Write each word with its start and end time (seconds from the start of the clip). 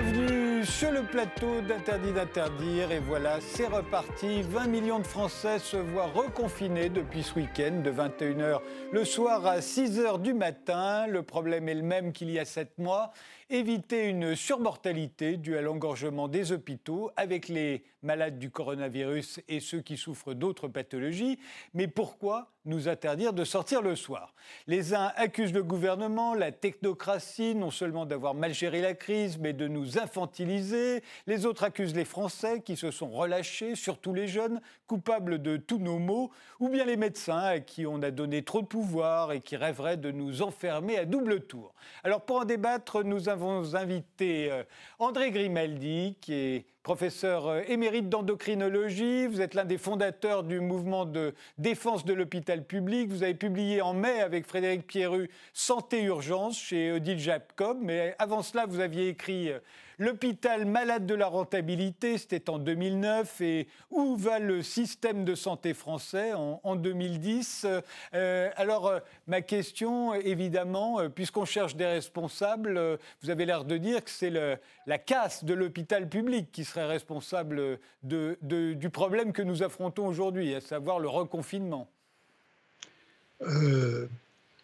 Bienvenue 0.00 0.64
sur 0.64 0.92
le 0.92 1.02
plateau 1.02 1.60
d'Interdit 1.60 2.12
d'interdire 2.12 2.92
et 2.92 3.00
voilà, 3.00 3.40
c'est 3.40 3.66
reparti. 3.66 4.42
20 4.42 4.68
millions 4.68 5.00
de 5.00 5.06
Français 5.06 5.58
se 5.58 5.76
voient 5.76 6.06
reconfinés 6.06 6.88
depuis 6.88 7.24
ce 7.24 7.34
week-end 7.34 7.80
de 7.82 7.90
21h 7.90 8.60
le 8.92 9.04
soir 9.04 9.44
à 9.44 9.58
6h 9.58 10.22
du 10.22 10.34
matin. 10.34 11.08
Le 11.08 11.24
problème 11.24 11.68
est 11.68 11.74
le 11.74 11.82
même 11.82 12.12
qu'il 12.12 12.30
y 12.30 12.38
a 12.38 12.44
7 12.44 12.78
mois 12.78 13.10
éviter 13.50 14.08
une 14.08 14.36
surmortalité 14.36 15.36
due 15.36 15.56
à 15.56 15.62
l'engorgement 15.62 16.28
des 16.28 16.52
hôpitaux 16.52 17.10
avec 17.16 17.48
les 17.48 17.82
malades 18.02 18.38
du 18.38 18.50
coronavirus 18.50 19.40
et 19.48 19.60
ceux 19.60 19.80
qui 19.80 19.96
souffrent 19.96 20.34
d'autres 20.34 20.68
pathologies. 20.68 21.38
Mais 21.74 21.88
pourquoi 21.88 22.52
nous 22.64 22.88
interdire 22.88 23.32
de 23.32 23.44
sortir 23.44 23.82
le 23.82 23.96
soir? 23.96 24.34
Les 24.66 24.94
uns 24.94 25.12
accusent 25.16 25.54
le 25.54 25.64
gouvernement, 25.64 26.34
la 26.34 26.52
technocratie, 26.52 27.54
non 27.54 27.70
seulement 27.70 28.06
d'avoir 28.06 28.34
mal 28.34 28.52
géré 28.54 28.80
la 28.80 28.94
crise, 28.94 29.38
mais 29.38 29.52
de 29.52 29.66
nous 29.66 29.98
infantiliser. 29.98 31.02
Les 31.26 31.46
autres 31.46 31.64
accusent 31.64 31.94
les 31.94 32.04
Français 32.04 32.60
qui 32.60 32.76
se 32.76 32.90
sont 32.90 33.10
relâchés, 33.10 33.74
surtout 33.74 34.14
les 34.14 34.28
jeunes, 34.28 34.60
coupables 34.86 35.40
de 35.42 35.56
tous 35.56 35.78
nos 35.78 35.98
maux, 35.98 36.30
ou 36.60 36.68
bien 36.68 36.84
les 36.84 36.96
médecins 36.96 37.38
à 37.38 37.58
qui 37.60 37.86
on 37.86 38.02
a 38.02 38.10
donné 38.10 38.42
trop 38.42 38.60
de 38.60 38.66
pouvoir 38.66 39.32
et 39.32 39.40
qui 39.40 39.56
rêveraient 39.56 39.96
de 39.96 40.10
nous 40.10 40.42
enfermer 40.42 40.98
à 40.98 41.04
double 41.04 41.40
tour. 41.40 41.74
Alors 42.04 42.20
pour 42.20 42.36
en 42.36 42.44
débattre, 42.44 43.02
nous 43.02 43.28
avons 43.38 43.58
avons 43.58 43.74
invité 43.74 44.50
euh, 44.50 44.64
André 44.98 45.30
Grimaldi, 45.30 46.16
qui 46.20 46.34
est 46.34 46.64
professeur 46.82 47.46
euh, 47.46 47.62
émérite 47.68 48.08
d'endocrinologie. 48.08 49.26
Vous 49.26 49.40
êtes 49.40 49.54
l'un 49.54 49.64
des 49.64 49.78
fondateurs 49.78 50.42
du 50.42 50.60
mouvement 50.60 51.04
de 51.04 51.34
défense 51.56 52.04
de 52.04 52.12
l'hôpital 52.14 52.64
public. 52.64 53.10
Vous 53.10 53.22
avez 53.22 53.34
publié 53.34 53.80
en 53.80 53.94
mai 53.94 54.20
avec 54.20 54.46
Frédéric 54.46 54.86
Pierru 54.86 55.30
Santé 55.52 56.02
Urgence 56.02 56.58
chez 56.58 56.90
Odile 56.90 57.18
Jacob. 57.18 57.78
Mais 57.80 58.16
avant 58.18 58.42
cela, 58.42 58.66
vous 58.66 58.80
aviez 58.80 59.08
écrit 59.08 59.50
euh, 59.50 59.60
L'hôpital 60.00 60.64
malade 60.64 61.06
de 61.06 61.14
la 61.14 61.26
rentabilité, 61.26 62.18
c'était 62.18 62.48
en 62.50 62.58
2009. 62.58 63.40
Et 63.40 63.66
où 63.90 64.16
va 64.16 64.38
le 64.38 64.62
système 64.62 65.24
de 65.24 65.34
santé 65.34 65.74
français 65.74 66.32
en, 66.34 66.76
2010 66.76 67.66
euh, 68.14 68.50
Alors, 68.54 68.86
euh, 68.86 69.00
ma 69.26 69.42
question, 69.42 70.14
évidemment, 70.14 71.00
euh, 71.00 71.08
puisqu'on 71.08 71.44
cherche 71.44 71.74
des 71.74 71.86
responsables, 71.86 72.98
vous 73.22 73.30
avez 73.30 73.44
l'air 73.44 73.64
de 73.64 73.76
dire 73.76 74.04
que 74.04 74.10
c'est 74.10 74.30
la 74.30 74.98
casse 74.98 75.42
de 75.42 75.52
l'hôpital 75.52 76.08
public 76.08 76.52
qui 76.52 76.64
serait 76.64 76.86
responsable 76.86 77.80
du 78.04 78.90
problème 78.90 79.32
que 79.32 79.42
nous 79.42 79.64
affrontons 79.64 80.06
aujourd'hui, 80.06 80.54
à 80.54 80.60
savoir 80.60 81.00
le 81.00 81.08
reconfinement. 81.08 81.88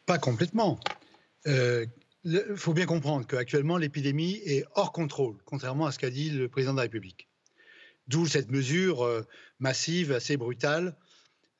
pas 0.06 0.18
complètement. 0.18 0.78
Il 2.24 2.56
faut 2.56 2.72
bien 2.72 2.86
comprendre 2.86 3.26
qu'actuellement, 3.26 3.76
l'épidémie 3.76 4.40
est 4.44 4.64
hors 4.74 4.92
contrôle, 4.92 5.36
contrairement 5.44 5.86
à 5.86 5.92
ce 5.92 5.98
qu'a 5.98 6.10
dit 6.10 6.30
le 6.30 6.48
président 6.48 6.72
de 6.72 6.78
la 6.78 6.84
République. 6.84 7.28
D'où 8.08 8.26
cette 8.26 8.50
mesure 8.50 9.04
euh, 9.04 9.26
massive, 9.58 10.12
assez 10.12 10.36
brutale, 10.36 10.96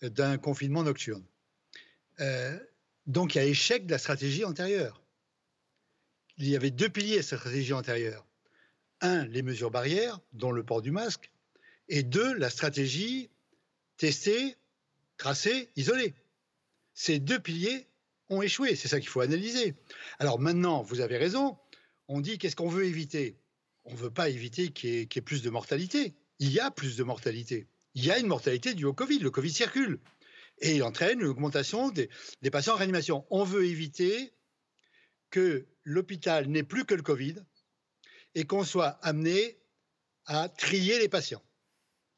d'un 0.02 0.38
confinement 0.38 0.82
nocturne. 0.82 1.24
Euh, 2.20 2.58
donc 3.06 3.34
il 3.34 3.38
y 3.38 3.40
a 3.40 3.44
échec 3.44 3.86
de 3.86 3.90
la 3.90 3.98
stratégie 3.98 4.44
antérieure. 4.44 5.02
Il 6.38 6.48
y 6.48 6.56
avait 6.56 6.70
deux 6.70 6.88
piliers 6.88 7.18
à 7.18 7.22
cette 7.22 7.38
stratégie 7.38 7.72
antérieure. 7.72 8.26
Un, 9.00 9.24
les 9.26 9.42
mesures 9.42 9.70
barrières, 9.70 10.20
dont 10.32 10.50
le 10.50 10.64
port 10.64 10.82
du 10.82 10.90
masque, 10.90 11.30
et 11.88 12.02
deux, 12.02 12.34
la 12.34 12.50
stratégie 12.50 13.30
tester, 13.96 14.56
tracer, 15.16 15.70
isoler. 15.76 16.14
Ces 16.94 17.18
deux 17.18 17.38
piliers 17.38 17.86
ont 18.30 18.42
échoué. 18.42 18.76
C'est 18.76 18.88
ça 18.88 19.00
qu'il 19.00 19.08
faut 19.08 19.20
analyser. 19.20 19.74
Alors 20.18 20.38
maintenant, 20.38 20.82
vous 20.82 21.00
avez 21.00 21.16
raison. 21.16 21.58
On 22.08 22.20
dit 22.20 22.38
qu'est-ce 22.38 22.56
qu'on 22.56 22.68
veut 22.68 22.84
éviter? 22.84 23.38
On 23.84 23.92
ne 23.92 23.98
veut 23.98 24.10
pas 24.10 24.28
éviter 24.28 24.70
qu'il 24.70 24.90
y, 24.90 25.00
ait 25.00 25.20
plus 25.20 25.42
de 25.42 25.50
mortalité. 25.50 26.14
Il 26.38 26.50
y 26.50 26.60
a 26.60 26.70
plus 26.70 26.96
de 26.96 27.04
mortalité. 27.04 27.68
Il 27.94 28.04
y 28.04 28.10
a 28.10 28.18
une 28.18 28.26
mortalité 28.26 28.74
due 28.74 28.86
au 28.86 28.94
Covid. 28.94 29.18
Le 29.18 29.30
Covid 29.30 29.52
circule. 29.52 30.00
Et 30.58 30.76
il 30.76 30.82
entraîne 30.82 31.20
une 31.20 31.26
augmentation 31.26 31.90
des, 31.90 32.08
des 32.42 32.50
patients 32.50 32.74
en 32.74 32.76
réanimation. 32.78 33.26
On 33.30 33.44
veut 33.44 33.66
éviter 33.66 34.32
que 35.30 35.66
l'hôpital 35.82 36.48
n'ait 36.48 36.62
plus 36.62 36.84
que 36.84 36.94
le 36.94 37.02
Covid 37.02 37.36
et 38.34 38.44
qu'on 38.44 38.64
soit 38.64 38.98
amené 39.02 39.58
à 40.26 40.48
trier 40.48 40.98
les 40.98 41.08
patients. 41.08 41.42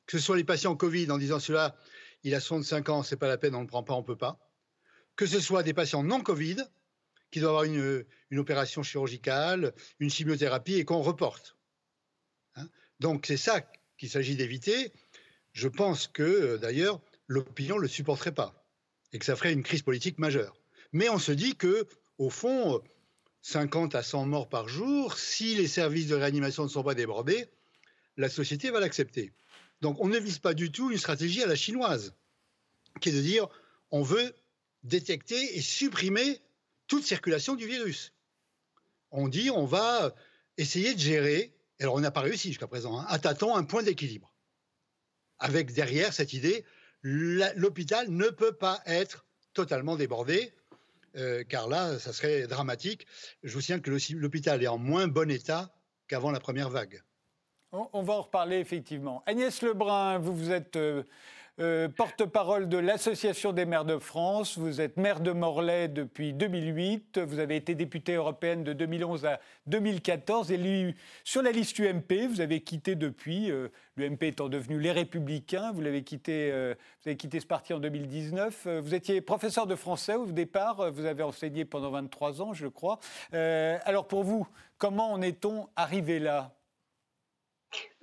Que 0.07 0.19
ce 0.19 0.25
soit 0.25 0.37
les 0.37 0.45
patients 0.45 0.77
Covid 0.77 1.11
en 1.11 1.19
disant 1.19 1.41
cela, 1.41 1.77
il 2.23 2.35
a 2.35 2.41
65 2.41 2.89
ans, 2.91 3.03
c'est 3.03 3.17
pas 3.17 3.29
la 3.29 3.39
peine, 3.39 3.55
on 3.55 3.59
ne 3.59 3.65
le 3.65 3.69
prend 3.69 3.83
pas, 3.83 3.95
on 3.95 4.03
ne 4.03 4.07
peut 4.07 4.17
pas 4.17 4.46
que 5.17 5.27
ce 5.27 5.41
soit 5.41 5.63
des 5.63 5.75
patients 5.75 6.03
non 6.03 6.21
Covid, 6.21 6.57
qui 7.31 7.41
doivent 7.41 7.57
avoir 7.57 7.65
une, 7.65 8.05
opération 8.39 8.83
chirurgicale, 8.83 9.75
une 9.99 10.11
chimiothérapie, 10.11 10.75
et 10.75 10.85
qu'on 10.85 11.03
reporte. 11.03 11.57
Hein. 12.55 12.69
Donc 13.01 13.27
c'est 13.27 13.37
ça 13.37 13.63
qu'il 13.99 14.11
s'agit 14.11 14.37
d'éviter. 14.37 14.93
Je 15.53 15.69
pense 15.69 16.07
que, 16.07 16.23
euh, 16.23 16.59
d'ailleurs, 16.59 17.01
l'opinion 17.27 17.77
ne 17.77 17.83
le 17.83 17.89
supporterait 17.89 18.35
pas, 18.35 18.65
et 19.13 19.19
que 19.19 19.25
ça 19.25 19.37
ferait 19.37 19.53
une 19.53 19.63
crise 19.63 19.83
politique 19.83 20.19
majeure. 20.19 20.61
Mais 20.93 21.09
on 21.09 21.19
se 21.19 21.33
dit 21.33 21.57
que, 21.57 21.87
au 22.19 22.31
fond, 22.31 22.83
50 23.43 23.95
à 23.95 24.03
100 24.03 24.27
morts 24.27 24.49
par 24.49 24.69
jour, 24.69 25.19
si 25.19 25.55
les 25.55 25.69
services 25.69 26.09
de 26.09 26.15
réanimation 26.15 26.65
ne 26.65 26.69
sont 26.69 26.83
pas 26.83 26.95
débordés, 26.95 27.49
la 28.17 28.29
société 28.29 28.71
va 28.71 28.81
l'accepter. 28.81 29.33
Donc 29.83 30.01
on 30.01 30.09
ne 30.09 30.19
vise 30.19 30.39
pas 30.39 30.55
du 30.55 30.73
tout 30.73 30.91
une 30.91 30.99
stratégie 30.99 31.43
à 31.43 31.47
la 31.47 31.57
chinoise, 31.57 32.15
qui 33.01 33.11
est 33.11 33.13
de 33.13 33.21
dire 33.21 33.49
on 33.91 34.03
veut 34.03 34.35
détecter 34.83 35.57
et 35.57 35.61
supprimer 35.61 36.41
toute 36.87 37.05
circulation 37.05 37.55
du 37.55 37.67
virus. 37.67 38.13
On 39.11 39.29
dit 39.29 39.51
on 39.51 39.67
va 39.67 40.15
essayer 40.57 40.95
de 40.95 40.99
gérer, 40.99 41.55
alors 41.81 41.95
on 41.95 42.01
n'a 42.01 42.11
pas 42.11 42.21
réussi 42.21 42.49
jusqu'à 42.49 42.67
présent, 42.67 42.99
hein, 42.99 43.07
à 43.09 43.19
tâtons 43.19 43.55
un 43.55 43.65
point 43.65 43.83
d'équilibre. 43.83 44.33
Avec 45.39 45.73
derrière 45.73 46.13
cette 46.13 46.33
idée, 46.33 46.65
l'hôpital 47.03 48.09
ne 48.09 48.29
peut 48.29 48.53
pas 48.53 48.81
être 48.87 49.27
totalement 49.53 49.97
débordé, 49.97 50.53
euh, 51.17 51.45
car 51.45 51.69
là, 51.69 51.99
ça 51.99 52.13
serait 52.13 52.47
dramatique. 52.47 53.07
Je 53.43 53.55
vous 53.55 53.61
signale 53.61 53.81
que 53.81 53.91
l'hôpital 53.91 54.63
est 54.63 54.69
en 54.69 54.79
moins 54.79 55.09
bon 55.09 55.31
état 55.31 55.75
qu'avant 56.09 56.31
la 56.31 56.41
première 56.41 56.71
vague. 56.71 57.03
On, 57.73 58.03
va 58.03 58.15
en 58.15 58.23
reparler 58.23 58.59
effectivement. 58.59 59.23
Agnès 59.27 59.61
Lebrun, 59.63 60.19
vous 60.19 60.35
vous 60.35 60.51
êtes 60.51 60.77
euh, 60.77 61.03
euh, 61.59 61.89
porte-parole 61.89 62.69
de 62.69 62.77
l'Association 62.77 63.55
des 63.55 63.65
maires 63.65 63.87
de 63.87 63.97
France. 63.97 64.59
Vous 64.59 64.83
êtes 64.83 64.99
maire 64.99 65.21
de 65.21 65.33
Morlaix 65.33 65.89
depuis 65.89 66.35
2008. 66.35 67.19
Vous 67.21 67.39
avez 67.39 67.57
été 67.57 67.75
députée 67.75 68.13
européenne 68.15 68.63
de 68.63 68.75
2011 68.75 69.25
à 69.25 69.41
2014. 69.67 70.53
Et 70.53 70.95
sur 71.25 71.41
la 71.41 71.53
liste 71.53 71.79
UMP, 71.79 72.27
vous 72.29 72.43
avez 72.43 72.61
quitté 72.61 72.95
depuis, 72.95 73.51
euh, 73.51 73.69
l'UMP 73.97 74.25
étant 74.25 74.51
devenu 74.51 74.79
Les 74.79 74.93
Républicains. 74.93 75.73
Vous, 75.73 75.87
avez 75.87 76.03
quitté, 76.03 76.51
euh, 76.53 76.75
vous 77.03 77.09
avez 77.09 77.17
quitté 77.17 77.41
ce 77.41 77.47
parti 77.47 77.73
en 77.73 77.79
2019. 77.79 78.67
Vous 78.83 78.95
étiez 78.95 79.23
professeur 79.23 79.67
de 79.67 79.77
français 79.77 80.15
au 80.15 80.27
départ. 80.27 80.93
Vous 80.93 81.07
avez 81.07 81.23
enseigné 81.23 81.65
pendant 81.65 81.91
23 81.91 82.43
ans, 82.43 82.53
je 82.53 82.67
crois. 82.67 82.99
alors 83.33 84.07
pour 84.07 84.25
vous, 84.25 84.47
comment 84.77 85.11
en 85.11 85.23
est-on 85.23 85.69
arrivé 85.75 86.19
là? 86.19 86.53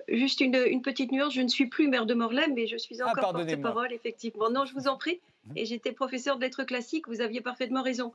Juste 0.08 0.40
une, 0.40 0.82
petite 0.82 1.12
nuance, 1.12 1.34
je 1.34 1.40
ne 1.40 1.48
suis 1.48 1.66
plus 1.66 1.88
maire 1.88 2.06
de 2.06 2.14
Morlaix, 2.14 2.48
mais 2.54 2.66
je 2.66 2.76
suis 2.76 3.00
ah, 3.00 3.08
encore 3.08 3.32
porte-parole, 3.32 3.92
effectivement. 3.92 4.50
Non, 4.50 4.64
je 4.64 4.74
vous 4.74 4.88
en 4.88 4.96
prie. 4.96 5.20
Mhm. 5.46 5.52
Et 5.56 5.66
j'étais 5.66 5.92
professeur 5.92 6.36
de 6.36 6.42
lettres 6.42 6.64
classiques, 6.64 7.08
vous 7.08 7.20
aviez 7.20 7.40
parfaitement 7.40 7.82
raison. 7.82 8.12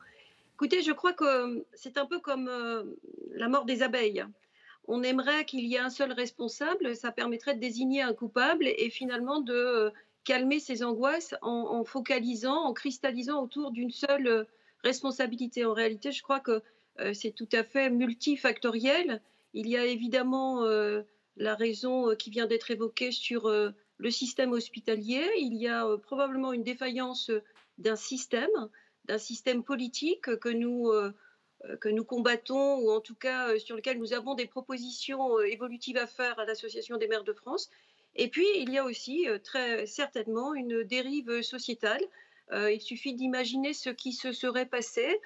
Écoutez, 0.55 0.81
je 0.81 0.91
crois 0.91 1.13
que 1.13 1.23
euh, 1.23 1.65
c'est 1.73 1.97
un 1.97 2.05
peu 2.05 2.19
comme 2.19 2.49
euh, 2.49 2.83
la 3.31 3.47
mort 3.47 3.65
des 3.65 3.81
abeilles. 3.81 4.25
On 4.87 5.03
aimerait 5.03 5.45
qu'il 5.45 5.65
y 5.65 5.75
ait 5.75 5.79
un 5.79 5.89
seul 5.89 6.11
responsable, 6.11 6.95
ça 6.95 7.11
permettrait 7.11 7.55
de 7.55 7.59
désigner 7.59 8.01
un 8.01 8.13
coupable 8.13 8.67
et 8.67 8.89
finalement 8.89 9.39
de 9.39 9.53
euh, 9.53 9.89
calmer 10.25 10.59
ses 10.59 10.83
angoisses 10.83 11.33
en, 11.41 11.83
focalisant, 11.85 12.65
en 12.65 12.73
cristallisant 12.73 13.41
autour 13.41 13.71
d'une 13.71 13.91
seule 13.91 14.47
responsabilité. 14.83 15.63
En 15.63 15.73
réalité, 15.73 16.11
je 16.11 16.21
crois 16.21 16.39
que 16.39 16.61
c'est 17.13 17.31
tout 17.31 17.47
à 17.53 17.63
fait 17.63 17.89
multifactoriel. 17.89 19.21
Il 19.53 19.69
y 19.69 19.77
a 19.77 19.85
évidemment 19.85 20.65
la 21.39 21.55
raison 21.55 22.11
euh, 22.11 22.15
qui 22.15 22.29
vient 22.29 22.45
d'être 22.45 22.69
évoquée 22.69 23.11
sur 23.11 23.47
euh, 23.47 23.71
le 23.97 24.11
système 24.11 24.51
hospitalier. 24.51 25.25
Il 25.37 25.55
y 25.55 25.67
a 25.67 25.87
euh, 25.87 25.97
probablement 25.97 26.53
une 26.53 26.63
défaillance 26.63 27.31
d'un 27.77 27.95
système, 27.95 28.69
d'un 29.05 29.17
système 29.17 29.63
politique 29.63 30.35
que 30.35 30.49
nous, 30.49 30.91
que 31.79 31.87
nous 31.87 32.03
combattons, 32.03 32.79
ou 32.79 32.91
en 32.91 32.99
tout 32.99 33.15
cas 33.15 33.57
sur 33.57 33.77
lequel 33.77 33.97
nous 33.99 34.11
avons 34.11 34.35
des 34.35 34.47
propositions 34.47 35.39
évolutives 35.39 35.95
à 35.95 36.05
faire 36.05 36.37
à 36.39 36.45
l'Association 36.45 36.97
des 36.97 37.07
maires 37.07 37.23
de 37.23 37.31
France. 37.31 37.69
Et 38.15 38.27
puis, 38.27 38.45
il 38.57 38.69
y 38.69 38.77
a 38.77 38.83
aussi 38.83 39.27
très 39.45 39.85
certainement 39.85 40.53
une 40.53 40.83
dérive 40.83 41.41
sociétale. 41.41 42.01
il 42.51 42.81
suffit 42.81 43.13
d'imaginer 43.13 43.73
ce 43.73 43.89
qui 43.89 44.11
se 44.11 44.33
serait 44.33 44.65
passé 44.65 45.21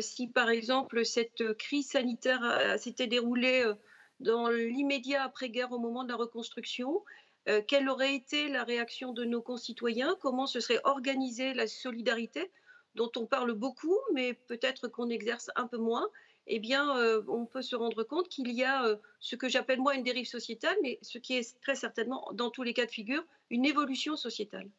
si, 0.00 0.26
par 0.26 0.50
exemple, 0.50 1.04
cette 1.04 1.56
crise 1.56 1.90
sanitaire 1.90 2.76
s'était 2.76 3.06
déroulée 3.06 3.72
dans 4.20 4.48
l'immédiat 4.48 5.24
après-guerre 5.24 5.72
au 5.72 5.78
moment 5.78 6.04
de 6.04 6.08
la 6.10 6.16
reconstruction, 6.16 7.02
euh, 7.48 7.60
quelle 7.66 7.88
aurait 7.88 8.14
été 8.14 8.48
la 8.48 8.64
réaction 8.64 9.12
de 9.12 9.24
nos 9.24 9.42
concitoyens, 9.42 10.16
comment 10.20 10.46
se 10.46 10.60
serait 10.60 10.80
organisée 10.84 11.52
la 11.52 11.66
solidarité, 11.66 12.50
dont 12.94 13.10
on 13.16 13.26
parle 13.26 13.52
beaucoup, 13.52 13.98
mais 14.14 14.34
peut-être 14.34 14.88
qu'on 14.88 15.10
exerce 15.10 15.50
un 15.56 15.66
peu 15.66 15.76
moins, 15.76 16.08
eh 16.46 16.58
bien, 16.58 16.96
euh, 16.98 17.22
on 17.28 17.46
peut 17.46 17.62
se 17.62 17.76
rendre 17.76 18.02
compte 18.04 18.28
qu'il 18.28 18.50
y 18.52 18.64
a 18.64 18.84
euh, 18.86 18.96
ce 19.20 19.36
que 19.36 19.48
j'appelle 19.48 19.80
moi 19.80 19.94
une 19.94 20.02
dérive 20.02 20.26
sociétale, 20.26 20.76
mais 20.82 20.98
ce 21.02 21.18
qui 21.18 21.36
est 21.36 21.60
très 21.60 21.74
certainement, 21.74 22.30
dans 22.32 22.50
tous 22.50 22.62
les 22.62 22.74
cas 22.74 22.86
de 22.86 22.90
figure, 22.90 23.24
une 23.50 23.64
évolution 23.64 24.16
sociétale. 24.16 24.70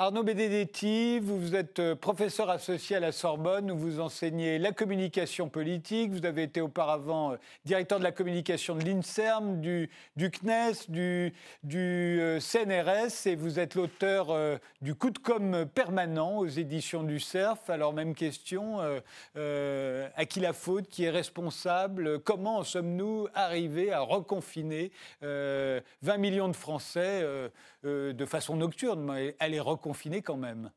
Arnaud 0.00 0.22
Benedetti, 0.22 1.18
vous 1.18 1.56
êtes 1.56 1.80
euh, 1.80 1.96
professeur 1.96 2.50
associé 2.50 2.94
à 2.94 3.00
la 3.00 3.10
Sorbonne, 3.10 3.68
où 3.72 3.76
vous 3.76 3.98
enseignez 3.98 4.60
la 4.60 4.70
communication 4.70 5.48
politique. 5.48 6.12
Vous 6.12 6.24
avez 6.24 6.44
été 6.44 6.60
auparavant 6.60 7.32
euh, 7.32 7.36
directeur 7.64 7.98
de 7.98 8.04
la 8.04 8.12
communication 8.12 8.76
de 8.76 8.84
l'INSERM, 8.84 9.60
du, 9.60 9.90
CNES, 10.16 10.86
du, 10.88 11.32
euh, 11.74 12.38
CNRS, 12.38 13.26
et 13.26 13.34
vous 13.34 13.58
êtes 13.58 13.74
l'auteur 13.74 14.28
du 14.80 14.94
coup 14.94 15.10
de 15.10 15.18
com 15.18 15.66
permanent 15.74 16.38
aux 16.38 16.46
éditions 16.46 17.02
du 17.02 17.18
CERF. 17.18 17.68
Alors, 17.68 17.92
même 17.92 18.14
question, 18.14 18.78
à 19.34 20.26
qui 20.26 20.38
la 20.38 20.52
faute 20.52 20.88
Qui 20.88 21.04
est 21.04 21.10
responsable 21.10 22.20
Comment 22.20 22.62
sommes-nous 22.62 23.26
arrivés 23.34 23.92
à 23.92 24.00
reconfiner 24.00 24.92
20 25.22 25.82
millions 26.18 26.48
de 26.48 26.56
Français 26.56 27.24
de 27.82 28.24
façon 28.26 28.56
nocturne 28.56 29.00
mais 29.00 29.36
Elle 29.38 29.54
est 29.54 29.64
confiné 29.80 30.22
quand 30.22 30.36
même. 30.36 30.72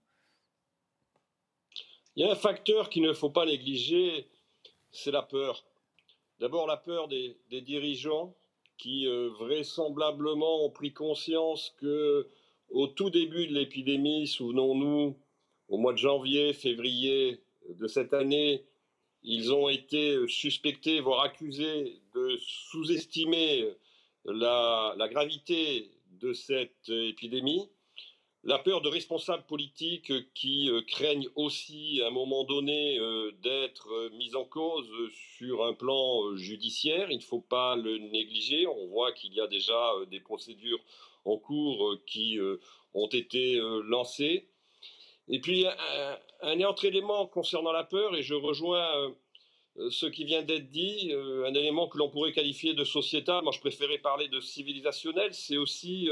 Il 2.15 2.25
y 2.25 2.27
a 2.27 2.31
un 2.31 2.35
facteur 2.35 2.89
qu'il 2.89 3.03
ne 3.03 3.13
faut 3.13 3.29
pas 3.29 3.45
négliger, 3.45 4.27
c'est 4.91 5.11
la 5.11 5.21
peur. 5.21 5.63
D'abord 6.39 6.67
la 6.67 6.77
peur 6.77 7.07
des, 7.07 7.37
dirigeants 7.49 8.35
qui 8.77 9.07
euh, 9.07 9.29
vraisemblablement 9.39 10.65
ont 10.65 10.69
pris 10.71 10.91
conscience 10.91 11.73
que 11.77 12.27
au 12.69 12.87
tout 12.87 13.09
début 13.09 13.47
de 13.47 13.53
l'épidémie, 13.53 14.27
souvenons-nous, 14.27 15.17
au 15.69 15.77
mois 15.77 15.93
de 15.93 15.97
janvier, 15.97 16.53
février 16.53 17.41
de 17.69 17.87
cette 17.87 18.13
année, 18.13 18.65
ils 19.23 19.53
ont 19.53 19.69
été 19.69 20.17
suspectés, 20.27 20.99
voire 20.99 21.21
accusés 21.21 22.01
de 22.13 22.37
sous-estimer 22.39 23.69
la, 24.25 24.95
gravité 25.09 25.91
de 26.21 26.33
cette 26.33 26.89
épidémie 26.89 27.69
la 28.43 28.57
peur 28.57 28.81
de 28.81 28.89
responsables 28.89 29.45
politiques 29.45 30.11
qui 30.33 30.69
euh, 30.69 30.81
craignent 30.81 31.29
aussi 31.35 32.01
à 32.01 32.07
un 32.07 32.11
moment 32.11 32.43
donné 32.43 32.97
euh, 32.97 33.31
d'être 33.43 33.91
euh, 33.91 34.09
mis 34.17 34.35
en 34.35 34.45
cause 34.45 34.89
sur 35.37 35.63
un 35.63 35.73
plan 35.73 36.35
judiciaire. 36.35 37.11
Il 37.11 37.17
ne 37.17 37.23
faut 37.23 37.41
pas 37.41 37.75
le 37.75 37.99
négliger. 37.99 38.65
On 38.65 38.87
voit 38.87 39.11
qu'il 39.11 39.33
y 39.33 39.41
a 39.41 39.47
déjà 39.47 39.91
des 40.09 40.19
procédures 40.19 40.79
en 41.23 41.37
cours 41.37 41.97
qui 42.07 42.39
ont 42.95 43.07
été 43.09 43.61
lancées. 43.83 44.47
Et 45.27 45.39
puis, 45.39 45.67
un, 45.67 46.17
un 46.41 46.61
autre 46.61 46.83
élément 46.83 47.27
concernant 47.27 47.71
la 47.71 47.83
peur, 47.83 48.15
et 48.15 48.23
je 48.23 48.33
rejoins 48.33 49.13
ce 49.89 50.05
qui 50.05 50.25
vient 50.25 50.41
d'être 50.41 50.69
dit, 50.69 51.13
un 51.13 51.53
élément 51.53 51.87
que 51.87 51.97
l'on 51.97 52.09
pourrait 52.09 52.33
qualifier 52.33 52.73
de 52.73 52.83
sociétal, 52.83 53.43
moi 53.43 53.51
je 53.53 53.59
préférais 53.59 53.99
parler 53.99 54.27
de 54.27 54.39
civilisationnel, 54.39 55.33
c'est 55.33 55.57
aussi 55.57 56.09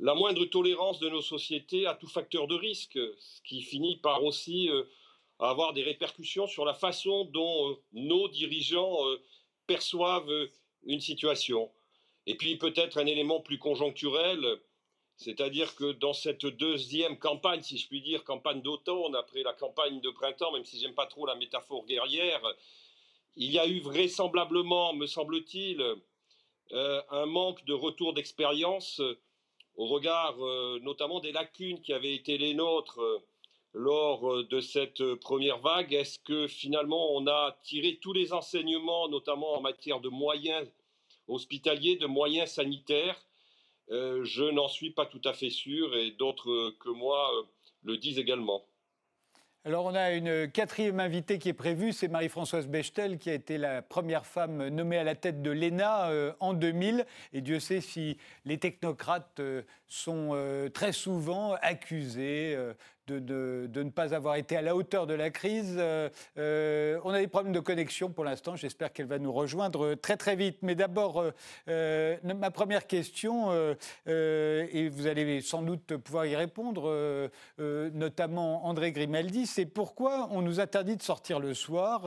la 0.00 0.14
moindre 0.14 0.44
tolérance 0.44 1.00
de 1.00 1.08
nos 1.08 1.22
sociétés 1.22 1.86
à 1.86 1.94
tout 1.94 2.06
facteur 2.06 2.46
de 2.46 2.54
risque, 2.54 2.98
ce 3.18 3.42
qui 3.42 3.62
finit 3.62 3.96
par 3.96 4.22
aussi 4.22 4.70
euh, 4.70 4.84
avoir 5.38 5.72
des 5.72 5.82
répercussions 5.82 6.46
sur 6.46 6.64
la 6.64 6.74
façon 6.74 7.24
dont 7.24 7.70
euh, 7.70 7.74
nos 7.92 8.28
dirigeants 8.28 9.06
euh, 9.08 9.20
perçoivent 9.66 10.48
une 10.84 11.00
situation. 11.00 11.70
Et 12.26 12.36
puis 12.36 12.56
peut-être 12.56 12.98
un 12.98 13.06
élément 13.06 13.40
plus 13.40 13.58
conjoncturel, 13.58 14.44
c'est-à-dire 15.18 15.74
que 15.74 15.92
dans 15.92 16.14
cette 16.14 16.46
deuxième 16.46 17.18
campagne, 17.18 17.62
si 17.62 17.76
je 17.76 17.86
puis 17.86 18.00
dire, 18.00 18.24
campagne 18.24 18.62
d'automne, 18.62 19.14
après 19.14 19.42
la 19.42 19.52
campagne 19.52 20.00
de 20.00 20.10
printemps, 20.10 20.52
même 20.52 20.64
si 20.64 20.80
j'aime 20.80 20.94
pas 20.94 21.06
trop 21.06 21.26
la 21.26 21.34
métaphore 21.34 21.84
guerrière, 21.84 22.40
il 23.36 23.52
y 23.52 23.58
a 23.58 23.66
eu 23.66 23.80
vraisemblablement, 23.80 24.94
me 24.94 25.06
semble-t-il, 25.06 25.84
un 26.72 27.26
manque 27.26 27.64
de 27.66 27.72
retour 27.72 28.14
d'expérience 28.14 29.00
au 29.78 29.86
regard 29.86 30.34
euh, 30.44 30.80
notamment 30.82 31.20
des 31.20 31.32
lacunes 31.32 31.80
qui 31.80 31.92
avaient 31.92 32.14
été 32.14 32.36
les 32.36 32.52
nôtres 32.52 33.00
euh, 33.00 33.24
lors 33.72 34.28
euh, 34.28 34.44
de 34.44 34.60
cette 34.60 35.14
première 35.14 35.58
vague, 35.58 35.94
est-ce 35.94 36.18
que 36.18 36.48
finalement 36.48 37.12
on 37.14 37.26
a 37.28 37.56
tiré 37.62 37.98
tous 38.02 38.12
les 38.12 38.32
enseignements, 38.32 39.08
notamment 39.08 39.54
en 39.54 39.60
matière 39.60 40.00
de 40.00 40.08
moyens 40.08 40.68
hospitaliers, 41.28 41.96
de 41.96 42.06
moyens 42.06 42.50
sanitaires 42.50 43.16
Je 43.90 44.50
n'en 44.50 44.68
suis 44.68 44.90
pas 44.90 45.06
tout 45.06 45.20
à 45.24 45.32
fait 45.32 45.50
sûr 45.50 45.96
et 45.96 46.10
d'autres 46.12 46.74
que 46.80 46.90
moi 46.90 47.30
le 47.84 47.96
disent 47.96 48.18
également. 48.18 48.64
Alors 49.64 49.84
on 49.84 49.94
a 49.94 50.12
une 50.12 50.50
quatrième 50.50 51.00
invitée 51.00 51.38
qui 51.38 51.48
est 51.48 51.52
prévue, 51.52 51.92
c'est 51.92 52.08
Marie-Françoise 52.08 52.68
Bechtel 52.68 53.18
qui 53.18 53.28
a 53.28 53.34
été 53.34 53.58
la 53.58 53.82
première 53.82 54.24
femme 54.24 54.68
nommée 54.68 54.96
à 54.96 55.04
la 55.04 55.14
tête 55.16 55.42
de 55.42 55.50
l'ENA 55.50 56.08
euh, 56.10 56.32
en 56.38 56.54
2000. 56.54 57.04
Et 57.32 57.40
Dieu 57.40 57.58
sait 57.58 57.80
si 57.80 58.16
les 58.44 58.56
technocrates 58.56 59.40
euh, 59.40 59.62
sont 59.86 60.30
euh, 60.32 60.70
très 60.70 60.92
souvent 60.92 61.54
accusés 61.60 62.56
de, 63.12 63.68
ne 63.74 63.90
pas 63.90 64.14
avoir 64.14 64.36
été 64.36 64.56
à 64.56 64.62
la 64.62 64.76
hauteur 64.76 65.06
de 65.06 65.14
la 65.14 65.30
crise. 65.30 65.76
Euh, 65.78 66.08
euh, 66.38 67.00
on 67.04 67.10
a 67.10 67.20
des 67.20 67.28
problèmes 67.28 67.52
de 67.52 67.60
connexion 67.60 68.10
pour 68.10 68.24
l'instant. 68.24 68.56
J'espère 68.56 68.92
qu'elle 68.92 69.06
va 69.06 69.18
nous 69.18 69.32
rejoindre 69.32 69.94
très 69.94 70.16
très 70.16 70.36
vite. 70.36 70.58
Mais 70.62 70.74
d'abord, 70.74 71.24
euh, 71.68 72.16
ma 72.22 72.50
première 72.50 72.86
question, 72.86 73.52
et 74.06 74.88
vous 74.88 75.06
allez 75.06 75.40
sans 75.40 75.62
doute 75.62 75.96
pouvoir 75.96 76.26
y 76.26 76.36
répondre, 76.36 77.30
notamment 77.58 78.66
André 78.66 78.92
Grimaldi, 78.92 79.46
c'est 79.46 79.66
pourquoi 79.66 80.28
on 80.30 80.42
nous 80.42 80.60
interdit 80.60 80.96
de 80.96 81.02
sortir 81.02 81.40
le 81.40 81.54
soir. 81.54 82.02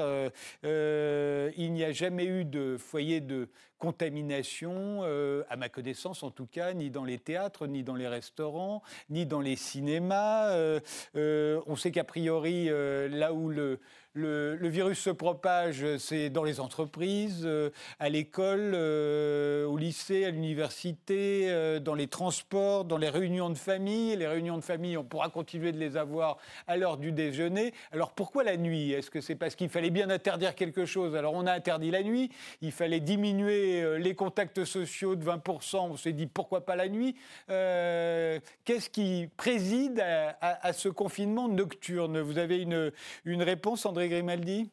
il 0.63 1.74
n'y 1.74 1.83
a 1.83 1.92
jamais 1.92 2.25
eu 2.25 2.45
de 2.45 2.77
foyer 2.77 3.21
de 3.21 3.50
contamination, 3.81 5.04
à 5.50 5.56
ma 5.57 5.68
connaissance 5.68 6.22
en 6.22 6.30
tout 6.30 6.45
cas, 6.45 6.74
ni 6.74 6.92
dans 6.92 7.04
les 7.04 7.18
théâtres, 7.18 7.66
ni 7.66 7.83
dans 7.83 7.95
les 7.95 8.07
restaurants, 8.07 8.83
ni 9.10 9.25
dans 9.25 9.42
les 9.42 9.56
cinémas. 9.56 10.51
Euh, 11.16 11.62
on 11.68 11.75
sait 11.75 11.92
qu'a 11.92 12.04
priori, 12.04 12.67
euh, 12.70 13.08
là 13.10 13.34
où 13.34 13.50
le, 13.50 13.79
le, 14.13 14.68
virus 14.68 15.00
se 15.00 15.10
propage, 15.10 15.86
c'est 15.98 16.30
dans 16.30 16.44
les 16.44 16.60
entreprises, 16.60 17.44
euh, 17.46 17.70
à 18.00 18.10
l'école, 18.10 18.74
euh, 18.74 19.65
au 19.65 19.77
lycée, 19.77 20.25
à 20.25 20.32
l'université, 20.32 21.46
euh, 21.50 21.80
dans 21.80 21.96
les 21.96 22.08
transports, 22.08 22.84
dans 22.84 22.98
les 22.98 23.10
réunions 23.10 23.50
de 23.50 23.58
famille. 23.58 24.15
Les 24.18 24.27
réunions 24.27 24.58
de 24.58 24.63
famille, 24.63 24.98
on 24.98 25.03
pourra 25.06 25.30
continuer 25.30 25.72
de 25.72 25.77
les 25.77 25.96
avoir 25.96 26.38
à 26.68 26.75
l'heure 26.75 26.98
du 26.98 27.13
déjeuner. 27.13 27.74
Alors 27.91 28.12
pourquoi 28.12 28.44
la 28.44 28.58
nuit? 28.58 28.91
Est-ce 28.91 29.10
que 29.10 29.22
c'est 29.22 29.36
parce 29.36 29.56
qu'il 29.56 29.70
fallait 29.70 29.89
bien 29.89 30.10
interdire 30.10 30.56
quelque 30.56 30.86
chose? 30.86 31.15
Alors 31.15 31.34
on 31.34 31.48
a 31.48 31.53
interdit 31.53 31.91
la 31.91 32.03
nuit, 32.03 32.32
il 32.62 32.72
fallait 32.72 33.00
diminuer 33.00 33.98
les 34.00 34.15
contacts 34.15 34.65
sociaux 34.65 35.15
de 35.15 35.24
20%, 35.24 35.77
on 35.77 35.98
s'est 35.98 36.12
dit 36.12 36.27
pourquoi 36.27 36.65
pas 36.65 36.75
la 36.75 36.89
nuit? 36.89 37.15
Qu'est-ce 37.48 38.89
qui 38.89 39.30
préside 39.38 40.03
à, 40.41 40.74
ce 40.74 40.89
confinement 40.89 41.48
nocturne? 41.48 42.20
Vous 42.20 42.38
avez 42.38 42.62
une, 42.62 42.91
une 43.25 43.44
réponse, 43.44 43.86
André? 43.86 44.00
Grimaldi? 44.08 44.72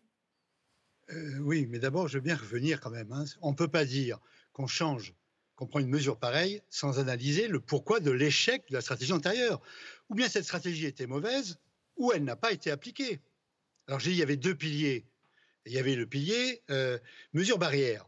Euh, 1.10 1.38
Oui, 1.40 1.66
mais 1.66 1.78
d'abord, 1.78 2.08
je 2.08 2.14
veux 2.14 2.22
bien 2.22 2.36
revenir 2.36 2.80
quand 2.80 2.90
même. 2.90 3.12
Hein. 3.12 3.24
On 3.42 3.50
ne 3.50 3.56
peut 3.56 3.68
pas 3.68 3.84
dire 3.84 4.18
qu'on 4.52 4.66
change, 4.66 5.14
qu'on 5.56 5.66
prend 5.66 5.80
une 5.80 5.88
mesure 5.88 6.18
pareille 6.18 6.62
sans 6.68 6.98
analyser 6.98 7.48
le 7.48 7.60
pourquoi 7.60 8.00
de 8.00 8.10
l'échec 8.10 8.64
de 8.68 8.74
la 8.74 8.80
stratégie 8.80 9.12
antérieure. 9.12 9.60
Ou 10.08 10.14
bien 10.14 10.28
cette 10.28 10.44
stratégie 10.44 10.86
était 10.86 11.06
mauvaise, 11.06 11.58
ou 11.96 12.12
elle 12.12 12.24
n'a 12.24 12.36
pas 12.36 12.52
été 12.52 12.70
appliquée. 12.70 13.20
Alors 13.86 14.00
j'ai 14.00 14.10
dit, 14.10 14.16
il 14.16 14.20
y 14.20 14.22
avait 14.22 14.36
deux 14.36 14.54
piliers. 14.54 15.06
Il 15.66 15.72
y 15.72 15.78
avait 15.78 15.96
le 15.96 16.06
pilier 16.06 16.62
euh, 16.70 16.98
mesure 17.32 17.58
barrière, 17.58 18.06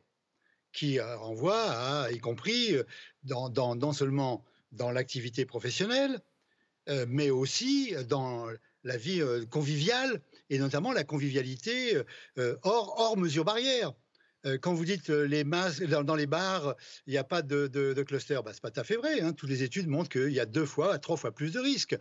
qui 0.73 0.99
euh, 0.99 1.17
renvoie 1.17 1.71
à, 1.71 2.11
y 2.11 2.19
compris 2.19 2.77
non 3.25 3.93
seulement 3.93 4.45
dans 4.73 4.91
l'activité 4.91 5.45
professionnelle, 5.45 6.21
mais 7.09 7.31
aussi 7.31 7.95
dans 8.09 8.47
la 8.85 8.97
vie 8.97 9.21
conviviale 9.51 10.23
et 10.51 10.59
notamment 10.59 10.93
la 10.93 11.05
convivialité 11.05 11.97
euh, 12.39 12.57
hors, 12.63 12.95
hors 12.99 13.17
mesures 13.17 13.45
barrières. 13.45 13.93
Euh, 14.47 14.57
quand 14.57 14.73
vous 14.73 14.87
dites 14.87 15.11
euh, 15.11 15.27
les 15.27 15.45
masques 15.45 15.85
dans, 15.85 16.15
les 16.15 16.27
bars, 16.27 16.75
il 17.07 17.11
n'y 17.11 17.19
a 17.19 17.25
pas 17.25 17.43
de, 17.43 17.67
de, 17.67 18.03
cluster, 18.03 18.39
bah, 18.43 18.53
c'est 18.55 18.63
pas 18.63 18.71
tout 18.71 18.81
à 18.81 18.85
fait 18.85 18.97
vrai. 18.97 19.21
Hein. 19.21 19.35
Toutes 19.35 19.51
les 19.51 19.63
études 19.63 19.87
montrent 19.87 20.09
qu'il 20.09 20.33
y 20.33 20.41
a 20.41 20.47
deux 20.47 20.65
fois 20.65 20.95
à 20.95 20.99
trois 20.99 21.19
fois 21.19 21.31
plus 21.31 21.53
de 21.53 21.61
risques. 21.61 21.95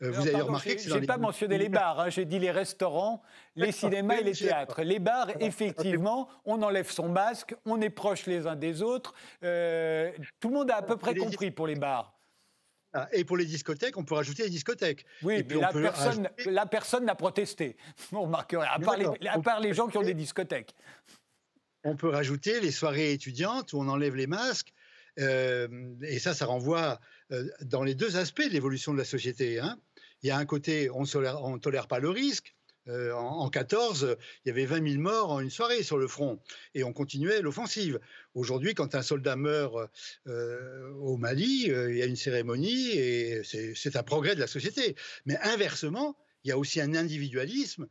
vous 0.00 0.26
avez 0.26 0.40
remarqué 0.40 0.74
que 0.74 0.82
c'est 0.82 0.98
n'ai 0.98 1.06
pas 1.06 1.18
mentionné 1.18 1.56
les 1.56 1.68
bars. 1.68 2.00
Hein. 2.00 2.10
J'ai 2.10 2.24
dit 2.24 2.40
les 2.40 2.50
restaurants, 2.50 3.22
les 3.54 3.70
cinémas 3.70 4.16
et 4.16 4.24
les 4.24 4.32
théâtres. 4.32 4.82
Les 4.82 4.98
bars, 4.98 5.30
effectivement, 5.38 6.28
on 6.44 6.62
enlève 6.62 6.90
son 6.90 7.08
masque, 7.08 7.54
on 7.64 7.80
est 7.80 7.90
proches 7.90 8.26
les 8.26 8.48
uns 8.48 8.56
des 8.56 8.82
autres. 8.82 9.12
tout 9.40 10.48
le 10.48 10.54
monde 10.54 10.70
a 10.72 10.78
à 10.78 10.82
peu 10.82 10.96
près 10.96 11.14
compris 11.14 11.52
pour 11.52 11.68
les 11.68 11.76
bars. 11.76 12.13
Ah, 12.96 13.08
et 13.12 13.24
pour 13.24 13.36
les 13.36 13.44
discothèques, 13.44 13.98
on 13.98 14.04
peut 14.04 14.14
rajouter 14.14 14.44
les 14.44 14.50
discothèques. 14.50 15.04
Oui, 15.22 15.34
et 15.34 15.44
puis 15.44 15.58
la, 15.58 15.72
personne, 15.72 16.28
la 16.46 16.64
personne 16.64 17.04
n'a 17.04 17.16
protesté. 17.16 17.76
On 18.12 18.22
remarquerait, 18.22 18.68
à 18.70 18.78
part, 18.78 18.96
les, 18.96 19.06
à 19.26 19.40
part 19.40 19.58
les 19.58 19.74
gens 19.74 19.88
qui 19.88 19.98
ont 19.98 20.02
des 20.02 20.14
discothèques. 20.14 20.76
On 21.82 21.96
peut 21.96 22.08
rajouter 22.08 22.60
les 22.60 22.70
soirées 22.70 23.12
étudiantes 23.12 23.72
où 23.72 23.78
on 23.78 23.88
enlève 23.88 24.14
les 24.14 24.26
masques. 24.28 24.72
Euh, 25.18 25.68
et 26.02 26.18
ça, 26.18 26.34
ça 26.34 26.46
renvoie 26.46 26.98
euh, 27.30 27.46
dans 27.62 27.82
les 27.82 27.94
deux 27.94 28.16
aspects 28.16 28.46
de 28.46 28.52
l'évolution 28.52 28.92
de 28.92 28.98
la 28.98 29.04
société. 29.04 29.58
Hein. 29.58 29.78
Il 30.22 30.28
y 30.28 30.30
a 30.30 30.38
un 30.38 30.46
côté, 30.46 30.88
on 30.90 31.02
ne 31.02 31.58
tolère 31.58 31.88
pas 31.88 31.98
le 31.98 32.08
risque, 32.08 32.53
Euh, 32.88 33.12
en, 33.12 33.48
14, 33.48 34.16
il 34.44 34.48
y 34.48 34.50
avait 34.50 34.66
20 34.66 34.88
000 34.88 35.02
morts 35.02 35.30
en 35.30 35.40
une 35.40 35.50
soirée 35.50 35.82
sur 35.82 35.96
le 35.96 36.06
front, 36.06 36.38
et 36.74 36.84
on 36.84 36.92
continuait 36.92 37.40
l'offensive. 37.40 37.98
Aujourd'hui, 38.34 38.74
quand 38.74 38.94
un 38.94 39.02
soldat 39.02 39.36
meurt 39.36 39.90
euh, 40.26 40.90
au 41.00 41.16
Mali, 41.16 41.66
il 41.66 41.96
y 41.96 42.02
a 42.02 42.06
une 42.06 42.16
cérémonie, 42.16 42.90
et 42.90 43.42
c'est 43.44 43.96
un 43.96 44.02
progrès 44.02 44.34
de 44.34 44.40
la 44.40 44.46
société. 44.46 44.96
Mais 45.24 45.36
inversement, 45.42 46.16
il 46.44 46.48
y 46.48 46.52
a 46.52 46.58
aussi 46.58 46.80
un 46.80 46.94
individualisme 46.94 47.86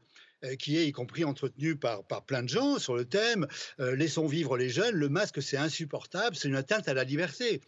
qui 0.60 0.78
est 0.78 0.86
y 0.86 0.92
compris 0.92 1.24
entretenu 1.24 1.78
par 1.78 2.04
plein 2.26 2.44
de 2.44 2.50
gens 2.50 2.78
sur 2.78 2.96
le 2.96 3.06
thème 3.06 3.48
laissons 3.80 4.28
vivre 4.28 4.58
les 4.58 4.68
jeunes, 4.68 4.94
le 4.94 5.08
masque 5.08 5.42
c'est 5.42 5.56
insupportable, 5.56 6.36
c'est 6.36 6.50
une 6.50 6.58
atteinte 6.58 6.90
à 6.90 6.94
la 6.94 7.06
liberté. 7.06 7.62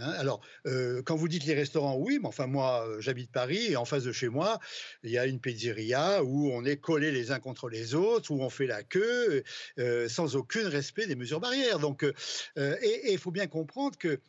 Hein. 0.00 0.12
alors, 0.16 0.40
euh, 0.66 1.02
quand 1.02 1.16
vous 1.16 1.28
dites 1.28 1.44
les 1.44 1.54
restaurants, 1.54 1.96
oui, 1.96 2.18
mais 2.20 2.28
enfin 2.28 2.46
moi, 2.46 2.86
euh, 2.88 3.00
j'habite 3.00 3.30
Paris 3.30 3.66
et 3.70 3.76
en 3.76 3.84
face 3.84 4.04
de 4.04 4.12
chez 4.12 4.28
moi, 4.28 4.58
il 5.02 5.10
y 5.10 5.18
a 5.18 5.26
une 5.26 5.40
pizzeria 5.40 6.24
où 6.24 6.50
on 6.52 6.64
est 6.64 6.78
collés 6.78 7.12
les 7.12 7.32
uns 7.32 7.38
contre 7.38 7.68
les 7.68 7.94
autres, 7.94 8.30
où 8.30 8.40
on 8.42 8.50
fait 8.50 8.66
la 8.66 8.82
queue 8.82 9.42
euh, 9.78 10.08
sans 10.08 10.36
aucun 10.36 10.68
respect 10.68 11.06
des 11.06 11.16
mesures 11.16 11.40
barrières. 11.40 11.78
Donc, 11.78 12.04
et 12.56 13.12
il 13.12 13.18
faut 13.18 13.30
bien 13.30 13.46
comprendre 13.46 13.98
que 13.98 14.20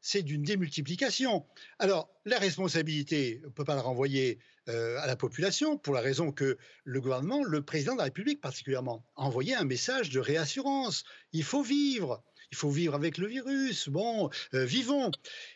c'est 0.00 0.22
d'une 0.22 0.42
démultiplication. 0.42 1.44
Alors, 1.78 2.08
la 2.24 2.38
responsabilité, 2.38 3.40
on 3.42 3.48
ne 3.48 3.52
peut 3.52 3.64
pas 3.64 3.74
la 3.74 3.82
renvoyer 3.82 4.38
à 4.66 5.06
la 5.06 5.16
population 5.16 5.78
pour 5.78 5.94
la 5.94 6.00
raison 6.00 6.30
que 6.30 6.58
le 6.84 7.00
gouvernement, 7.00 7.42
le 7.42 7.62
président 7.62 7.94
de 7.94 7.98
la 7.98 8.04
République 8.04 8.40
particulièrement, 8.40 9.04
a 9.16 9.22
envoyé 9.22 9.54
un 9.54 9.64
message 9.64 10.10
de 10.10 10.20
réassurance. 10.20 11.04
Il 11.32 11.42
faut 11.42 11.62
vivre 11.62 12.22
il 12.50 12.56
faut 12.56 12.70
vivre 12.70 12.94
avec 12.94 13.18
le 13.18 13.26
virus. 13.26 13.88
Bon, 13.88 14.30
euh, 14.54 14.64
vivons. 14.64 15.10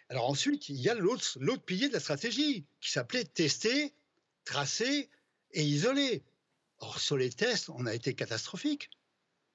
Alors 0.09 0.29
ensuite, 0.29 0.69
il 0.69 0.81
y 0.81 0.89
a 0.89 0.95
l'autre 0.95 1.65
pilier 1.65 1.89
de 1.89 1.95
la 1.95 2.01
stratégie 2.01 2.67
qui 2.81 2.91
s'appelait 2.91 3.25
tester, 3.25 3.95
tracer 4.45 5.09
et 5.53 5.63
isoler. 5.63 6.23
Or, 6.79 6.99
sur 6.99 7.17
les 7.17 7.31
tests, 7.31 7.71
on 7.71 7.87
a 7.87 7.95
été 7.95 8.15
catastrophique. 8.15 8.91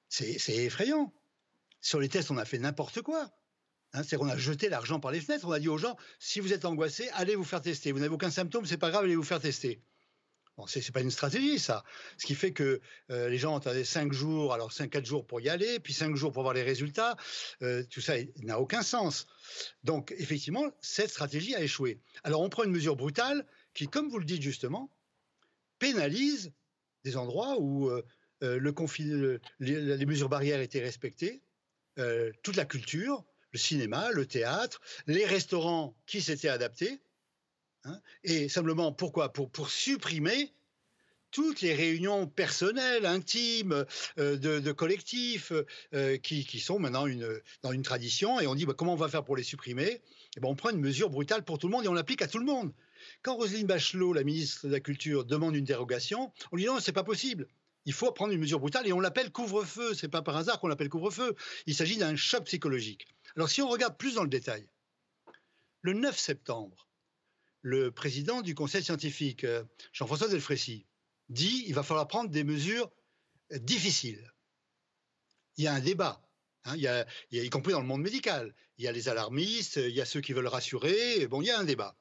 C'est 0.10 0.38
effrayant. 0.50 1.13
Sur 1.82 2.00
les 2.00 2.10
tests, 2.10 2.32
on 2.32 2.38
a 2.38 2.46
fait 2.46 2.58
n'importe 2.58 3.01
quoi. 3.01 3.29
Hein, 3.94 4.03
c'est 4.03 4.17
qu'on 4.17 4.29
a 4.29 4.38
jeté 4.38 4.70
l'argent 4.70 5.00
par 5.00 5.12
les 5.12 5.22
fenêtres. 5.22 5.46
On 5.46 5.51
a 5.51 5.60
dit 5.60 5.70
aux 5.70 5.77
gens, 5.77 5.98
si 6.20 6.39
vous 6.39 6.53
êtes 6.53 6.65
angoissés, 6.65 7.10
allez 7.13 7.36
vous 7.36 7.44
faire 7.44 7.62
tester. 7.62 7.91
Vous 7.91 8.00
n'avez 8.00 8.13
aucun 8.13 8.32
symptôme, 8.32 8.65
c'est 8.65 8.77
pas 8.77 8.89
grave, 8.89 9.03
allez 9.03 9.15
vous 9.15 9.24
faire 9.24 9.41
tester. 9.41 9.82
Bon, 10.57 10.65
ce 10.65 10.79
n'est 10.79 10.91
pas 10.91 11.01
une 11.01 11.11
stratégie, 11.11 11.59
ça. 11.59 11.83
Ce 12.17 12.25
qui 12.25 12.33
fait 12.33 12.51
que 12.51 12.81
euh, 13.11 13.29
les 13.29 13.37
gens 13.37 13.55
attendaient 13.55 13.83
5 13.83 14.11
jours, 14.11 14.53
alors 14.53 14.71
5-4 14.71 15.05
jours 15.05 15.27
pour 15.27 15.39
y 15.39 15.49
aller, 15.49 15.79
puis 15.79 15.93
5 15.93 16.15
jours 16.15 16.31
pour 16.31 16.41
voir 16.41 16.55
les 16.55 16.63
résultats. 16.63 17.15
Euh, 17.61 17.83
tout 17.91 18.01
ça 18.01 18.15
n'a 18.37 18.59
aucun 18.59 18.81
sens. 18.81 19.27
Donc, 19.83 20.15
effectivement, 20.17 20.71
cette 20.81 21.11
stratégie 21.11 21.53
a 21.53 21.61
échoué. 21.61 21.99
Alors, 22.23 22.41
on 22.41 22.49
prend 22.49 22.63
une 22.63 22.71
mesure 22.71 22.95
brutale 22.95 23.45
qui, 23.75 23.87
comme 23.87 24.09
vous 24.09 24.17
le 24.17 24.25
dites 24.25 24.41
justement, 24.41 24.91
pénalise 25.77 26.51
des 27.03 27.17
endroits 27.17 27.57
où 27.59 27.89
euh, 27.89 28.01
le 28.41 28.73
les, 29.59 30.05
mesures 30.07 30.29
barrières 30.29 30.61
étaient 30.61 30.81
respectées, 30.81 31.41
toute 32.43 32.55
la 32.55 32.65
culture, 32.65 33.23
le 33.51 33.57
cinéma, 33.57 34.11
le 34.11 34.27
théâtre, 34.27 34.79
les 35.07 35.25
restaurants 35.25 35.95
qui 36.05 36.21
s'étaient 36.21 36.49
adaptés. 36.49 36.99
Hein, 37.88 38.01
et 38.24 38.50
simplement, 38.50 38.91
pourquoi? 38.91 39.32
Pour, 39.32 39.70
supprimer 39.70 40.53
toutes 41.32 41.62
les 41.62 41.74
réunions 41.74 42.27
personnelles, 42.27 43.06
intimes, 43.06 43.86
euh, 44.17 44.38
de, 44.38 44.72
collectifs, 44.72 45.51
euh, 45.94 46.17
qui, 46.17 46.60
sont 46.60 46.79
maintenant 46.79 47.06
une, 47.06 47.41
dans 47.62 47.72
une 47.72 47.84
tradition, 47.84 48.39
et 48.39 48.48
on 48.48 48.56
dit 48.56 48.65
bah, 48.65 48.74
comment 48.77 48.94
on 48.94 48.98
va 48.98 49.10
faire 49.10 49.24
pour 49.24 49.38
les 49.38 49.44
supprimer? 49.44 49.88
Et 49.88 50.01
eh 50.38 50.39
ben, 50.39 50.50
On 50.50 50.56
prend 50.56 50.70
une 50.70 50.79
mesure 50.79 51.10
brutale 51.10 51.44
pour 51.44 51.60
tout 51.60 51.67
le 51.67 51.72
monde 51.72 51.86
et 51.86 51.88
on 51.88 51.94
l'applique 51.94 52.22
à 52.22 52.27
tout 52.27 52.39
le 52.39 52.46
monde. 52.46 52.74
Quand 53.22 53.36
Roselyne 53.36 53.67
Bachelot, 53.67 54.13
la 54.13 54.24
ministre 54.24 54.67
de 54.67 54.72
la 54.72 54.79
Culture, 54.79 55.25
demande 55.25 55.56
une 55.56 55.65
dérogation, 55.65 56.32
on 56.51 56.58
dit 56.58 56.65
non, 56.65 56.79
c'est 56.79 56.91
pas 56.91 57.03
possible. 57.03 57.48
Il 57.86 57.94
faut 57.94 58.12
prendre 58.12 58.34
une 58.34 58.41
mesure 58.41 58.60
brutale 58.60 58.86
et 58.86 58.91
on 58.91 59.00
l'appelle 59.00 59.32
couvre-feu. 59.32 59.94
C'est 59.94 60.10
pas 60.10 60.22
par 60.22 60.36
hasard 60.36 60.60
qu'on 60.60 60.67
l'appelle 60.67 60.89
couvre-feu. 60.89 61.36
Il 61.67 61.74
s'agit 61.74 61.98
d'un 61.98 62.17
choc 62.17 62.44
psychologique. 62.44 63.08
Alors 63.36 63.50
si 63.50 63.62
on 63.62 63.70
regarde 63.70 63.98
plus 63.98 64.15
dans 64.15 64.24
le 64.24 64.29
détail, 64.29 64.67
le 65.82 65.94
9 65.94 66.17
septembre, 66.17 66.87
le 67.67 67.91
président 67.91 68.41
du 68.41 68.55
conseil 68.55 68.81
scientifique, 68.81 69.43
euh, 69.43 69.62
Jean-François 69.91 70.29
Delfrécy, 70.29 70.86
dit 71.27 71.65
qu'il 71.65 71.75
va 71.75 71.83
falloir 71.83 72.07
prendre 72.07 72.29
des 72.29 72.45
mesures 72.45 72.89
euh, 73.51 73.59
difficiles. 73.59 74.33
Il 75.57 75.65
y 75.65 75.67
a 75.67 75.74
un 75.74 75.81
débat, 75.81 76.25
hein, 76.63 76.75
il, 76.77 76.83
y 76.83 76.88
a, 76.88 77.05
y 77.29 77.50
compris 77.50 77.74
dans 77.74 77.81
le 77.81 77.86
monde 77.86 78.01
médical. 78.01 78.55
Il 78.77 78.86
y 78.86 78.88
a 78.88 78.93
les 78.93 79.09
alarmistes, 79.09 79.75
il 79.83 79.93
y 79.93 80.00
a 80.00 80.05
ceux 80.05 80.21
qui 80.21 80.31
veulent 80.31 80.47
rassurer. 80.47 81.27
Bon, 81.27 81.41
il 81.41 81.47
y 81.47 81.51
a 81.51 81.59
un 81.59 81.65
débat. 81.65 81.97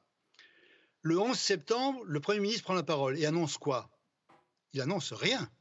Le 1.01 1.19
11 1.19 1.37
septembre, 1.37 2.01
le 2.05 2.21
Premier 2.21 2.39
ministre 2.39 2.63
prend 2.63 2.73
la 2.73 2.83
parole 2.83 3.19
et 3.19 3.25
annonce 3.25 3.57
quoi? 3.57 3.89
Il 4.71 4.79
annonce 4.79 5.11
rien. 5.11 5.51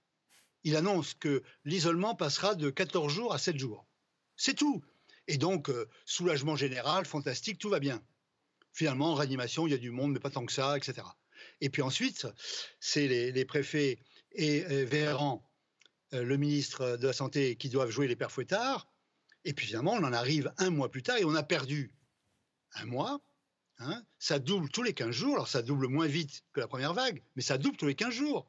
Il 0.62 0.76
annonce 0.76 1.14
que 1.14 1.42
l'isolement 1.64 2.14
passera 2.14 2.54
de 2.54 2.70
14 2.70 3.12
jours 3.12 3.34
à 3.34 3.38
7 3.38 3.58
jours. 3.58 3.88
C'est 4.36 4.54
tout. 4.54 4.84
Et 5.26 5.36
donc, 5.36 5.68
euh, 5.68 5.88
soulagement 6.04 6.54
général, 6.54 7.06
fantastique, 7.06 7.58
tout 7.58 7.70
va 7.70 7.80
bien 7.80 8.00
finalement, 8.76 9.12
en 9.12 9.14
réanimation, 9.14 9.66
il 9.66 9.70
y 9.70 9.74
a 9.74 9.78
du 9.78 9.90
monde, 9.90 10.12
mais 10.12 10.20
pas 10.20 10.30
tant 10.30 10.44
que 10.44 10.52
ça, 10.52 10.76
etc. 10.76 11.06
Et 11.62 11.70
puis 11.70 11.80
ensuite, 11.80 12.26
c'est 12.78 13.08
les, 13.08 13.44
préfets 13.46 13.98
et 14.32 14.60
Véran, 14.84 15.42
euh, 16.12 16.22
le 16.22 16.36
ministre 16.36 16.98
de 16.98 17.06
la 17.06 17.14
Santé, 17.14 17.56
qui 17.56 17.70
doivent 17.70 17.88
jouer 17.88 18.06
les 18.06 18.16
pères 18.16 18.30
fouettards. 18.30 18.86
Et 19.46 19.54
puis 19.54 19.66
finalement, 19.66 19.92
on 19.92 20.04
en 20.04 20.12
arrive 20.12 20.52
un 20.58 20.68
mois 20.68 20.90
plus 20.90 21.02
tard 21.02 21.16
et 21.16 21.24
on 21.24 21.34
a 21.34 21.42
perdu 21.42 21.90
un 22.74 22.84
mois. 22.84 23.20
Hein. 23.78 24.02
ça 24.18 24.38
double 24.38 24.68
tous 24.70 24.82
les 24.82 24.92
15 24.92 25.10
jours. 25.10 25.34
Alors 25.34 25.48
ça 25.48 25.62
double 25.62 25.88
moins 25.88 26.06
vite 26.06 26.44
que 26.52 26.60
la 26.60 26.68
première 26.68 26.92
vague, 26.92 27.22
mais 27.34 27.42
ça 27.42 27.56
double 27.56 27.78
tous 27.78 27.86
les 27.86 27.94
15 27.94 28.12
jours. 28.12 28.46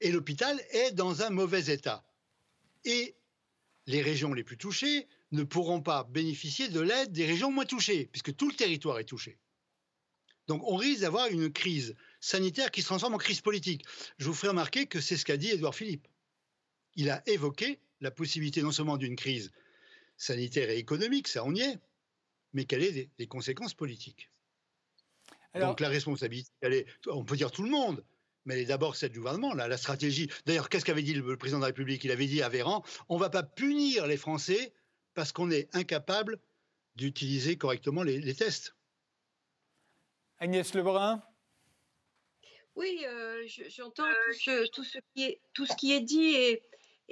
Et 0.00 0.10
l'hôpital 0.10 0.60
est 0.70 0.92
dans 0.92 1.22
un 1.22 1.30
mauvais 1.30 1.72
état. 1.72 2.04
Et 2.84 3.14
les 3.90 4.02
régions 4.02 4.32
les 4.32 4.44
plus 4.44 4.56
touchées 4.56 5.06
ne 5.32 5.42
pourront 5.42 5.82
pas 5.82 6.04
bénéficier 6.04 6.68
de 6.68 6.80
l'aide 6.80 7.12
des 7.12 7.26
régions 7.26 7.50
moins 7.50 7.66
touchées, 7.66 8.08
puisque 8.12 8.34
tout 8.34 8.48
le 8.48 8.54
territoire 8.54 8.98
est 8.98 9.04
touché. 9.04 9.38
Donc 10.46 10.62
on 10.64 10.76
risque 10.76 11.02
d'avoir 11.02 11.28
une 11.28 11.52
crise 11.52 11.94
sanitaire 12.20 12.70
qui 12.70 12.82
se 12.82 12.86
transforme 12.86 13.14
en 13.14 13.18
crise 13.18 13.40
politique. 13.40 13.84
Je 14.18 14.26
vous 14.26 14.34
ferai 14.34 14.48
remarquer 14.48 14.86
que 14.86 15.00
c'est 15.00 15.16
ce 15.16 15.24
qu'a 15.24 15.36
dit 15.36 15.50
Édouard 15.50 15.74
Philippe. 15.74 16.08
Il 16.94 17.10
a 17.10 17.22
évoqué 17.28 17.78
la 18.00 18.10
possibilité 18.10 18.62
non 18.62 18.72
seulement 18.72 18.96
d'une 18.96 19.16
crise 19.16 19.50
sanitaire 20.16 20.70
et 20.70 20.78
économique, 20.78 21.28
ça 21.28 21.44
on 21.44 21.54
y 21.54 21.60
est, 21.60 21.78
mais 22.52 22.64
quelles 22.64 22.94
sont 22.94 23.08
les 23.18 23.26
conséquences 23.26 23.74
politiques. 23.74 24.30
Donc 25.54 25.80
la 25.80 25.88
responsabilité, 25.88 26.50
on 27.06 27.24
peut 27.24 27.36
dire 27.36 27.50
tout 27.50 27.64
le 27.64 27.70
monde, 27.70 28.04
mais 28.44 28.54
elle 28.54 28.60
est 28.60 28.66
d'abord 28.66 28.96
celle 28.96 29.10
du 29.10 29.18
gouvernement, 29.18 29.54
la, 29.54 29.68
la 29.68 29.76
stratégie. 29.76 30.30
D'ailleurs, 30.46 30.68
qu'est-ce 30.68 30.84
qu'avait 30.84 31.02
dit 31.02 31.14
le, 31.14 31.36
président 31.36 31.58
de 31.58 31.62
la 31.62 31.68
République? 31.68 32.04
Il 32.04 32.10
avait 32.10 32.26
dit 32.26 32.42
à 32.42 32.48
Véran, 32.48 32.82
on 33.08 33.16
ne 33.16 33.20
va 33.20 33.30
pas 33.30 33.42
punir 33.42 34.06
les 34.06 34.16
Français 34.16 34.72
parce 35.14 35.32
qu'on 35.32 35.50
est 35.50 35.68
incapable 35.74 36.38
d'utiliser 36.96 37.56
correctement 37.56 38.02
les, 38.02 38.34
tests. 38.34 38.74
Agnès 40.38 40.74
Lebrun? 40.74 41.22
Oui, 42.76 43.04
euh, 43.06 43.46
j'entends 43.68 44.08
tout, 44.72 44.84
ce, 44.84 44.98
qui 45.14 45.24
est, 45.24 45.40
tout 45.52 45.66
ce 45.66 45.76
qui 45.76 45.92
est 45.92 46.00
dit 46.00 46.34
et, 46.34 46.62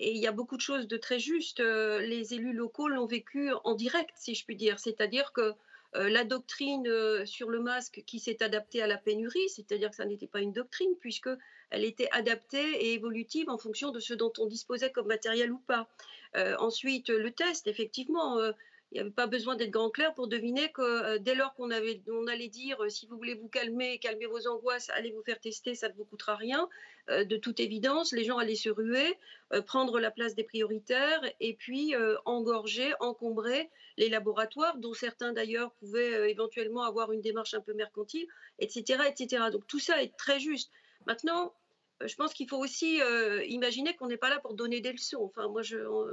il 0.00 0.16
y 0.18 0.28
a 0.28 0.32
beaucoup 0.32 0.56
de 0.56 0.62
choses 0.62 0.86
de 0.86 0.96
très 0.96 1.18
justes. 1.18 1.58
Euh, 1.58 2.00
les 2.00 2.32
élus 2.32 2.52
locaux 2.52 2.86
l'ont 2.86 3.06
vécu 3.06 3.50
en 3.64 3.74
direct, 3.74 4.12
si 4.14 4.36
je 4.36 4.44
puis 4.44 4.54
dire. 4.54 4.78
C'est-à-dire 4.78 5.32
que 5.32 5.40
euh, 5.40 5.52
la 5.94 6.24
doctrine 6.24 7.24
sur 7.24 7.50
le 7.50 7.60
masque 7.60 8.02
qui 8.06 8.18
s'est 8.18 8.42
adaptée 8.42 8.82
à 8.82 8.86
la 8.86 8.98
pénurie, 8.98 9.48
c'est-à-dire 9.48 9.90
que 9.90 9.96
ça 9.96 10.04
n'était 10.04 10.26
pas 10.26 10.40
une 10.40 10.52
doctrine, 10.52 10.94
puisque 11.00 11.30
elle 11.70 11.84
était 11.84 12.08
adaptée 12.12 12.70
et 12.84 12.94
évolutive 12.94 13.48
en 13.48 13.58
fonction 13.58 13.90
de 13.90 14.00
ce 14.00 14.14
dont 14.14 14.32
on 14.38 14.46
disposait 14.46 14.90
comme 14.90 15.06
matériel 15.06 15.52
ou 15.52 15.58
pas. 15.58 15.88
Euh, 16.36 16.56
ensuite, 16.58 17.08
le 17.08 17.30
test, 17.30 17.66
effectivement, 17.66 18.38
euh, 18.38 18.52
il 18.90 18.94
n'y 18.94 19.00
avait 19.00 19.10
pas 19.10 19.26
besoin 19.26 19.56
d'être 19.56 19.70
grand 19.70 19.90
clair 19.90 20.14
pour 20.14 20.28
deviner 20.28 20.72
que 20.72 20.82
euh, 20.82 21.18
dès 21.18 21.34
lors 21.34 21.54
qu'on 21.54 21.70
on 21.70 22.26
allait 22.26 22.48
dire 22.48 22.78
si 22.88 23.06
vous 23.06 23.16
voulez 23.16 23.34
vous 23.34 23.48
calmer, 23.48 23.98
calmer 23.98 24.26
vos 24.26 24.46
angoisses, 24.46 24.90
allez 24.90 25.10
vous 25.12 25.22
faire 25.22 25.38
tester, 25.40 25.74
ça 25.74 25.88
ne 25.88 25.94
vous 25.94 26.04
coûtera 26.04 26.36
rien. 26.36 26.68
de 27.08 27.36
toute 27.36 27.60
évidence, 27.60 28.12
les 28.12 28.24
gens 28.24 28.38
allaient 28.38 28.54
se 28.54 28.68
ruer, 28.70 29.18
prendre 29.66 29.98
la 29.98 30.10
place 30.10 30.34
des 30.34 30.44
prioritaires 30.44 31.22
et 31.40 31.54
puis 31.54 31.94
engorger, 32.24 32.92
encombrer 33.00 33.70
les 33.96 34.08
laboratoires, 34.08 34.76
dont 34.78 34.94
certains 34.94 35.32
d'ailleurs 35.32 35.72
pouvaient 35.72 36.30
éventuellement 36.30 36.82
avoir 36.82 37.12
une 37.12 37.20
démarche 37.20 37.54
un 37.54 37.60
peu 37.60 37.74
mercantile, 37.74 38.26
etc., 38.58 39.02
etc. 39.08 39.44
Donc 39.52 39.66
tout 39.66 39.80
ça 39.80 40.02
est 40.02 40.16
très 40.16 40.38
juste. 40.38 40.70
Maintenant, 41.06 41.46
euh, 41.46 41.67
je 42.04 42.14
pense 42.14 42.32
qu'il 42.32 42.48
faut 42.48 42.58
aussi 42.58 43.00
euh, 43.00 43.44
imaginer 43.46 43.94
qu'on 43.96 44.06
n'est 44.06 44.16
pas 44.16 44.30
là 44.30 44.38
pour 44.38 44.54
donner 44.54 44.80
des 44.80 44.92
leçons. 44.92 45.22
Enfin, 45.24 45.48
moi, 45.48 45.62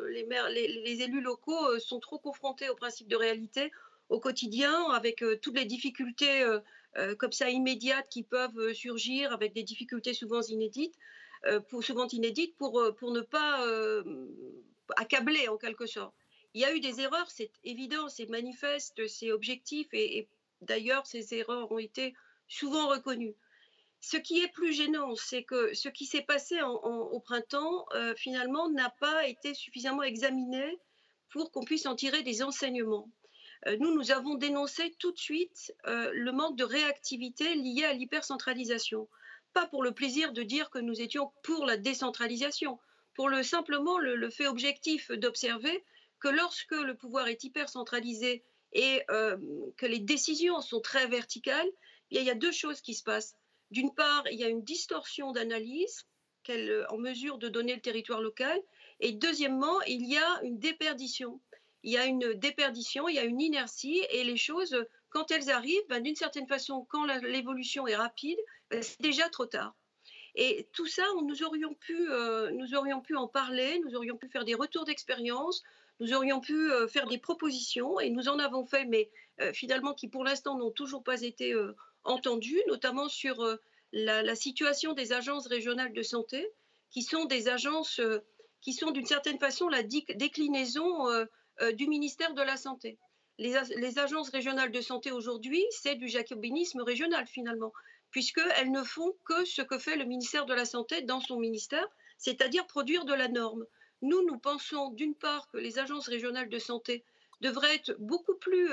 les, 0.10 0.25
maires, 0.25 0.50
les, 0.50 1.01
élus 1.01 1.22
locaux 1.22 1.68
euh, 1.68 1.80
sont 1.80 2.00
trop 2.00 2.18
confrontés 2.18 2.70
au 2.70 2.75
principe 2.75 3.08
de 3.08 3.15
réalité 3.15 3.72
au 4.10 4.20
quotidien, 4.20 4.89
avec 4.92 5.24
toutes 5.42 5.58
les 5.58 5.65
difficultés 5.65 6.46
comme 7.18 7.32
ça 7.32 7.50
immédiates 7.50 8.08
qui 8.08 8.22
peuvent 8.22 8.72
surgir, 8.74 9.34
avec 9.34 9.51
des 9.54 9.63
difficultés 9.63 10.13
souvent 10.13 10.44
inédites, 10.44 10.94
pour, 11.70 11.84
souvent 11.84 12.06
inédites, 12.10 12.56
pour, 12.56 12.84
pour 13.00 13.12
ne 13.12 13.22
pas 13.22 13.65
accabler 14.96 15.48
en 15.48 15.58
quelque 15.58 15.88
sorte. 15.88 16.13
Il 16.54 16.62
y 16.62 16.65
a 16.65 16.75
eu 16.75 16.80
des 16.82 17.01
erreurs, 17.01 17.32
c'est 17.32 17.50
évident, 17.63 18.08
c'est 18.08 18.30
manifeste, 18.30 19.08
c'est 19.08 19.32
objectif, 19.32 19.88
et 19.92 20.27
d'ailleurs, 20.62 21.08
ces 21.08 21.34
erreurs 21.34 21.72
ont 21.72 21.80
été 21.80 22.13
souvent 22.48 22.88
reconnues. 22.88 23.34
Ce 24.08 24.18
qui 24.18 24.40
est 24.40 24.50
plus 24.50 24.72
gênant, 24.72 25.16
c'est 25.16 25.42
que 25.42 25.74
ce 25.74 25.90
qui 25.90 26.06
s'est 26.06 26.22
passé 26.22 26.62
au 26.62 27.20
printemps, 27.22 27.88
euh, 27.96 28.14
finalement, 28.16 28.70
n'a 28.70 28.92
pas 29.00 29.28
été 29.28 29.56
suffisamment 29.56 30.04
examiné 30.04 30.78
pour 31.30 31.52
qu'on 31.52 31.64
puisse 31.64 31.88
en 31.88 31.96
tirer 31.96 32.22
des 32.22 32.44
enseignements. 32.44 33.10
Euh, 33.66 33.78
nous, 33.80 33.96
nous 33.96 34.12
avons 34.12 34.36
dénoncé 34.36 34.94
tout 35.00 35.12
de 35.12 35.18
suite 35.18 35.74
euh, 35.88 36.12
le 36.14 36.32
manque 36.32 36.56
de 36.56 36.64
réactivité 36.64 37.56
lié 37.56 37.84
à 37.86 37.94
l'hypercentralisation. 37.94 39.10
Pas 39.54 39.66
pour 39.66 39.82
le 39.82 39.92
plaisir 39.92 40.34
de 40.34 40.44
dire 40.44 40.70
que 40.70 40.78
nous 40.78 41.02
étions 41.02 41.32
pour 41.42 41.66
la 41.66 41.76
décentralisation, 41.76 42.78
pour 43.16 43.28
le, 43.28 43.42
simplement 43.42 43.98
le, 43.98 44.30
fait 44.30 44.46
objectif 44.46 45.10
d'observer 45.10 45.84
que 46.20 46.28
lorsque 46.28 46.74
le 46.74 46.96
pouvoir 46.96 47.28
est 47.28 47.44
hypercentralisé 47.44 48.44
et 48.72 49.02
que 49.08 49.86
les 49.88 50.00
décisions 50.00 50.62
sont 50.62 50.80
très 50.80 51.08
verticales, 51.08 51.70
il 52.12 52.22
y 52.22 52.30
a 52.30 52.36
deux 52.36 52.52
choses 52.52 52.82
qui 52.82 52.94
se 52.94 53.02
passent. 53.02 53.36
D'une 53.72 53.93
part, 53.93 54.24
il 54.31 54.39
y 54.39 54.43
a 54.43 54.50
une 54.50 54.63
distorsion 54.63 55.31
d'analyse 55.31 56.05
qu'elle 56.45 56.69
euh, 56.69 56.86
en 56.89 56.98
mesure 56.98 57.38
de 57.38 57.50
donner 57.50 57.75
le 57.75 57.81
territoire 57.81 58.22
local. 58.22 58.62
Et 59.01 59.12
deuxièmement, 59.12 59.81
il 59.81 60.05
y 60.05 60.17
a 60.17 60.41
une 60.43 60.57
déperdition. 60.57 61.41
Il 61.84 61.91
y 61.91 61.98
a 61.98 62.05
une 62.05 62.34
déperdition, 62.34 63.07
il 63.07 63.15
y 63.15 63.19
a 63.19 63.25
une 63.25 63.41
inertie 63.41 64.01
et 64.10 64.24
les 64.24 64.38
choses, 64.38 64.75
quand 65.10 65.29
elles 65.29 65.51
arrivent, 65.51 65.86
ben, 65.88 66.01
d'une 66.01 66.15
certaine 66.15 66.48
façon, 66.48 66.84
quand 66.89 67.05
l'évolution 67.05 67.86
est 67.86 67.95
rapide, 67.95 68.39
ben, 68.72 68.81
c'est 68.81 69.00
déjà 69.01 69.29
trop 69.29 69.45
tard. 69.45 69.75
Et 70.34 70.67
tout 70.74 70.88
ça, 70.88 71.03
nous 71.24 71.43
aurions, 71.43 71.75
pu, 71.75 72.10
euh, 72.10 72.50
nous 72.51 72.74
aurions 72.74 73.01
pu 73.01 73.15
en 73.15 73.27
parler, 73.27 73.79
nous 73.86 73.95
aurions 73.95 74.17
pu 74.17 74.29
faire 74.29 74.45
des 74.45 74.55
retours 74.55 74.86
d'expérience, 74.86 75.62
nous 76.00 76.12
aurions 76.13 76.41
pu 76.41 76.72
euh, 76.72 76.88
faire 76.88 77.05
des 77.05 77.19
propositions 77.19 78.00
et 78.00 78.10
nous 78.10 78.29
en 78.29 78.39
avons 78.39 78.65
fait, 78.65 78.86
mais 78.86 79.12
finalement 79.53 79.93
qui 79.93 80.07
pour 80.07 80.24
l'instant 80.24 80.57
n'ont 80.57 80.72
toujours 80.72 81.03
pas 81.03 81.22
été 81.22 81.53
entendu, 82.06 82.62
notamment 82.68 83.10
sur 83.10 83.42
euh, 83.42 83.58
la, 83.92 84.36
situation 84.36 84.94
des 84.94 85.12
agences 85.12 85.48
régionales 85.48 85.94
de 85.94 86.04
santé, 86.04 86.48
qui 86.92 87.02
sont 87.02 87.26
des 87.26 87.50
agences 87.50 88.00
euh, 88.00 88.20
qui 88.62 88.74
sont 88.74 88.92
d'une 88.92 89.06
certaine 89.06 89.40
façon 89.40 89.68
la 89.68 89.84
déclinaison 89.84 91.08
euh, 91.10 91.26
du 91.74 91.88
ministère 91.88 92.34
de 92.34 92.42
la 92.42 92.58
Santé. 92.58 92.98
Les 93.38 94.00
agences 94.00 94.30
régionales 94.30 94.72
de 94.72 94.82
santé 94.82 95.12
aujourd'hui, 95.12 95.64
c'est 95.70 95.96
du 95.96 96.08
jacobinisme 96.08 96.82
régional 96.82 97.28
finalement, 97.28 97.74
puisqu'elles 98.12 98.72
ne 98.72 98.82
font 98.82 99.14
que 99.26 99.46
ce 99.46 99.62
que 99.62 99.78
fait 99.78 99.98
le 99.98 100.06
ministère 100.06 100.46
de 100.46 100.54
la 100.54 100.66
Santé 100.66 101.02
dans 101.02 101.20
son 101.20 101.38
ministère, 101.38 101.88
c'est-à-dire 102.18 102.66
produire 102.66 103.06
de 103.06 103.14
la 103.14 103.28
norme. 103.28 103.66
Nous, 104.02 104.26
nous 104.26 104.40
pensons 104.40 104.90
d'une 104.92 105.16
part 105.16 105.50
que 105.52 105.58
les 105.58 105.78
agences 105.80 106.08
régionales 106.08 106.50
de 106.50 106.60
santé 106.60 107.04
devraient 107.42 107.76
être 107.76 107.96
beaucoup 108.00 108.36
plus, 108.36 108.70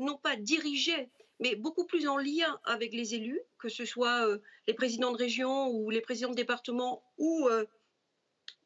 non 0.00 0.18
pas 0.18 0.36
dirigées, 0.36 1.08
mais 1.42 1.56
beaucoup 1.56 1.84
plus 1.84 2.06
en 2.06 2.16
lien 2.16 2.60
avec 2.62 2.92
les 2.92 3.16
élus, 3.16 3.40
que 3.58 3.68
ce 3.68 3.84
soit 3.84 4.28
euh, 4.28 4.38
les 4.68 4.74
présidents 4.74 5.10
de 5.10 5.16
région 5.16 5.70
ou 5.70 5.90
les 5.90 6.00
présidents 6.00 6.30
de 6.30 6.36
département, 6.36 7.02
ou 7.18 7.48
euh, 7.48 7.66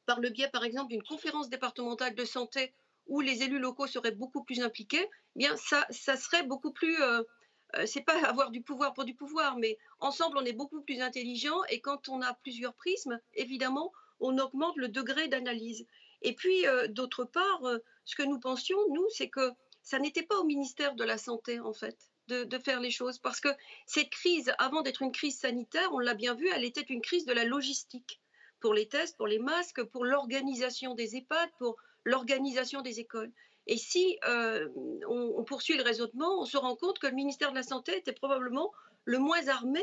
par 0.05 0.21
le 0.21 0.29
biais, 0.29 0.51
par 0.53 0.63
exemple, 0.63 0.91
d'une 0.91 1.03
conférence 1.03 1.49
départementale 1.49 2.15
de 2.15 2.25
santé 2.27 2.75
où 3.07 3.23
les 3.23 3.43
élus 3.43 3.59
locaux 3.59 3.87
seraient 3.87 4.11
beaucoup 4.11 4.45
plus 4.45 4.61
impliqués, 4.61 5.09
eh 5.37 5.39
bien 5.39 5.57
ça, 5.57 5.87
serait 5.91 6.43
beaucoup 6.43 6.71
plus. 6.71 7.03
Euh, 7.03 7.23
c'est 7.87 8.03
pas 8.03 8.19
avoir 8.29 8.51
du 8.51 8.61
pouvoir 8.61 8.93
pour 8.93 9.07
du 9.07 9.15
pouvoir, 9.15 9.57
mais 9.57 9.79
ensemble 10.01 10.37
on 10.37 10.45
est 10.45 10.53
beaucoup 10.53 10.83
plus 10.83 11.01
intelligent 11.01 11.65
et 11.71 11.81
quand 11.81 12.11
on 12.11 12.21
a 12.21 12.35
plusieurs 12.35 12.75
prismes, 12.75 13.19
évidemment, 13.33 13.91
on 14.21 14.37
augmente 14.37 14.77
le 14.77 14.89
degré 14.89 15.29
d'analyse. 15.29 15.87
Et 16.21 16.35
puis 16.35 16.65
d'autre 16.91 17.25
part, 17.25 17.63
ce 18.05 18.17
que 18.17 18.23
nous 18.23 18.39
pensions 18.39 18.79
nous, 18.91 19.07
c'est 19.11 19.29
que 19.29 19.53
ça 19.83 19.99
n'était 19.99 20.23
pas 20.23 20.39
au 20.39 20.45
ministère 20.45 20.95
de 20.95 21.05
la 21.05 21.19
santé 21.19 21.61
en 21.61 21.73
fait 21.73 21.97
de, 22.29 22.59
faire 22.59 22.81
les 22.81 22.91
choses. 22.91 23.19
Parce 23.19 23.41
que 23.41 23.49
cette 23.87 24.11
crise, 24.11 24.53
avant 24.59 24.83
d'être 24.83 25.03
une 25.03 25.13
crise 25.13 25.39
sanitaire, 25.39 25.89
on 25.93 25.99
l'a 25.99 26.15
bien 26.15 26.35
vu, 26.35 26.49
elle 26.55 26.65
était 26.65 26.83
une 26.83 27.03
crise 27.03 27.25
de 27.25 27.33
la 27.33 27.45
logistique. 27.45 28.21
Pour 28.61 28.75
les 28.75 28.87
tests, 28.87 29.17
pour 29.17 29.27
les 29.27 29.39
masques, 29.39 29.83
pour 29.85 30.05
l'organisation 30.05 30.95
des 30.95 31.17
EHPAD, 31.17 31.51
pour 31.59 31.77
l'organisation 32.05 32.81
des 32.81 33.01
écoles. 33.01 33.31
Et 33.67 33.77
si 33.77 34.19
euh, 34.29 34.69
on, 35.09 35.43
poursuit 35.45 35.77
le 35.77 35.83
raisonnement, 35.83 36.41
on 36.41 36.45
se 36.45 36.57
rend 36.57 36.77
compte 36.77 36.99
que 36.99 37.07
le 37.07 37.15
ministère 37.15 37.51
de 37.51 37.57
la 37.57 37.63
Santé 37.63 37.97
était 37.99 38.13
probablement 38.13 38.73
le 39.05 39.19
moins 39.19 39.49
armé 39.49 39.83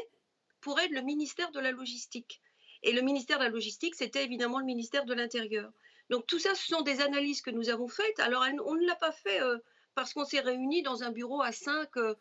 pour 0.62 0.80
être 0.80 0.92
le 0.92 1.02
ministère 1.02 1.52
de 1.52 1.60
la 1.60 1.72
logistique. 1.72 2.42
Et 2.82 2.94
le 2.94 3.02
ministère 3.02 3.40
de 3.40 3.44
la 3.44 3.50
logistique, 3.50 3.96
c'était 3.96 4.24
évidemment 4.24 4.60
le 4.60 4.66
ministère 4.66 5.06
de 5.06 5.14
l'Intérieur. 5.14 5.72
Donc 6.10 6.26
tout 6.28 6.40
ça, 6.40 6.56
ce 6.56 6.66
sont 6.66 6.82
des 6.82 7.02
analyses 7.02 7.42
que 7.42 7.52
nous 7.52 7.70
avons 7.70 7.88
faites. 7.88 8.20
Alors 8.20 8.46
on 8.66 8.76
ne 8.76 8.86
l'a 8.86 8.96
pas 8.96 9.12
fait 9.12 9.42
euh, 9.42 9.58
parce 9.96 10.14
qu'on 10.14 10.26
s'est 10.26 10.40
réunis 10.40 10.84
dans 10.84 11.04
un 11.04 11.12
bureau 11.12 11.42
à 11.42 11.52
cinq 11.52 11.98
euh, 11.98 12.16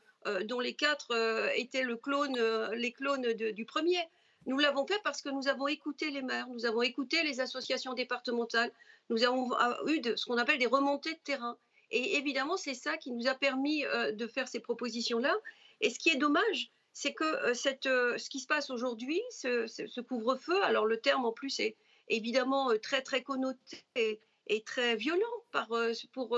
dont 0.44 0.60
les 0.60 0.74
quatre 0.74 1.12
euh, 1.12 1.48
étaient 1.54 1.84
euh, 1.84 2.74
les 2.74 2.92
clones 2.92 3.32
du 3.32 3.64
premier. 3.64 3.98
Nous 4.46 4.58
l'avons 4.58 4.86
fait 4.86 5.00
parce 5.04 5.22
que 5.22 5.28
nous 5.28 5.48
avons 5.48 5.68
écouté 5.68 6.10
les 6.10 6.22
maires, 6.22 6.48
nous 6.48 6.66
avons 6.66 6.82
écouté 6.82 7.22
les 7.22 7.40
associations 7.40 7.94
départementales, 7.94 8.72
nous 9.08 9.22
avons 9.24 9.50
eu 9.86 10.02
ce 10.16 10.26
qu'on 10.26 10.36
appelle 10.36 10.58
des 10.58 10.66
remontées 10.66 11.12
de 11.12 11.20
terrain. 11.22 11.56
Et 11.92 12.16
évidemment, 12.16 12.56
c'est 12.56 12.74
ça 12.74 12.96
qui 12.96 13.12
nous 13.12 13.28
a 13.28 13.34
permis 13.34 13.84
de 14.12 14.26
faire 14.26 14.48
ces 14.48 14.58
propositions-là. 14.58 15.32
Et 15.80 15.90
ce 15.90 15.98
qui 15.98 16.08
est 16.08 16.16
dommage, 16.16 16.72
c'est 16.92 17.12
que 17.12 17.52
ce 17.54 18.28
qui 18.30 18.40
se 18.40 18.46
passe 18.48 18.70
aujourd'hui, 18.70 19.20
ce, 19.30 20.00
couvre-feu, 20.00 20.60
alors 20.64 20.86
le 20.86 20.96
terme 20.96 21.24
en 21.24 21.32
plus 21.32 21.60
est 21.60 21.76
évidemment 22.08 22.70
très 22.82 23.02
très 23.02 23.22
connoté 23.22 23.84
et, 23.94 24.62
très 24.64 24.96
violent 24.96 25.44
pour, 26.12 26.36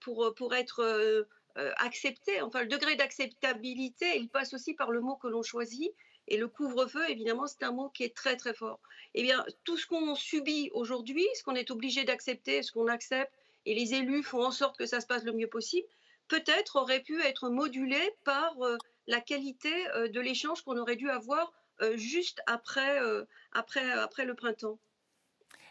pour, 0.00 0.34
pour 0.34 0.54
être 0.54 1.26
euh, 1.58 1.72
accepter. 1.78 2.42
Enfin, 2.42 2.62
le 2.62 2.68
degré 2.68 2.96
d'acceptabilité, 2.96 4.18
il 4.18 4.28
passe 4.28 4.52
aussi 4.52 4.74
par 4.74 4.90
le 4.90 5.00
mot 5.00 5.16
que 5.16 5.28
l'on 5.28 5.42
choisit. 5.42 5.92
Et 6.28 6.36
le 6.36 6.48
couvre-feu, 6.48 7.08
évidemment, 7.08 7.46
c'est 7.46 7.62
un 7.62 7.72
mot 7.72 7.88
qui 7.88 8.02
est 8.02 8.14
très 8.14 8.36
très 8.36 8.52
fort. 8.52 8.80
Eh 9.14 9.22
bien, 9.22 9.44
tout 9.64 9.76
ce 9.76 9.86
qu'on 9.86 10.14
subit 10.14 10.70
aujourd'hui, 10.74 11.24
ce 11.34 11.42
qu'on 11.44 11.54
est 11.54 11.70
obligé 11.70 12.04
d'accepter, 12.04 12.62
ce 12.62 12.72
qu'on 12.72 12.88
accepte, 12.88 13.32
et 13.64 13.74
les 13.74 13.94
élus 13.94 14.22
font 14.22 14.44
en 14.44 14.50
sorte 14.50 14.76
que 14.76 14.86
ça 14.86 15.00
se 15.00 15.06
passe 15.06 15.24
le 15.24 15.32
mieux 15.32 15.48
possible, 15.48 15.88
peut-être 16.28 16.76
aurait 16.76 17.02
pu 17.02 17.22
être 17.22 17.48
modulé 17.48 18.00
par 18.24 18.60
euh, 18.62 18.76
la 19.06 19.20
qualité 19.20 19.72
euh, 19.90 20.08
de 20.08 20.20
l'échange 20.20 20.62
qu'on 20.62 20.76
aurait 20.76 20.96
dû 20.96 21.10
avoir 21.10 21.52
juste 21.94 22.40
après, 22.46 22.98
après, 23.52 23.92
après 23.92 24.24
le 24.24 24.34
printemps. 24.34 24.78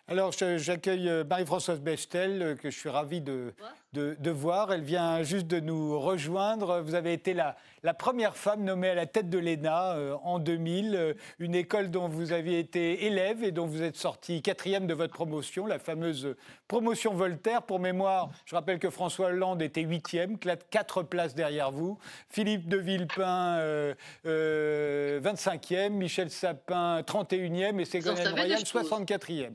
Alors, 0.07 0.31
j'accueille 0.31 1.09
Marie-Françoise 1.27 1.79
Bechtel, 1.81 2.57
que 2.61 2.69
je 2.69 2.77
suis 2.77 2.89
ravi 2.89 3.21
de, 3.21 3.55
de, 3.95 4.31
voir. 4.31 4.71
Elle 4.71 4.83
vient 4.83 5.23
juste 5.23 5.47
de 5.47 5.59
nous 5.59 5.99
rejoindre. 5.99 6.81
Vous 6.81 6.95
avez 6.95 7.13
été 7.13 7.33
la, 7.33 7.55
la 7.85 7.93
première 7.93 8.35
femme 8.35 8.63
nommée 8.63 8.89
à 8.89 8.95
la 8.95 9.05
tête 9.05 9.29
de 9.29 9.37
l'ENA 9.37 9.93
euh, 9.93 10.15
en 10.23 10.39
2000, 10.39 10.95
euh, 10.95 11.13
une 11.37 11.55
école 11.55 11.91
dont 11.91 12.07
vous 12.07 12.31
aviez 12.31 12.59
été 12.59 13.05
élève 13.05 13.43
et 13.43 13.51
dont 13.51 13.67
vous 13.67 13.83
êtes 13.83 13.95
sortie 13.95 14.41
quatrième 14.41 14.87
de 14.87 14.93
votre 14.93 15.13
promotion, 15.13 15.65
la 15.65 15.79
fameuse 15.79 16.35
promotion 16.67 17.13
Voltaire. 17.13 17.61
Pour 17.61 17.79
mémoire, 17.79 18.29
je 18.45 18.55
rappelle 18.55 18.79
que 18.79 18.89
François 18.89 19.27
Hollande 19.27 19.61
était 19.61 19.81
huitième, 19.81 20.37
quatre 20.37 21.03
places 21.03 21.35
derrière 21.35 21.71
vous. 21.71 21.99
Philippe 22.29 22.67
de 22.67 22.77
Villepin, 22.77 23.59
25e. 23.59 23.95
Euh, 24.25 25.89
Michel 25.91 26.31
Sapin, 26.31 27.01
31e. 27.01 27.79
Et 27.79 27.85
Ségolène 27.85 28.29
Royal, 28.29 28.61
64e. 28.61 29.53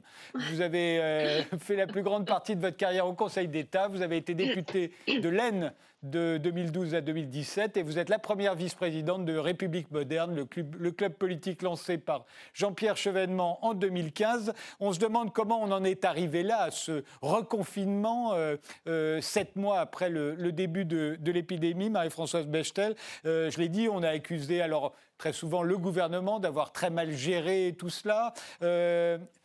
Vous 0.52 0.60
avez 0.60 1.44
fait 1.58 1.76
la 1.76 1.86
plus 1.86 2.02
grande 2.02 2.26
partie 2.26 2.56
de 2.56 2.60
votre 2.60 2.76
carrière 2.76 3.06
au 3.06 3.12
Conseil 3.12 3.48
d'État. 3.48 3.88
Vous 3.88 4.02
avez 4.02 4.16
été 4.16 4.34
député 4.34 4.92
de 5.06 5.28
l'Aisne 5.28 5.72
de 6.02 6.38
2012 6.38 6.94
à 6.94 7.00
2017 7.00 7.76
et 7.76 7.82
vous 7.82 7.98
êtes 7.98 8.08
la 8.08 8.18
première 8.18 8.54
vice-présidente 8.54 9.24
de 9.26 9.36
République 9.36 9.90
moderne, 9.90 10.34
le 10.34 10.44
club, 10.46 10.76
le 10.78 10.92
club 10.92 11.12
politique 11.12 11.60
lancé 11.62 11.98
par 11.98 12.24
Jean-Pierre 12.54 12.96
Chevènement 12.96 13.64
en 13.64 13.74
2015. 13.74 14.54
On 14.80 14.92
se 14.92 14.98
demande 14.98 15.32
comment 15.32 15.62
on 15.62 15.70
en 15.72 15.84
est 15.84 16.04
arrivé 16.04 16.42
là, 16.42 16.62
à 16.62 16.70
ce 16.70 17.04
reconfinement, 17.20 18.32
euh, 18.32 18.56
euh, 18.88 19.20
sept 19.20 19.56
mois 19.56 19.80
après 19.80 20.08
le, 20.08 20.52
début 20.52 20.86
de, 20.86 21.18
l'épidémie. 21.24 21.90
Marie-Françoise 21.90 22.46
Bechtel, 22.46 22.94
euh, 23.26 23.50
je 23.50 23.58
l'ai 23.58 23.68
dit, 23.68 23.88
on 23.88 24.02
a 24.02 24.08
accusé 24.08 24.62
alors 24.62 24.94
très 25.20 25.34
souvent 25.34 25.62
le 25.62 25.76
gouvernement 25.76 26.40
d'avoir 26.40 26.72
très 26.72 26.88
mal 26.88 27.12
géré 27.12 27.76
tout 27.78 27.90
cela 27.90 28.32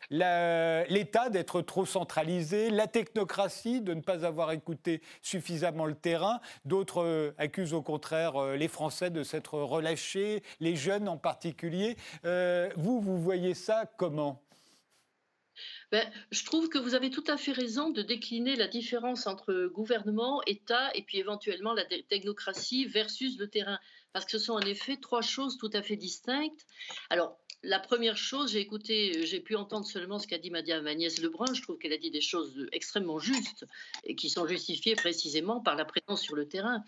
l'État 0.09 1.29
d'être 1.29 1.61
trop 1.61 1.85
centralisé, 1.85 2.69
la 2.69 2.87
technocratie 2.87 3.81
de 3.81 3.93
ne 3.93 4.01
pas 4.01 4.25
avoir 4.25 4.51
écouté 4.51 5.01
suffisamment 5.21 5.85
le 5.85 5.95
terrain. 5.95 6.39
D'autres 6.63 7.03
euh, 7.03 7.35
accusent 7.37 7.73
au 7.73 7.81
contraire 7.81 8.35
euh, 8.35 8.55
les 8.55 8.67
Français 8.67 9.09
de 9.09 9.23
s'être 9.23 9.59
relâchés, 9.59 10.43
les 10.59 10.75
jeunes 10.75 11.07
en 11.07 11.17
particulier. 11.17 11.97
Euh, 12.25 12.69
vous, 12.77 12.99
vous 12.99 13.17
voyez 13.17 13.53
ça 13.53 13.85
comment? 13.97 14.41
Ben, 15.91 16.05
je 16.31 16.43
trouve 16.43 16.67
que 16.67 16.77
vous 16.77 16.95
avez 16.95 17.09
tout 17.09 17.23
à 17.27 17.37
fait 17.37 17.53
raison 17.53 17.89
de 17.89 18.01
décliner 18.01 18.55
la 18.55 18.67
différence 18.67 19.25
entre 19.25 19.67
gouvernement, 19.67 20.41
État 20.47 20.91
et 20.95 21.03
puis 21.03 21.19
éventuellement 21.19 21.73
la 21.73 21.85
technocratie 21.85 22.85
versus 22.85 23.37
le 23.37 23.47
terrain, 23.47 23.79
parce 24.15 24.23
que 24.23 24.31
ce 24.31 24.39
sont 24.39 24.53
en 24.53 24.61
effet 24.61 24.95
trois 24.95 25.21
choses 25.21 25.57
tout 25.57 25.69
à 25.73 25.81
fait 25.81 25.97
distinctes. 25.97 26.65
Alors, 27.09 27.37
la 27.65 27.79
première 27.79 28.15
chose, 28.15 28.51
j'ai 28.51 29.39
pu 29.39 29.55
entendre 29.55 29.85
seulement 29.85 30.19
ce 30.19 30.27
qu'a 30.27 30.37
dit 30.37 30.51
Madame 30.51 30.85
Agnès 30.85 31.19
Lebrun. 31.19 31.51
Je 31.53 31.61
trouve 31.61 31.77
qu'elle 31.77 31.93
a 31.93 31.97
dit 31.97 32.11
des 32.11 32.21
choses 32.21 32.67
extrêmement 32.71 33.17
justes 33.19 33.65
et 34.03 34.15
qui 34.15 34.29
sont 34.29 34.47
justifiées 34.47 34.95
précisément 34.95 35.61
par 35.61 35.75
la 35.75 35.83
présence 35.83 36.21
sur 36.21 36.35
le 36.35 36.47
terrain. 36.47 36.83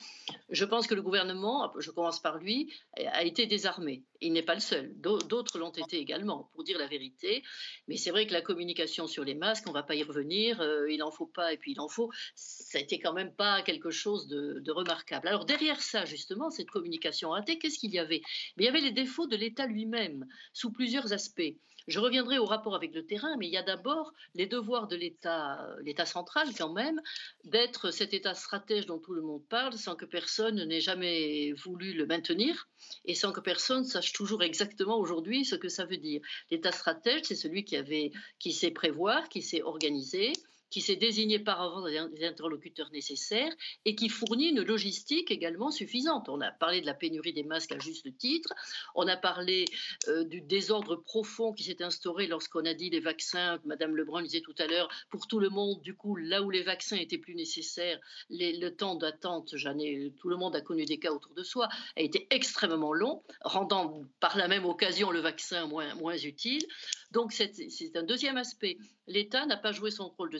Je 0.49 0.65
pense 0.65 0.85
que 0.85 0.93
le 0.93 1.01
gouvernement, 1.01 1.73
je 1.79 1.89
commence 1.89 2.21
par 2.21 2.37
lui, 2.37 2.71
a 2.95 3.23
été 3.23 3.47
désarmé. 3.47 4.03
Il 4.21 4.33
n'est 4.33 4.43
pas 4.43 4.55
le 4.55 4.61
seul. 4.61 4.93
D'autres 4.99 5.57
l'ont 5.57 5.71
été 5.71 5.97
également, 5.97 6.49
pour 6.53 6.63
dire 6.63 6.77
la 6.77 6.87
vérité. 6.87 7.43
Mais 7.87 7.97
c'est 7.97 8.11
vrai 8.11 8.27
que 8.27 8.33
la 8.33 8.41
communication 8.41 9.07
sur 9.07 9.23
les 9.23 9.35
masques, 9.35 9.65
on 9.67 9.71
ne 9.71 9.75
va 9.75 9.83
pas 9.83 9.95
y 9.95 10.03
revenir. 10.03 10.61
Euh, 10.61 10.91
il 10.91 11.03
en 11.03 11.11
faut 11.11 11.27
pas 11.27 11.53
et 11.53 11.57
puis 11.57 11.73
il 11.73 11.79
en 11.79 11.87
faut. 11.87 12.11
Ça 12.35 12.79
n'était 12.79 12.99
quand 12.99 13.13
même 13.13 13.33
pas 13.33 13.61
quelque 13.61 13.89
chose 13.89 14.27
de, 14.27 14.71
remarquable. 14.71 15.27
Alors 15.27 15.45
derrière 15.45 15.81
ça, 15.81 16.05
justement, 16.05 16.49
cette 16.49 16.69
communication 16.69 17.29
ratée, 17.29 17.57
qu'est-ce 17.57 17.79
qu'il 17.79 17.93
y 17.93 17.99
avait? 17.99 18.21
Il 18.57 18.65
y 18.65 18.67
avait 18.67 18.81
les 18.81 18.91
défauts 18.91 19.27
de 19.27 19.35
l'État 19.35 19.65
lui-même, 19.65 20.27
plusieurs 20.71 21.13
aspects. 21.13 21.55
Je 21.87 21.99
reviendrai 22.01 22.37
au 22.37 22.45
rapport 22.45 22.75
avec 22.75 22.93
le 22.93 23.05
terrain, 23.05 23.37
mais 23.37 23.47
il 23.47 23.53
y 23.53 23.57
a 23.57 23.63
d'abord 23.63 24.13
les 24.35 24.45
devoirs 24.45 24.87
de 24.87 24.97
l'État, 24.97 25.63
euh, 25.63 25.81
l'État 25.83 26.05
central 26.05 26.49
quand 26.57 26.73
même, 26.73 27.01
d'être 27.45 27.91
cet 27.91 28.13
État 28.13 28.33
stratège 28.33 28.85
dont 28.85 28.99
tout 28.99 29.13
le 29.13 29.21
monde 29.21 29.45
parle, 29.47 29.73
sans 29.73 29.95
que 29.95 30.03
personne 30.03 30.61
n'ait 30.65 30.81
jamais 30.81 31.53
voulu 31.53 31.93
le 31.93 32.05
maintenir 32.05 32.67
et 33.05 33.15
sans 33.15 33.31
que 33.31 33.39
personne 33.39 33.85
sache 33.85 34.11
toujours 34.11 34.43
exactement 34.43 34.99
aujourd'hui 34.99 35.45
ce 35.45 35.55
que 35.55 35.69
ça 35.69 35.85
veut 35.85 35.97
dire. 35.97 36.19
L'État 36.51 36.73
stratège, 36.73 37.21
c'est 37.23 37.35
celui 37.35 37.63
qui 37.63 37.77
avait, 37.77 38.11
qui 38.37 38.51
sait 38.51 38.71
prévoir, 38.71 39.29
qui 39.29 39.41
sait 39.41 39.61
organiser, 39.61 40.33
qui 40.69 40.81
s'est 40.81 40.95
désigné 40.95 41.39
par 41.39 41.61
avant 41.61 41.85
des 41.85 42.25
interlocuteurs 42.25 42.91
nécessaires 42.91 43.53
et 43.85 43.95
qui 43.95 44.09
fournit 44.09 44.49
une 44.49 44.61
logistique 44.61 45.31
également 45.31 45.71
suffisante. 45.71 46.29
On 46.29 46.41
a 46.41 46.51
parlé 46.51 46.81
de 46.81 46.85
la 46.85 46.93
pénurie 46.93 47.33
des 47.33 47.43
masques 47.43 47.71
à 47.71 47.79
juste 47.79 48.17
titre, 48.17 48.53
on 48.95 49.07
a 49.07 49.17
parlé 49.17 49.65
euh, 50.07 50.23
du 50.23 50.41
désordre 50.41 50.95
profond 50.95 51.53
qui 51.53 51.63
s'est 51.63 51.81
instauré 51.83 52.27
lorsqu'on 52.27 52.65
a 52.65 52.73
dit 52.73 52.89
les 52.89 52.99
vaccins, 52.99 53.59
Madame 53.65 53.95
Lebrun 53.95 54.21
disait 54.21 54.41
tout 54.41 54.55
à 54.57 54.67
l'heure, 54.67 54.89
pour 55.09 55.27
tout 55.27 55.39
le 55.39 55.49
monde, 55.49 55.81
du 55.81 55.95
coup, 55.95 56.15
là 56.15 56.41
où 56.41 56.49
les 56.49 56.63
vaccins 56.63 56.97
étaient 56.97 57.17
plus 57.17 57.35
nécessaires, 57.35 57.99
le 58.29 58.69
temps 58.69 58.95
d'attente, 58.95 59.49
tout 59.49 60.29
le 60.29 60.35
monde 60.35 60.55
a 60.55 60.61
connu 60.61 60.85
des 60.85 60.99
cas 60.99 61.11
autour 61.11 61.33
de 61.33 61.43
soi, 61.43 61.69
a 61.95 62.01
été 62.01 62.27
extrêmement 62.29 62.93
long, 62.93 63.23
rendant 63.41 64.03
par 64.19 64.37
la 64.37 64.47
même 64.47 64.65
occasion 64.65 65.11
le 65.11 65.19
vaccin 65.19 65.67
moins, 65.67 65.93
moins 65.95 66.17
utile. 66.17 66.65
Donc 67.11 67.31
c'est 67.31 67.95
un 67.95 68.03
deuxième 68.03 68.37
aspect. 68.37 68.77
L'État 69.07 69.45
n'a 69.45 69.57
pas 69.57 69.71
joué 69.71 69.91
son 69.91 70.09
rôle 70.09 70.29
de 70.29 70.37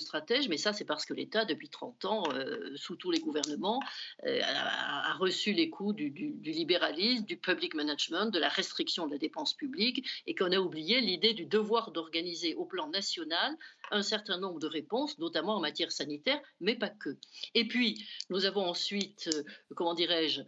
mais 0.50 0.58
ça 0.58 0.74
c'est 0.74 0.86
parce 0.86 1.06
que 1.06 1.14
l'État, 1.14 1.46
depuis 1.46 1.70
30 1.70 2.06
ans, 2.06 2.24
euh, 2.34 2.76
sous 2.76 2.96
tous 2.96 3.12
les 3.12 3.20
gouvernements, 3.20 3.80
euh, 4.26 4.40
a, 4.44 5.14
reçu 5.14 5.54
les 5.54 5.70
coups 5.70 5.96
du, 5.96 6.10
libéralisme, 6.44 7.26
du 7.26 7.38
public 7.38 7.74
management, 7.74 8.28
de 8.28 8.40
la 8.40 8.50
restriction 8.50 9.08
de 9.08 9.12
la 9.12 9.18
dépense 9.18 9.54
publique, 9.54 10.06
et 10.28 10.36
qu'on 10.36 10.52
a 10.52 10.60
oublié 10.60 11.02
l'idée 11.02 11.34
du 11.34 11.46
devoir 11.46 11.92
d'organiser 11.92 12.56
au 12.56 12.66
plan 12.66 12.90
national 12.90 13.56
un 13.92 14.02
certain 14.02 14.38
nombre 14.38 14.60
de 14.60 14.68
réponses, 14.68 15.18
notamment 15.18 15.56
en 15.56 15.60
matière 15.60 15.92
sanitaire, 15.92 16.42
mais 16.60 16.76
pas 16.76 16.90
que. 16.90 17.18
Et 17.54 17.68
puis, 17.68 18.06
nous 18.30 18.46
avons 18.46 18.66
ensuite, 18.66 19.30
euh, 19.34 19.44
comment 19.76 19.94
dirais-je, 19.94 20.42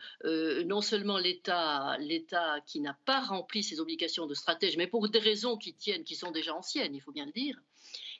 non 0.63 0.81
seulement 0.81 1.17
l'État, 1.17 1.97
l'État 1.99 2.59
qui 2.65 2.79
n'a 2.79 2.97
pas 3.05 3.21
rempli 3.21 3.63
ses 3.63 3.79
obligations 3.79 4.27
de 4.27 4.33
stratège, 4.33 4.77
mais 4.77 4.87
pour 4.87 5.07
des 5.09 5.19
raisons 5.19 5.57
qui 5.57 5.73
tiennent 5.73 6.03
qui 6.03 6.15
sont 6.15 6.31
déjà 6.31 6.53
anciennes, 6.53 6.95
il 6.95 7.01
faut 7.01 7.11
bien 7.11 7.25
le 7.25 7.31
dire. 7.31 7.59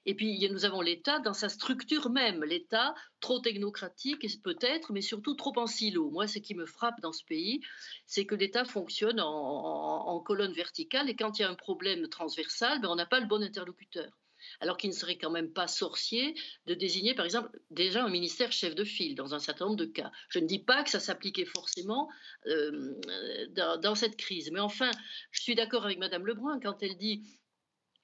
Et 0.05 0.15
puis 0.15 0.47
nous 0.49 0.65
avons 0.65 0.81
l'État 0.81 1.19
dans 1.19 1.33
sa 1.33 1.49
structure 1.49 2.09
même, 2.09 2.43
l'État 2.43 2.95
trop 3.19 3.39
technocratique 3.39 4.25
peut-être, 4.43 4.91
mais 4.93 5.01
surtout 5.01 5.35
trop 5.35 5.53
en 5.57 5.67
silo. 5.67 6.09
Moi, 6.09 6.27
ce 6.27 6.39
qui 6.39 6.55
me 6.55 6.65
frappe 6.65 6.99
dans 7.01 7.13
ce 7.13 7.23
pays, 7.23 7.61
c'est 8.05 8.25
que 8.25 8.35
l'État 8.35 8.65
fonctionne 8.65 9.19
en, 9.19 10.19
colonne 10.25 10.53
verticale 10.53 11.09
et 11.09 11.15
quand 11.15 11.39
il 11.39 11.43
y 11.43 11.45
a 11.45 11.49
un 11.49 11.55
problème 11.55 12.07
transversal, 12.07 12.81
ben, 12.81 12.89
on 12.89 12.95
n'a 12.95 13.05
pas 13.05 13.19
le 13.19 13.27
bon 13.27 13.41
interlocuteur 13.41 14.11
alors 14.59 14.77
qu'il 14.77 14.89
ne 14.89 14.95
serait 14.95 15.17
quand 15.17 15.29
même 15.29 15.51
pas 15.51 15.67
sorcier 15.67 16.35
de 16.65 16.73
désigner, 16.73 17.13
par 17.13 17.25
exemple, 17.25 17.49
déjà 17.71 18.03
un 18.03 18.09
ministère 18.09 18.51
chef 18.51 18.75
de 18.75 18.83
file 18.83 19.15
dans 19.15 19.33
un 19.33 19.39
certain 19.39 19.65
nombre 19.65 19.77
de 19.77 19.85
cas. 19.85 20.11
Je 20.29 20.39
ne 20.39 20.47
dis 20.47 20.59
pas 20.59 20.83
que 20.83 20.89
ça 20.89 20.99
s'appliquait 20.99 21.45
forcément 21.45 22.09
euh, 22.47 22.95
dans, 23.49 23.79
dans, 23.79 23.95
cette 23.95 24.17
crise, 24.17 24.49
mais 24.51 24.59
enfin, 24.59 24.91
je 25.31 25.41
suis 25.41 25.55
d'accord 25.55 25.85
avec 25.85 25.97
Madame 25.97 26.25
Lebrun 26.25 26.59
quand 26.61 26.81
elle 26.81 26.97
dit 26.97 27.38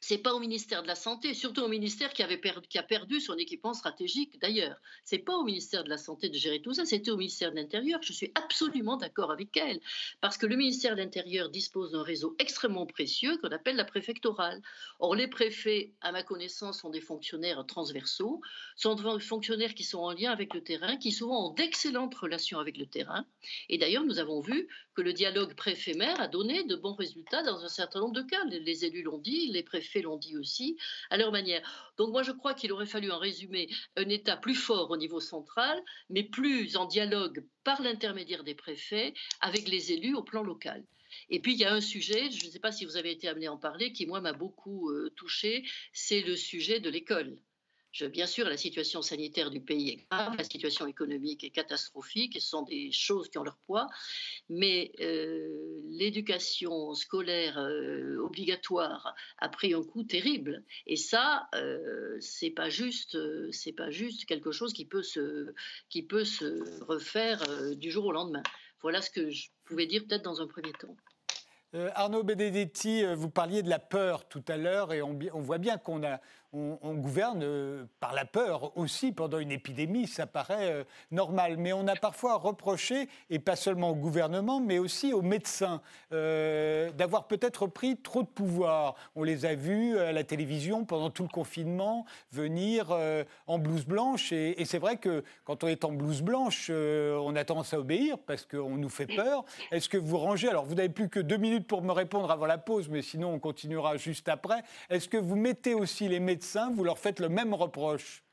c'est 0.07 0.19
pas 0.19 0.35
au 0.35 0.39
ministère 0.39 0.83
de 0.83 0.87
la 0.87 0.93
Santé, 0.93 1.33
surtout 1.33 1.61
au 1.61 1.67
ministère 1.67 2.13
qui, 2.13 2.21
a 2.21 2.83
perdu 2.83 3.19
son 3.19 3.33
équipement 3.37 3.73
stratégique 3.73 4.39
d'ailleurs. 4.39 4.77
C'est 5.03 5.17
pas 5.17 5.35
au 5.35 5.43
ministère 5.43 5.83
de 5.83 5.89
la 5.89 5.97
Santé 5.97 6.29
de 6.29 6.37
gérer 6.37 6.61
tout 6.61 6.75
ça, 6.75 6.85
c'était 6.85 7.09
au 7.09 7.17
ministère 7.17 7.49
de 7.49 7.55
l'Intérieur. 7.55 7.99
Je 8.03 8.13
suis 8.13 8.31
absolument 8.35 8.97
d'accord 8.97 9.31
avec 9.31 9.57
elle, 9.57 9.79
parce 10.21 10.37
que 10.37 10.45
le 10.45 10.57
ministère 10.57 10.95
de 10.95 11.01
l'Intérieur 11.01 11.49
dispose 11.49 11.93
d'un 11.93 12.03
réseau 12.03 12.35
extrêmement 12.37 12.85
précieux 12.85 13.35
qu'on 13.37 13.49
appelle 13.49 13.77
la 13.77 13.83
préfectorale. 13.83 14.61
Or, 14.99 15.15
les 15.15 15.27
préfets, 15.27 15.93
à 16.01 16.11
ma 16.11 16.21
connaissance, 16.21 16.81
sont 16.81 16.91
des 16.91 17.01
fonctionnaires 17.01 17.65
transversaux, 17.65 18.41
sont 18.75 18.93
des 18.93 19.19
fonctionnaires 19.19 19.73
qui 19.73 19.83
sont 19.83 20.01
en 20.01 20.11
lien 20.11 20.31
avec 20.31 20.53
le 20.53 20.61
terrain, 20.61 20.97
qui 20.97 21.11
souvent 21.11 21.49
ont 21.49 21.53
d'excellentes 21.55 22.13
relations 22.13 22.59
avec 22.59 22.77
le 22.77 22.85
terrain. 22.85 23.25
Et 23.69 23.79
d'ailleurs, 23.79 24.03
nous 24.03 24.19
avons 24.19 24.39
vu 24.39 24.67
que 24.93 25.01
le 25.01 25.13
dialogue 25.13 25.55
préfet-maire 25.55 26.21
a 26.21 26.27
donné 26.27 26.63
de 26.63 26.75
bons 26.75 26.93
résultats 26.93 27.41
dans 27.41 27.63
un 27.65 27.69
certain 27.69 28.01
nombre 28.01 28.13
de 28.13 28.21
cas. 28.21 28.43
Les 28.45 28.85
élus 28.85 29.01
l'ont 29.01 29.17
dit, 29.17 29.47
les 29.47 29.63
préfets 29.63 29.94
l'ont 30.01 30.17
dit 30.17 30.37
aussi, 30.37 30.77
à 31.09 31.17
leur 31.17 31.31
manière. 31.31 31.93
Donc 31.97 32.11
moi, 32.11 32.23
je 32.23 32.31
crois 32.31 32.53
qu'il 32.53 32.71
aurait 32.71 32.85
fallu, 32.85 33.11
en 33.11 33.19
résumé, 33.19 33.69
un 33.95 34.09
État 34.09 34.37
plus 34.37 34.55
fort 34.55 34.91
au 34.91 34.97
niveau 34.97 35.19
central, 35.19 35.81
mais 36.09 36.23
plus 36.23 36.77
en 36.77 36.85
dialogue 36.85 37.45
par 37.63 37.81
l'intermédiaire 37.81 38.43
des 38.43 38.55
préfets 38.55 39.13
avec 39.41 39.67
les 39.67 39.91
élus 39.91 40.15
au 40.15 40.23
plan 40.23 40.43
local. 40.43 40.83
Et 41.29 41.39
puis, 41.39 41.53
il 41.53 41.59
y 41.59 41.65
a 41.65 41.73
un 41.73 41.81
sujet, 41.81 42.29
je 42.31 42.45
ne 42.45 42.51
sais 42.51 42.59
pas 42.59 42.71
si 42.71 42.85
vous 42.85 42.97
avez 42.97 43.11
été 43.11 43.27
amené 43.27 43.47
à 43.47 43.53
en 43.53 43.57
parler, 43.57 43.93
qui, 43.93 44.05
moi, 44.05 44.21
m'a 44.21 44.33
beaucoup 44.33 44.89
euh, 44.89 45.11
touché, 45.15 45.63
c'est 45.93 46.21
le 46.21 46.35
sujet 46.35 46.79
de 46.79 46.89
l'école 46.89 47.37
bien 48.03 48.27
sûr, 48.27 48.47
la 48.47 48.57
situation 48.57 49.01
sanitaire 49.01 49.49
du 49.49 49.61
pays 49.61 49.89
est 49.89 50.05
grave, 50.11 50.35
la 50.37 50.43
situation 50.43 50.85
économique 50.85 51.43
est 51.43 51.49
catastrophique, 51.49 52.33
ce 52.33 52.47
sont 52.47 52.63
des 52.63 52.91
choses 52.91 53.29
qui 53.29 53.37
ont 53.37 53.43
leur 53.43 53.57
poids, 53.57 53.87
mais 54.49 54.91
euh, 54.99 55.79
l'éducation 55.89 56.93
scolaire 56.93 57.57
euh, 57.57 58.17
obligatoire 58.17 59.15
a 59.37 59.49
pris 59.49 59.73
un 59.73 59.83
coup 59.83 60.03
terrible, 60.03 60.63
et 60.87 60.97
ça, 60.97 61.47
euh, 61.55 62.17
c'est 62.19 62.49
pas 62.49 62.69
juste, 62.69 63.17
c'est 63.51 63.73
pas 63.73 63.89
juste 63.89 64.25
quelque 64.25 64.51
chose 64.51 64.73
qui 64.73 64.85
peut 64.85 65.03
se, 65.03 65.53
qui 65.89 66.03
peut 66.03 66.25
se 66.25 66.83
refaire 66.83 67.43
du 67.75 67.91
jour 67.91 68.05
au 68.05 68.11
lendemain. 68.11 68.43
Voilà 68.81 69.01
ce 69.01 69.09
que 69.09 69.29
je 69.29 69.49
pouvais 69.65 69.87
dire 69.87 70.03
peut-être 70.07 70.23
dans 70.23 70.41
un 70.41 70.47
premier 70.47 70.73
temps. 70.73 70.95
Arnaud 71.93 72.23
Benedetti, 72.23 73.03
vous 73.15 73.29
parliez 73.29 73.61
de 73.61 73.69
la 73.69 73.79
peur 73.79 74.29
tout 74.29 74.43
à 74.47 74.55
l'heure 74.55 74.93
et 74.93 75.01
on 75.01 75.41
voit 75.41 75.57
bien 75.57 75.77
qu'on 75.77 76.03
a, 76.03 76.21
on, 76.81 76.93
gouverne 76.95 77.41
euh, 77.43 77.85
par 77.99 78.13
la 78.13 78.25
peur 78.25 78.75
aussi 78.77 79.11
pendant 79.11 79.39
une 79.39 79.51
épidémie, 79.51 80.07
ça 80.07 80.25
paraît 80.25 80.71
euh, 80.71 80.83
normal. 81.11 81.57
Mais 81.57 81.73
on 81.73 81.87
a 81.87 81.95
parfois 81.95 82.35
reproché, 82.35 83.09
et 83.29 83.39
pas 83.39 83.55
seulement 83.55 83.89
au 83.89 83.95
gouvernement, 83.95 84.59
mais 84.59 84.79
aussi 84.79 85.13
aux 85.13 85.21
médecins, 85.21 85.81
euh, 86.13 86.91
d'avoir 86.91 87.27
peut-être 87.27 87.67
pris 87.67 87.97
trop 87.97 88.23
de 88.23 88.27
pouvoir. 88.27 88.95
On 89.15 89.23
les 89.23 89.45
a 89.45 89.55
vus 89.55 89.97
à 89.97 90.11
la 90.11 90.23
télévision 90.23 90.85
pendant 90.85 91.09
tout 91.09 91.23
le 91.23 91.29
confinement 91.29 92.05
venir 92.31 92.95
en 93.47 93.59
blouse 93.59 93.85
blanche. 93.85 94.31
Et, 94.31 94.61
et 94.61 94.65
c'est 94.65 94.79
vrai 94.79 94.97
que 94.97 95.23
quand 95.43 95.63
on 95.63 95.67
est 95.67 95.83
en 95.83 95.91
blouse 95.91 96.21
blanche, 96.21 96.69
on 96.69 97.35
a 97.35 97.43
tendance 97.43 97.73
à 97.73 97.79
obéir 97.79 98.17
parce 98.19 98.45
qu'on 98.45 98.77
nous 98.77 98.89
fait 98.89 99.07
peur. 99.07 99.43
Est-ce 99.71 99.89
que 99.89 99.97
vous 99.97 100.17
rangez, 100.17 100.49
alors 100.49 100.65
vous 100.65 100.75
n'avez 100.75 100.89
plus 100.89 101.09
que 101.09 101.19
deux 101.19 101.37
minutes 101.37 101.67
pour 101.67 101.81
me 101.81 101.91
répondre 101.91 102.31
avant 102.31 102.45
la 102.45 102.57
pause, 102.57 102.89
mais 102.89 103.01
sinon 103.01 103.33
on 103.33 103.39
continuera 103.39 103.97
juste 103.97 104.29
après. 104.29 104.63
Est-ce 104.89 105.09
que 105.09 105.17
vous 105.17 105.35
mettez 105.35 105.73
aussi 105.73 106.07
les 106.07 106.19
médecins 106.19 106.44
vous 106.75 106.83
leur 106.83 106.99
faites 106.99 107.19
le 107.19 107.29
même 107.29 107.53
reproche 107.53 108.25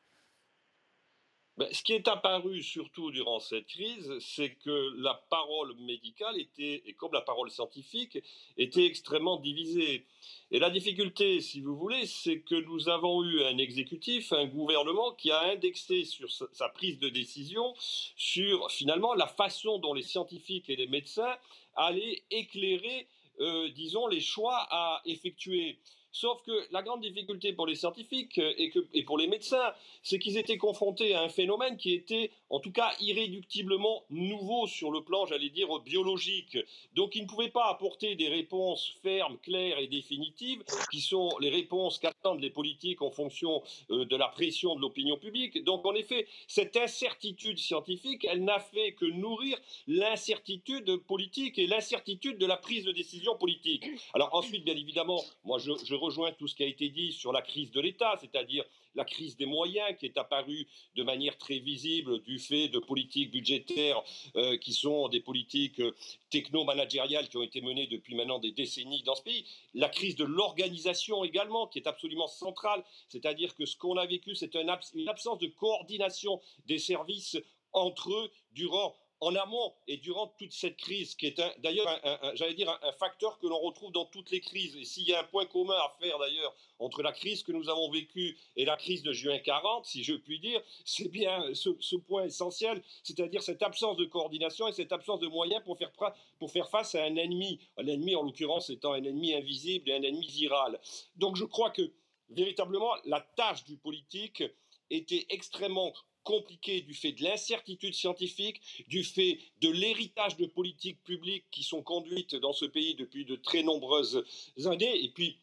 ce 1.70 1.82
qui 1.82 1.92
est 1.92 2.08
apparu 2.08 2.62
surtout 2.62 3.10
durant 3.10 3.38
cette 3.38 3.66
crise, 3.66 4.10
c'est 4.20 4.54
que 4.54 4.94
la 4.98 5.14
parole 5.28 5.74
médicale 5.80 6.38
était, 6.38 6.82
et 6.86 6.94
comme 6.94 7.12
la 7.12 7.20
parole 7.20 7.50
scientifique, 7.50 8.18
était 8.56 8.86
extrêmement 8.86 9.36
divisée. 9.36 10.06
Et 10.50 10.58
la 10.58 10.70
difficulté, 10.70 11.40
si 11.40 11.60
vous 11.60 11.76
voulez, 11.76 12.06
c'est 12.06 12.40
que 12.40 12.54
nous 12.54 12.88
avons 12.88 13.22
eu 13.22 13.42
un 13.44 13.58
exécutif, 13.58 14.32
un 14.32 14.46
gouvernement 14.46 15.12
qui 15.12 15.30
a 15.30 15.42
indexé 15.50 16.04
sur 16.04 16.30
sa 16.30 16.68
prise 16.70 16.98
de 16.98 17.10
décision 17.10 17.74
sur 18.16 18.70
finalement 18.70 19.14
la 19.14 19.26
façon 19.26 19.78
dont 19.78 19.94
les 19.94 20.02
scientifiques 20.02 20.70
et 20.70 20.76
les 20.76 20.86
médecins 20.86 21.36
allaient 21.74 22.22
éclairer, 22.30 23.08
euh, 23.40 23.68
disons, 23.70 24.06
les 24.06 24.20
choix 24.20 24.66
à 24.70 25.02
effectuer. 25.04 25.78
Sauf 26.12 26.42
que 26.42 26.52
la 26.70 26.82
grande 26.82 27.00
difficulté 27.00 27.52
pour 27.52 27.66
les 27.66 27.74
scientifiques 27.74 28.38
euh, 28.38 28.52
et, 28.58 28.70
que, 28.70 28.86
et 28.92 29.02
pour 29.02 29.18
les 29.18 29.26
médecins, 29.26 29.72
c'est 30.02 30.18
qu'ils 30.18 30.36
étaient 30.36 30.58
confrontés 30.58 31.14
à 31.14 31.22
un 31.22 31.28
phénomène 31.28 31.76
qui 31.76 31.94
était, 31.94 32.30
en 32.50 32.60
tout 32.60 32.70
cas, 32.70 32.92
irréductiblement 33.00 34.04
nouveau 34.10 34.66
sur 34.66 34.90
le 34.90 35.02
plan, 35.02 35.26
j'allais 35.26 35.48
dire, 35.48 35.68
biologique. 35.80 36.58
Donc, 36.94 37.16
ils 37.16 37.22
ne 37.22 37.28
pouvaient 37.28 37.48
pas 37.48 37.68
apporter 37.70 38.14
des 38.14 38.28
réponses 38.28 38.94
fermes, 39.02 39.38
claires 39.38 39.78
et 39.78 39.86
définitives, 39.86 40.62
qui 40.90 41.00
sont 41.00 41.30
les 41.40 41.50
réponses 41.50 41.98
qu'attendent 41.98 42.40
les 42.40 42.50
politiques 42.50 43.02
en 43.02 43.10
fonction 43.10 43.62
euh, 43.90 44.04
de 44.04 44.16
la 44.16 44.28
pression 44.28 44.76
de 44.76 44.80
l'opinion 44.80 45.16
publique. 45.16 45.64
Donc, 45.64 45.86
en 45.86 45.94
effet, 45.94 46.26
cette 46.46 46.76
incertitude 46.76 47.58
scientifique, 47.58 48.26
elle 48.30 48.44
n'a 48.44 48.60
fait 48.60 48.92
que 48.92 49.06
nourrir 49.06 49.58
l'incertitude 49.86 50.96
politique 50.96 51.58
et 51.58 51.66
l'incertitude 51.66 52.38
de 52.38 52.46
la 52.46 52.56
prise 52.56 52.84
de 52.84 52.92
décision 52.92 53.36
politique. 53.36 53.86
Alors 54.14 54.34
ensuite, 54.34 54.64
bien 54.64 54.76
évidemment, 54.76 55.22
moi 55.44 55.58
je, 55.58 55.72
je 55.84 55.94
rejoins 56.02 56.32
tout 56.32 56.48
ce 56.48 56.54
qui 56.54 56.64
a 56.64 56.66
été 56.66 56.88
dit 56.88 57.12
sur 57.12 57.32
la 57.32 57.42
crise 57.42 57.70
de 57.70 57.80
l'État, 57.80 58.16
c'est-à-dire 58.20 58.64
la 58.94 59.04
crise 59.04 59.36
des 59.36 59.46
moyens 59.46 59.96
qui 59.98 60.06
est 60.06 60.18
apparue 60.18 60.66
de 60.96 61.02
manière 61.02 61.38
très 61.38 61.58
visible 61.58 62.22
du 62.22 62.38
fait 62.38 62.68
de 62.68 62.78
politiques 62.78 63.30
budgétaires 63.30 64.02
euh, 64.36 64.58
qui 64.58 64.72
sont 64.72 65.08
des 65.08 65.20
politiques 65.20 65.80
euh, 65.80 65.94
techno-managériales 66.30 67.28
qui 67.28 67.36
ont 67.36 67.42
été 67.42 67.60
menées 67.60 67.86
depuis 67.86 68.14
maintenant 68.14 68.38
des 68.38 68.52
décennies 68.52 69.02
dans 69.02 69.14
ce 69.14 69.22
pays. 69.22 69.46
La 69.74 69.88
crise 69.88 70.16
de 70.16 70.24
l'organisation 70.24 71.24
également 71.24 71.66
qui 71.66 71.78
est 71.78 71.86
absolument 71.86 72.28
centrale, 72.28 72.84
c'est-à-dire 73.08 73.54
que 73.54 73.64
ce 73.64 73.76
qu'on 73.76 73.96
a 73.96 74.06
vécu, 74.06 74.34
c'est 74.34 74.54
une 74.54 75.08
absence 75.08 75.38
de 75.38 75.46
coordination 75.46 76.40
des 76.66 76.78
services 76.78 77.38
entre 77.72 78.12
eux 78.12 78.30
durant 78.52 78.94
en 79.22 79.36
amont 79.36 79.72
et 79.86 79.98
durant 79.98 80.26
toute 80.36 80.52
cette 80.52 80.76
crise, 80.76 81.14
qui 81.14 81.26
est 81.26 81.40
d'ailleurs, 81.60 81.88
j'allais 82.34 82.54
dire, 82.54 82.68
un, 82.82 82.92
facteur 82.92 83.38
que 83.38 83.46
l'on 83.46 83.58
retrouve 83.60 83.92
dans 83.92 84.04
toutes 84.04 84.32
les 84.32 84.40
crises. 84.40 84.74
Et 84.74 84.84
s'il 84.84 85.04
y 85.04 85.14
a 85.14 85.20
un 85.20 85.24
point 85.24 85.46
commun 85.46 85.76
à 85.76 85.94
faire 86.00 86.18
d'ailleurs 86.18 86.52
entre 86.80 87.02
la 87.02 87.12
crise 87.12 87.44
que 87.44 87.52
nous 87.52 87.68
avons 87.68 87.88
vécue 87.88 88.36
et 88.56 88.64
la 88.64 88.76
crise 88.76 89.04
de 89.04 89.12
juin 89.12 89.38
40, 89.38 89.86
si 89.86 90.02
je 90.02 90.14
puis 90.14 90.40
dire, 90.40 90.60
c'est 90.84 91.08
bien 91.08 91.54
ce, 91.54 91.96
point 91.96 92.24
essentiel, 92.24 92.82
c'est-à-dire 93.04 93.44
cette 93.44 93.62
absence 93.62 93.96
de 93.96 94.06
coordination 94.06 94.66
et 94.66 94.72
cette 94.72 94.90
absence 94.90 95.20
de 95.20 95.28
moyens 95.28 95.62
pour 95.62 95.78
faire, 95.78 96.68
face 96.68 96.96
à 96.96 97.04
un 97.04 97.14
ennemi, 97.14 97.60
un 97.76 97.86
ennemi 97.86 98.16
en 98.16 98.22
l'occurrence 98.22 98.70
étant 98.70 98.92
un 98.92 99.04
ennemi 99.04 99.34
invisible 99.34 99.88
et 99.88 99.94
un 99.94 100.02
ennemi 100.02 100.26
viral. 100.26 100.80
Donc 101.14 101.36
je 101.36 101.44
crois 101.44 101.70
que 101.70 101.92
véritablement 102.30 102.92
la 103.04 103.20
tâche 103.20 103.62
du 103.64 103.76
politique 103.76 104.42
était 104.90 105.26
extrêmement 105.30 105.92
compliqué 106.22 106.80
du 106.82 106.94
fait 106.94 107.12
de 107.12 107.22
l'incertitude 107.22 107.94
scientifique, 107.94 108.60
du 108.88 109.04
fait 109.04 109.38
de 109.60 109.70
l'héritage 109.70 110.36
de 110.36 110.46
politiques 110.46 111.02
publiques 111.04 111.44
qui 111.50 111.62
sont 111.62 111.82
conduites 111.82 112.34
dans 112.36 112.52
ce 112.52 112.64
pays 112.64 112.94
depuis 112.94 113.24
de 113.24 113.36
très 113.36 113.62
nombreuses 113.62 114.24
années. 114.64 115.04
Et 115.04 115.08
puis, 115.10 115.38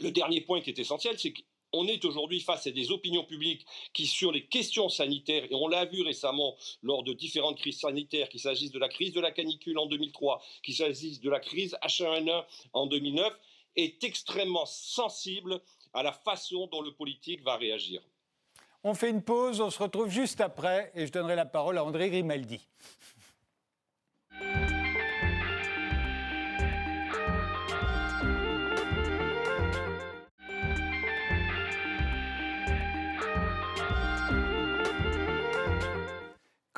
le 0.00 0.10
dernier 0.10 0.40
point 0.40 0.60
qui 0.60 0.70
est 0.70 0.78
essentiel, 0.78 1.18
c'est 1.18 1.32
qu'on 1.72 1.86
est 1.86 2.04
aujourd'hui 2.04 2.40
face 2.40 2.66
à 2.66 2.70
des 2.70 2.90
opinions 2.90 3.24
publiques 3.24 3.66
qui, 3.92 4.06
sur 4.06 4.32
les 4.32 4.46
questions 4.46 4.88
sanitaires, 4.88 5.44
et 5.50 5.54
on 5.54 5.68
l'a 5.68 5.84
vu 5.84 6.02
récemment 6.02 6.56
lors 6.82 7.02
de 7.02 7.12
différentes 7.12 7.58
crises 7.58 7.80
sanitaires, 7.80 8.28
qu'il 8.28 8.40
s'agisse 8.40 8.70
de 8.70 8.78
la 8.78 8.88
crise 8.88 9.12
de 9.12 9.20
la 9.20 9.30
canicule 9.30 9.78
en 9.78 9.86
2003, 9.86 10.42
qu'il 10.62 10.74
s'agisse 10.74 11.20
de 11.20 11.30
la 11.30 11.40
crise 11.40 11.76
H1N1 11.82 12.44
en 12.72 12.86
2009, 12.86 13.32
est 13.76 14.02
extrêmement 14.04 14.66
sensible 14.66 15.60
à 15.92 16.02
la 16.02 16.12
façon 16.12 16.66
dont 16.66 16.80
le 16.80 16.92
politique 16.92 17.42
va 17.42 17.56
réagir. 17.56 18.02
On 18.90 18.94
fait 18.94 19.10
une 19.10 19.20
pause, 19.20 19.60
on 19.60 19.68
se 19.68 19.82
retrouve 19.82 20.08
juste 20.08 20.40
après 20.40 20.90
et 20.94 21.06
je 21.06 21.12
donnerai 21.12 21.36
la 21.36 21.44
parole 21.44 21.76
à 21.76 21.84
André 21.84 22.08
Grimaldi. 22.08 22.66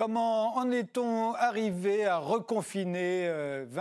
Comment 0.00 0.56
en 0.56 0.70
est-on 0.70 1.34
arrivé 1.34 2.06
à 2.06 2.16
reconfiner 2.16 3.28
20 3.28 3.32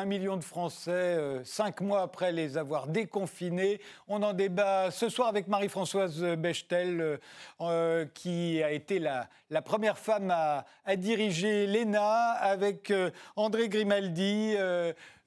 euh, 0.01 0.05
millions 0.05 0.35
de 0.35 0.43
Français 0.43 0.91
euh, 0.91 1.45
cinq 1.45 1.79
mois 1.79 2.01
après 2.01 2.33
les 2.33 2.57
avoir 2.57 2.87
déconfinés? 2.87 3.79
On 4.09 4.21
en 4.21 4.33
débat 4.33 4.91
ce 4.91 5.07
soir 5.07 5.29
avec 5.29 5.47
Marie-Françoise 5.47 6.21
Bechtel, 6.37 7.19
euh, 7.61 8.05
qui 8.13 8.61
a 8.61 8.73
été 8.73 8.99
la, 8.99 9.29
première 9.61 9.97
femme 9.97 10.29
à, 10.29 10.65
à 10.83 10.97
diriger 10.97 11.65
l'ENA, 11.67 12.31
avec 12.31 12.91
André 13.37 13.69
Grimaldi, 13.69 14.57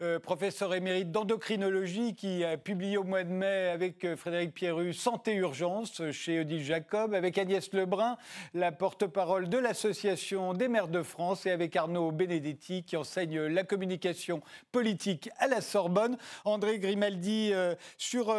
euh, 0.03 0.19
professeur 0.19 0.75
émérite 0.75 1.12
d'endocrinologie, 1.12 2.17
qui 2.17 2.43
a 2.43 2.57
publié 2.57 2.97
au 2.97 3.05
mois 3.05 3.23
de 3.23 3.31
mai 3.31 3.69
avec 3.69 4.05
euh, 4.05 4.17
Frédéric 4.17 4.53
Pierru 4.53 4.93
Santé 4.93 5.35
Urgence 5.35 6.01
euh, 6.01 6.11
chez 6.11 6.41
Odile 6.41 6.65
Jacob, 6.65 7.15
avec 7.15 7.38
Agnès 7.38 7.73
Lebrun, 7.73 8.17
la 8.53 8.73
porte-parole 8.73 9.49
de 9.49 9.59
l'Association 9.59 10.55
des 10.55 10.67
maires 10.67 10.88
de 10.88 11.05
France, 11.05 11.47
et 11.47 11.53
avec 11.53 11.77
Arnaud 11.77 12.11
Benedetti, 12.11 12.83
qui 12.83 12.97
enseigne 12.97 13.43
la 13.43 13.62
communication 13.62 14.43
politique 14.73 15.31
à 15.38 15.47
la 15.47 15.61
Sorbonne. 15.61 16.17
André 16.45 16.81
Grimaldi, 16.81 17.53
sur 17.97 18.35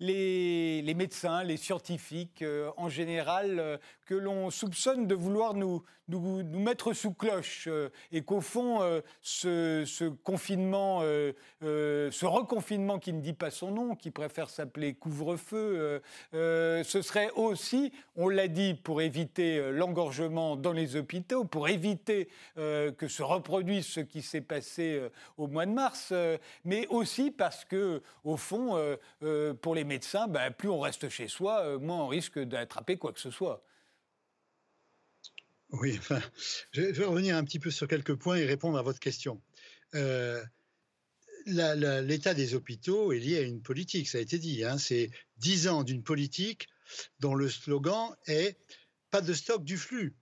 les, 0.00 0.80
les, 0.80 0.94
médecins, 0.94 1.44
les 1.44 1.58
scientifiques 1.58 2.44
en 2.76 2.88
général, 2.88 3.78
que 4.12 4.18
l'on 4.18 4.50
soupçonne 4.50 5.06
de 5.06 5.14
vouloir 5.14 5.54
nous, 5.54 5.82
nous, 6.08 6.44
mettre 6.44 6.92
sous 6.92 7.14
cloche, 7.14 7.66
et 8.10 8.20
qu'au 8.20 8.42
fond, 8.42 8.80
ce, 9.22 9.84
ce 9.86 10.04
confinement 10.04 11.00
euh, 11.02 11.32
euh, 11.62 12.10
ce 12.10 12.26
reconfinement 12.26 12.98
qui 12.98 13.12
ne 13.12 13.20
dit 13.20 13.32
pas 13.32 13.50
son 13.50 13.70
nom, 13.70 13.94
qui 13.94 14.10
préfère 14.10 14.50
s'appeler 14.50 14.94
couvre-feu, 14.94 16.02
euh, 16.34 16.84
ce 16.84 17.02
serait 17.02 17.30
aussi, 17.36 17.92
on 18.16 18.28
l'a 18.28 18.48
dit, 18.48 18.74
pour 18.74 19.00
éviter 19.00 19.70
l'engorgement 19.70 20.56
dans 20.56 20.72
les 20.72 20.96
hôpitaux, 20.96 21.44
pour 21.44 21.68
éviter 21.68 22.28
que 22.56 23.08
se 23.08 23.22
reproduise 23.22 23.86
ce 23.86 24.00
qui 24.00 24.22
s'est 24.22 24.40
passé 24.40 25.00
au 25.38 25.46
mois 25.46 25.66
de 25.66 25.72
mars, 25.72 26.12
mais 26.64 26.86
aussi 26.88 27.30
parce 27.30 27.64
que, 27.64 28.02
au 28.24 28.36
fond, 28.36 28.78
pour 29.60 29.74
les 29.74 29.84
médecins, 29.84 30.26
ben, 30.28 30.50
plus 30.50 30.68
on 30.68 30.80
reste 30.80 31.08
chez 31.08 31.28
soi, 31.28 31.78
moins 31.78 32.00
on 32.00 32.08
risque 32.08 32.38
d'attraper 32.38 32.96
quoi 32.96 33.12
que 33.12 33.20
ce 33.20 33.30
soit. 33.30 33.62
Oui, 35.72 35.96
enfin, 35.98 36.20
je 36.72 36.82
vais 36.82 37.04
revenir 37.04 37.36
un 37.36 37.44
petit 37.44 37.58
peu 37.58 37.70
sur 37.70 37.88
quelques 37.88 38.14
points 38.14 38.36
et 38.36 38.44
répondre 38.44 38.78
à 38.78 38.82
votre 38.82 39.00
question 39.00 39.40
l'état 41.46 42.34
des 42.34 42.54
hôpitaux 42.54 43.12
est 43.12 43.18
lié 43.18 43.38
à 43.38 43.42
une 43.42 43.62
politique, 43.62 44.08
ça 44.08 44.18
a 44.18 44.20
été 44.20 44.38
dit. 44.38 44.64
Hein. 44.64 44.78
c'est 44.78 45.10
dix 45.38 45.68
ans 45.68 45.82
d'une 45.82 46.02
politique 46.02 46.68
dont 47.20 47.34
le 47.34 47.48
slogan 47.48 48.14
est 48.26 48.56
pas 49.10 49.20
de 49.20 49.32
stock 49.32 49.64
du 49.64 49.76
flux. 49.76 50.14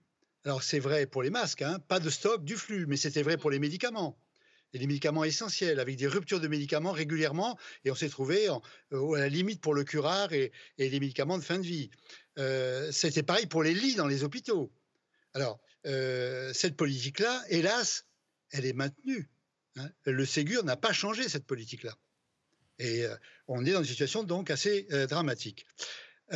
Alors 0.45 0.63
c'est 0.63 0.79
vrai 0.79 1.05
pour 1.05 1.21
les 1.21 1.29
masques, 1.29 1.61
hein, 1.61 1.79
pas 1.87 1.99
de 1.99 2.09
stock 2.09 2.43
du 2.43 2.55
flux, 2.55 2.85
mais 2.87 2.97
c'était 2.97 3.21
vrai 3.21 3.37
pour 3.37 3.51
les 3.51 3.59
médicaments. 3.59 4.17
Et 4.73 4.79
les 4.79 4.87
médicaments 4.87 5.25
essentiels, 5.25 5.81
avec 5.81 5.97
des 5.97 6.07
ruptures 6.07 6.39
de 6.39 6.47
médicaments 6.47 6.93
régulièrement, 6.93 7.59
et 7.83 7.91
on 7.91 7.95
s'est 7.95 8.09
trouvé 8.09 8.47
euh, 8.93 9.13
à 9.13 9.19
la 9.19 9.27
limite 9.29 9.59
pour 9.59 9.73
le 9.73 9.83
curare 9.83 10.31
et, 10.31 10.53
les 10.77 10.99
médicaments 10.99 11.37
de 11.37 11.43
fin 11.43 11.59
de 11.59 11.65
vie. 11.65 11.89
Euh, 12.37 12.89
c'était 12.91 13.21
pareil 13.21 13.47
pour 13.47 13.63
les 13.63 13.73
lits 13.73 13.95
dans 13.95 14.07
les 14.07 14.23
hôpitaux. 14.23 14.71
Alors, 15.33 15.59
euh, 15.85 16.51
cette 16.53 16.75
politique-là, 16.75 17.43
hélas, 17.49 18.05
elle 18.51 18.65
est 18.65 18.73
maintenue. 18.73 19.29
Hein, 19.77 19.89
le 20.05 20.25
Ségur 20.25 20.63
n'a 20.63 20.75
pas 20.75 20.93
changé 20.93 21.29
cette 21.29 21.45
politique-là. 21.45 21.95
Et 22.79 23.05
euh, 23.05 23.15
on 23.47 23.65
est 23.65 23.71
dans 23.71 23.79
une 23.79 23.89
situation 23.89 24.23
donc 24.23 24.49
assez 24.49 24.87
euh, 24.91 25.07
dramatique. 25.07 25.65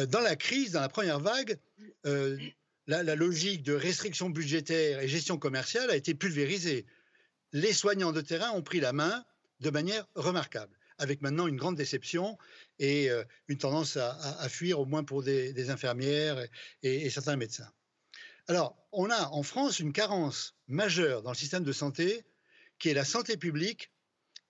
Dans 0.09 0.19
la 0.19 0.35
crise, 0.35 0.73
dans 0.73 0.81
la 0.81 0.89
première 0.89 1.21
vague, 1.21 1.57
la, 2.03 3.15
logique 3.15 3.63
de 3.63 3.71
restriction 3.71 4.29
budgétaire 4.29 4.99
et 4.99 5.07
gestion 5.07 5.37
commerciale 5.37 5.89
a 5.89 5.95
été 5.95 6.13
pulvérisée. 6.13 6.85
Les 7.53 7.71
soignants 7.71 8.11
de 8.11 8.19
terrain 8.19 8.51
ont 8.51 8.61
pris 8.61 8.81
la 8.81 8.91
main 8.91 9.23
de 9.61 9.69
manière 9.69 10.05
remarquable, 10.15 10.77
avec 10.97 11.21
maintenant 11.21 11.47
une 11.47 11.55
grande 11.55 11.77
déception 11.77 12.37
et 12.77 13.07
une 13.47 13.57
tendance 13.57 13.95
à, 13.95 14.49
fuir, 14.49 14.81
au 14.81 14.85
moins 14.85 15.05
pour 15.05 15.23
des, 15.23 15.69
infirmières 15.69 16.45
et 16.83 17.09
certains 17.09 17.37
médecins. 17.37 17.71
Alors, 18.47 18.77
on 18.91 19.09
a 19.09 19.29
en 19.29 19.43
France 19.43 19.79
une 19.79 19.93
carence 19.93 20.55
majeure 20.67 21.23
dans 21.23 21.31
le 21.31 21.35
système 21.35 21.63
de 21.63 21.71
santé 21.71 22.23
qui 22.77 22.89
est 22.89 22.93
la 22.93 23.05
santé 23.05 23.37
publique, 23.37 23.91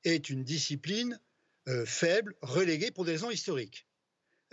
est 0.04 0.30
une 0.30 0.44
discipline 0.44 1.20
euh, 1.68 1.86
faible, 1.86 2.36
reléguée 2.42 2.92
pour 2.92 3.06
des 3.06 3.14
raisons 3.14 3.32
historiques. 3.32 3.88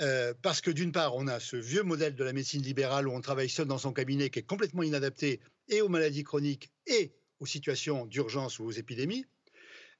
Euh, 0.00 0.32
parce 0.42 0.60
que 0.60 0.70
d'une 0.70 0.92
part, 0.92 1.16
on 1.16 1.26
a 1.26 1.40
ce 1.40 1.56
vieux 1.56 1.82
modèle 1.82 2.14
de 2.14 2.24
la 2.24 2.32
médecine 2.32 2.62
libérale 2.62 3.08
où 3.08 3.12
on 3.12 3.20
travaille 3.20 3.50
seul 3.50 3.66
dans 3.66 3.78
son 3.78 3.92
cabinet 3.92 4.30
qui 4.30 4.38
est 4.38 4.44
complètement 4.44 4.82
inadapté 4.82 5.40
et 5.68 5.80
aux 5.82 5.88
maladies 5.88 6.24
chroniques 6.24 6.70
et 6.86 7.12
aux 7.40 7.46
situations 7.46 8.06
d'urgence 8.06 8.58
ou 8.58 8.64
aux 8.64 8.70
épidémies. 8.70 9.26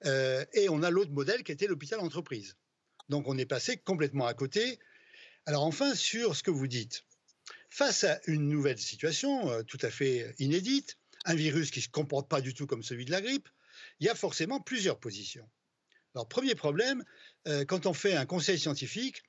Euh, 0.07 0.45
et 0.55 0.69
on 0.69 0.83
a 0.83 0.91
l'autre 0.91 1.13
modèle 1.13 1.43
qui 1.43 1.53
était 1.53 1.67
l'hôpital 1.67 2.01
entreprise. 2.01 2.57
Donc 3.09 3.29
on 3.29 3.37
est 3.37 3.47
passé 3.47 3.77
complètement 3.77 4.27
à 4.27 4.35
côté. 4.35 4.79
Alors 5.47 5.65
enfin, 5.65 5.95
sur 5.95 6.37
ce 6.37 6.43
que 6.43 6.51
vous 6.51 6.69
dites, 6.69 7.05
face 7.73 8.05
à 8.05 8.21
une 8.27 8.49
nouvelle 8.49 8.79
situation 8.79 9.51
tout 9.65 9.79
à 9.81 9.91
fait 9.91 10.35
inédite, 10.39 10.99
un 11.25 11.35
virus 11.35 11.71
qui 11.71 11.79
ne 11.79 11.85
se 11.85 11.89
comporte 11.89 12.29
pas 12.29 12.41
du 12.41 12.53
tout 12.53 12.67
comme 12.67 12.83
celui 12.83 13.07
de 13.07 13.11
la 13.11 13.23
grippe, 13.23 13.49
il 14.01 14.07
y 14.07 14.11
a 14.11 14.15
forcément 14.15 14.61
plusieurs 14.61 14.99
positions. 14.99 15.49
Alors, 16.15 16.29
premier 16.29 16.55
problème, 16.55 17.05
euh, 17.49 17.65
quand 17.65 17.87
on 17.87 17.95
fait 17.95 18.15
un 18.15 18.27
conseil 18.27 18.59
scientifique, 18.59 19.23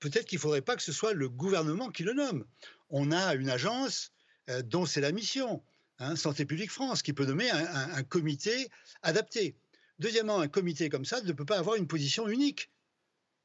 peut-être 0.00 0.26
qu'il 0.26 0.36
ne 0.36 0.42
faudrait 0.42 0.62
pas 0.62 0.76
que 0.76 0.82
ce 0.82 0.92
soit 0.92 1.14
le 1.14 1.28
gouvernement 1.28 1.90
qui 1.90 2.02
le 2.02 2.12
nomme. 2.12 2.44
On 2.90 3.10
a 3.12 3.34
une 3.34 3.48
agence 3.48 4.12
euh, 4.50 4.62
dont 4.62 4.84
c'est 4.84 5.00
la 5.00 5.12
mission, 5.12 5.62
hein, 5.98 6.16
Santé 6.16 6.44
publique 6.44 6.70
France, 6.70 7.02
qui 7.02 7.12
peut 7.12 7.24
nommer 7.24 7.50
un, 7.50 8.02
comité 8.02 8.68
adapté. 9.02 9.56
Deuxièmement, 9.98 10.40
un 10.40 10.48
comité 10.48 10.90
comme 10.90 11.04
ça 11.04 11.20
ne 11.22 11.32
peut 11.32 11.46
pas 11.46 11.58
avoir 11.58 11.76
une 11.76 11.88
position 11.88 12.28
unique. 12.28 12.70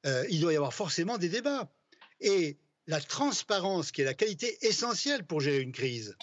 Euh, 0.06 0.26
il 0.30 0.42
doit 0.42 0.52
y 0.52 0.58
avoir 0.58 0.74
forcément 0.74 1.18
des 1.18 1.30
débats. 1.30 1.72
Et 2.20 2.58
la 2.88 3.02
transparence, 3.02 3.92
qui 3.92 4.02
est 4.02 4.06
la 4.06 4.14
qualité 4.14 4.58
essentielle 4.66 5.26
pour 5.26 5.42
gérer 5.42 5.62
une 5.62 5.72
crise, 5.72 6.16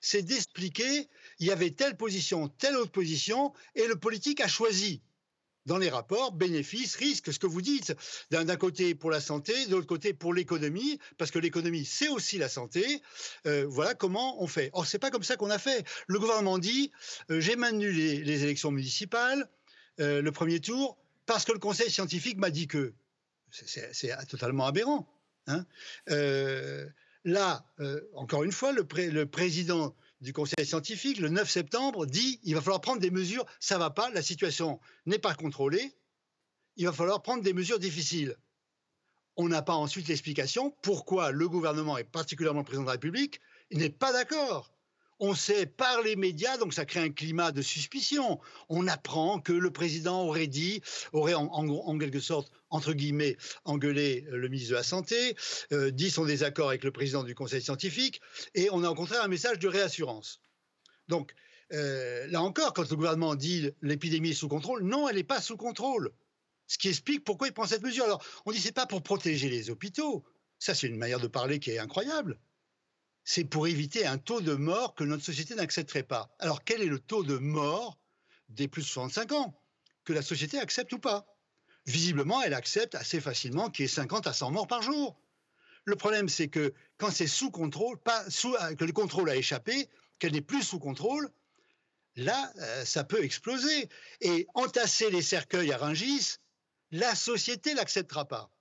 c'est 0.00 0.22
d'expliquer 0.22 1.08
il 1.38 1.46
y 1.46 1.50
avait 1.50 1.70
telle 1.70 1.96
position, 1.96 2.48
telle 2.48 2.76
autre 2.76 2.92
position, 2.92 3.52
et 3.74 3.86
le 3.86 3.96
politique 3.96 4.40
a 4.40 4.48
choisi 4.48 5.02
dans 5.66 5.78
les 5.78 5.90
rapports, 5.90 6.32
bénéfices, 6.32 6.94
risques, 6.94 7.32
ce 7.32 7.38
que 7.38 7.46
vous 7.46 7.60
dites, 7.60 7.94
d'un 8.30 8.56
côté 8.56 8.94
pour 8.94 9.10
la 9.10 9.20
santé, 9.20 9.66
de 9.66 9.72
l'autre 9.72 9.86
côté 9.86 10.14
pour 10.14 10.32
l'économie, 10.32 10.98
parce 11.18 11.30
que 11.30 11.40
l'économie, 11.40 11.84
c'est 11.84 12.08
aussi 12.08 12.38
la 12.38 12.48
santé. 12.48 13.02
Euh, 13.46 13.66
voilà 13.68 13.94
comment 13.94 14.40
on 14.42 14.46
fait. 14.46 14.70
Or, 14.72 14.86
c'est 14.86 15.00
pas 15.00 15.10
comme 15.10 15.24
ça 15.24 15.36
qu'on 15.36 15.50
a 15.50 15.58
fait. 15.58 15.84
Le 16.06 16.18
gouvernement 16.20 16.58
dit, 16.58 16.92
euh, 17.30 17.40
j'ai 17.40 17.56
maintenu 17.56 17.90
les, 17.90 18.44
élections 18.44 18.70
municipales, 18.70 19.50
euh, 19.98 20.22
le 20.22 20.32
premier 20.32 20.60
tour, 20.60 20.96
parce 21.26 21.44
que 21.44 21.52
le 21.52 21.58
conseil 21.58 21.90
scientifique 21.90 22.38
m'a 22.38 22.50
dit 22.50 22.68
que. 22.68 22.94
C'est 23.50 24.14
totalement 24.28 24.66
aberrant. 24.66 25.08
Hein. 25.46 25.64
là, 27.24 27.64
encore 28.14 28.44
une 28.44 28.52
fois, 28.52 28.72
le, 28.72 29.26
président 29.26 29.94
du 30.20 30.32
Conseil 30.32 30.66
scientifique, 30.66 31.18
le 31.18 31.28
9 31.28 31.48
septembre, 31.48 32.06
dit 32.06 32.40
il 32.42 32.54
va 32.54 32.60
falloir 32.60 32.80
prendre 32.80 33.00
des 33.00 33.10
mesures, 33.10 33.44
ça 33.60 33.78
va 33.78 33.90
pas, 33.90 34.10
la 34.10 34.22
situation 34.22 34.80
n'est 35.04 35.18
pas 35.18 35.34
contrôlée, 35.34 35.94
il 36.76 36.86
va 36.86 36.92
falloir 36.92 37.22
prendre 37.22 37.42
des 37.42 37.52
mesures 37.52 37.78
difficiles. 37.78 38.36
On 39.36 39.48
n'a 39.48 39.62
pas 39.62 39.74
ensuite 39.74 40.08
l'explication 40.08 40.74
pourquoi 40.82 41.30
le 41.30 41.48
gouvernement, 41.48 41.98
et 41.98 42.04
particulièrement 42.04 42.60
le 42.60 42.64
président 42.64 42.82
de 42.82 42.88
la 42.88 42.92
République, 42.92 43.40
n'est 43.70 43.90
pas 43.90 44.12
d'accord 44.12 44.75
on 45.18 45.34
sait 45.34 45.66
par 45.66 46.02
les 46.02 46.16
médias, 46.16 46.58
donc 46.58 46.74
ça 46.74 46.84
crée 46.84 47.00
un 47.00 47.10
climat 47.10 47.52
de 47.52 47.62
suspicion. 47.62 48.40
On 48.68 48.86
apprend 48.86 49.40
que 49.40 49.52
le 49.52 49.70
président 49.70 50.24
aurait 50.24 50.46
dit, 50.46 50.82
aurait 51.12 51.34
en, 51.34 51.98
quelque 51.98 52.20
sorte, 52.20 52.52
entre 52.70 52.92
guillemets, 52.92 53.36
engueulé 53.64 54.26
euh, 54.28 54.36
le 54.36 54.48
ministre 54.48 54.70
de 54.70 54.76
la 54.76 54.82
Santé, 54.82 55.36
euh, 55.72 55.90
dit 55.90 56.10
son 56.10 56.24
désaccord 56.24 56.68
avec 56.68 56.84
le 56.84 56.90
président 56.90 57.22
du 57.22 57.34
Conseil 57.34 57.62
scientifique, 57.62 58.20
et 58.54 58.68
on 58.72 58.84
a 58.84 58.90
au 58.90 58.94
contraire 58.94 59.22
un 59.22 59.28
message 59.28 59.58
de 59.58 59.68
réassurance. 59.68 60.40
Donc, 61.08 61.34
euh, 61.72 62.26
là 62.28 62.42
encore, 62.42 62.74
quand 62.74 62.88
le 62.88 62.96
gouvernement 62.96 63.34
dit 63.34 63.70
l'épidémie 63.82 64.30
est 64.30 64.34
sous 64.34 64.48
contrôle, 64.48 64.82
non, 64.84 65.08
elle 65.08 65.16
n'est 65.16 65.24
pas 65.24 65.40
sous 65.40 65.56
contrôle. 65.56 66.12
Ce 66.68 66.78
qui 66.78 66.88
explique 66.88 67.24
pourquoi 67.24 67.46
il 67.46 67.52
prend 67.52 67.66
cette 67.66 67.82
mesure. 67.82 68.04
Alors, 68.04 68.24
on 68.44 68.52
dit 68.52 68.58
c'est 68.58 68.72
pas 68.72 68.86
pour 68.86 69.02
protéger 69.02 69.48
les 69.48 69.70
hôpitaux. 69.70 70.24
Ça, 70.58 70.74
c'est 70.74 70.88
une 70.88 70.96
manière 70.96 71.20
de 71.20 71.28
parler 71.28 71.58
qui 71.60 71.70
est 71.70 71.78
incroyable 71.78 72.38
c'est 73.26 73.44
pour 73.44 73.66
éviter 73.66 74.06
un 74.06 74.18
taux 74.18 74.40
de 74.40 74.54
mort 74.54 74.94
que 74.94 75.02
notre 75.02 75.24
société 75.24 75.56
n'accepterait 75.56 76.04
pas. 76.04 76.32
Alors 76.38 76.62
quel 76.62 76.80
est 76.80 76.86
le 76.86 77.00
taux 77.00 77.24
de 77.24 77.36
mort 77.36 77.98
des 78.48 78.68
plus 78.68 78.82
de 78.82 78.86
65 78.86 79.32
ans 79.32 79.60
Que 80.04 80.12
la 80.12 80.22
société 80.22 80.60
accepte 80.60 80.92
ou 80.92 81.00
pas? 81.00 81.26
Visiblement, 81.86 82.40
elle 82.40 82.54
accepte 82.54 82.94
assez 82.94 83.20
facilement 83.20 83.68
qu'il 83.68 83.82
y 83.82 83.86
ait 83.86 83.88
50 83.88 84.28
à 84.28 84.32
100 84.32 84.52
morts 84.52 84.68
par 84.68 84.80
jour. 84.80 85.20
Le 85.84 85.96
problème, 85.96 86.28
c'est 86.28 86.46
que 86.46 86.72
quand 86.98 87.10
c'est 87.10 87.26
sous 87.26 87.50
contrôle, 87.50 87.98
sous, 88.28 88.56
que 88.78 88.84
le 88.84 88.92
contrôle 88.92 89.28
a 89.28 89.36
échappé, 89.36 89.88
qu'elle 90.20 90.32
n'est 90.32 90.40
plus 90.40 90.62
sous 90.62 90.78
contrôle, 90.78 91.28
là, 92.14 92.52
euh, 92.58 92.84
ça 92.84 93.02
peut 93.02 93.24
exploser. 93.24 93.88
Et 94.20 94.46
entasser 94.54 95.10
les 95.10 95.22
cercueils 95.22 95.72
à 95.72 95.78
Rungis, 95.78 96.36
la 96.92 97.16
société 97.16 97.74
l'acceptera 97.74 98.24
pas. 98.24 98.55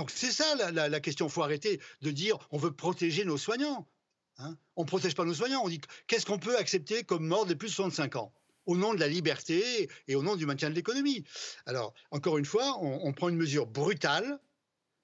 Donc 0.00 0.10
c'est 0.10 0.32
ça 0.32 0.54
la, 0.72 1.00
question. 1.00 1.26
Il 1.26 1.30
faut 1.30 1.42
arrêter 1.42 1.78
de 2.00 2.10
dire 2.10 2.38
on 2.52 2.56
veut 2.56 2.72
protéger 2.72 3.26
nos 3.26 3.36
soignants. 3.36 3.86
Hein. 4.38 4.56
on 4.76 4.84
ne 4.84 4.86
protège 4.86 5.14
pas 5.14 5.26
nos 5.26 5.34
soignants. 5.34 5.60
On 5.62 5.68
dit 5.68 5.82
qu'est-ce 6.06 6.24
qu'on 6.24 6.38
peut 6.38 6.56
accepter 6.56 7.02
comme 7.04 7.26
mort 7.26 7.44
des 7.44 7.54
plus 7.54 7.68
de 7.68 7.74
65 7.74 8.16
ans? 8.16 8.32
Au 8.64 8.78
nom 8.78 8.94
de 8.94 8.98
la 8.98 9.08
liberté 9.08 9.90
et 10.08 10.14
au 10.14 10.22
nom 10.22 10.36
du 10.36 10.46
maintien 10.46 10.70
de 10.70 10.74
l'économie. 10.74 11.22
Alors, 11.66 11.92
encore 12.12 12.38
une 12.38 12.46
fois, 12.46 12.78
on, 12.80 13.12
prend 13.12 13.28
une 13.28 13.36
mesure 13.36 13.66
brutale 13.66 14.40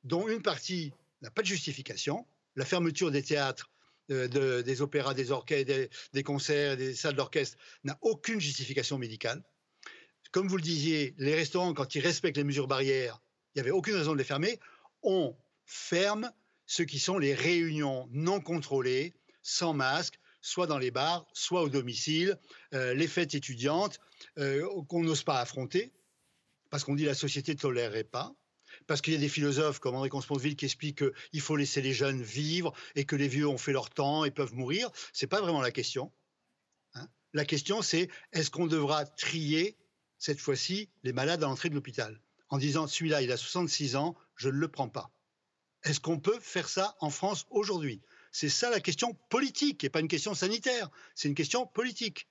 dont 0.03 0.29
une 0.29 0.41
partie 0.41 0.95
n'a 1.21 1.31
pas 1.31 1.43
de 1.43 1.47
justification. 1.47 2.27
La 2.55 2.65
fermeture 2.65 3.11
des 3.11 3.23
théâtres, 3.23 3.71
euh, 4.11 4.63
des 4.63 4.81
opéras, 4.81 5.13
des 5.13 5.31
orchestres, 5.31 5.67
des, 5.67 5.91
des 6.15 6.23
concerts, 6.23 6.79
des 6.79 6.95
salles 6.95 7.17
d'orchestre 7.17 7.59
n'a 7.85 7.99
aucune 8.01 8.41
justification 8.41 8.97
médicale. 8.97 9.43
Comme 10.33 10.49
vous 10.49 10.57
le 10.57 10.63
disiez, 10.63 11.15
les 11.19 11.35
restaurants, 11.35 11.75
quand 11.75 11.95
ils 11.95 12.01
respectent 12.01 12.39
les 12.39 12.45
mesures 12.45 12.67
barrières, 12.67 13.21
il 13.57 13.61
n'y 13.61 13.69
avait 13.69 13.77
aucune 13.77 13.95
raison 13.95 14.13
de 14.13 14.19
les 14.19 14.25
fermer 14.25 14.61
on 15.03 15.37
ferme 15.65 16.33
ce 16.67 16.83
qui 16.83 16.99
sont 16.99 17.19
les 17.19 17.35
réunions 17.35 18.09
non 18.13 18.41
contrôlées, 18.41 19.15
sans 19.43 19.73
masque, 19.73 20.19
soit 20.41 20.67
dans 20.67 20.79
les 20.79 20.91
bars, 20.91 21.27
soit 21.33 21.63
au 21.63 21.69
domicile, 21.69 22.39
euh, 22.75 22.95
les 22.95 23.09
fêtes 23.09 23.35
étudiantes 23.35 23.99
euh, 24.39 24.67
qu'on 24.89 25.03
n'ose 25.03 25.23
pas 25.23 25.41
affronter, 25.41 25.93
parce 26.71 26.85
qu'on 26.85 26.95
dit 26.95 27.05
la 27.05 27.15
société 27.15 27.53
ne 27.55 27.59
tolérerait 27.59 28.05
pas, 28.05 28.35
parce 28.87 29.01
qu'il 29.01 29.13
y 29.13 29.17
a 29.17 29.21
des 29.21 29.29
philosophes 29.29 29.79
comme 29.79 29.95
André 29.95 30.09
Consponville 30.09 30.57
qui 30.57 30.65
expliquent 30.65 31.05
qu'il 31.31 31.41
faut 31.41 31.57
laisser 31.57 31.81
les 31.81 31.93
jeunes 31.93 32.23
vivre 32.23 32.73
et 32.95 33.05
que 33.05 33.17
les 33.17 33.29
vieux 33.29 33.49
ont 33.49 33.59
fait 33.59 33.73
leur 33.73 33.91
temps 33.91 34.25
et 34.25 34.31
peuvent 34.31 34.55
mourir. 34.55 34.91
Ce 35.13 35.25
n'est 35.25 35.29
pas 35.29 35.41
vraiment 35.41 35.63
la 35.63 35.71
question. 35.71 36.13
Hein. 36.95 37.09
la 37.33 37.45
question, 37.45 37.83
c'est 37.83 38.09
est-ce 38.33 38.51
qu'on 38.51 38.67
devra 38.67 39.05
trier, 39.05 39.77
cette 40.19 40.41
fois-ci, 40.41 40.91
les 41.03 41.13
malades 41.13 41.43
à 41.43 41.47
l'entrée 41.47 41.71
de 41.71 41.75
l'hôpital 41.75 42.21
en 42.49 42.59
disant 42.59 42.87
celui-là, 42.87 43.23
il 43.23 43.33
a 43.33 43.37
66 43.37 43.97
ans, 43.97 44.17
je 44.37 44.49
ne 44.49 44.59
le 44.59 44.69
prends 44.69 44.89
pas. 44.89 45.11
Est-ce 45.83 46.01
qu'on 46.01 46.19
peut 46.19 46.39
faire 46.41 46.69
ça 46.69 46.97
en 47.01 47.11
France 47.11 47.47
aujourd'hui? 47.51 48.01
C'est 48.33 48.49
ça 48.49 48.71
la 48.71 48.81
question 48.81 49.15
politique, 49.29 49.85
et 49.85 49.91
pas 49.91 50.01
une 50.01 50.09
question 50.09 50.35
sanitaire, 50.35 50.91
c'est 51.15 51.29
une 51.29 51.35
question 51.35 51.67
politique. 51.67 52.29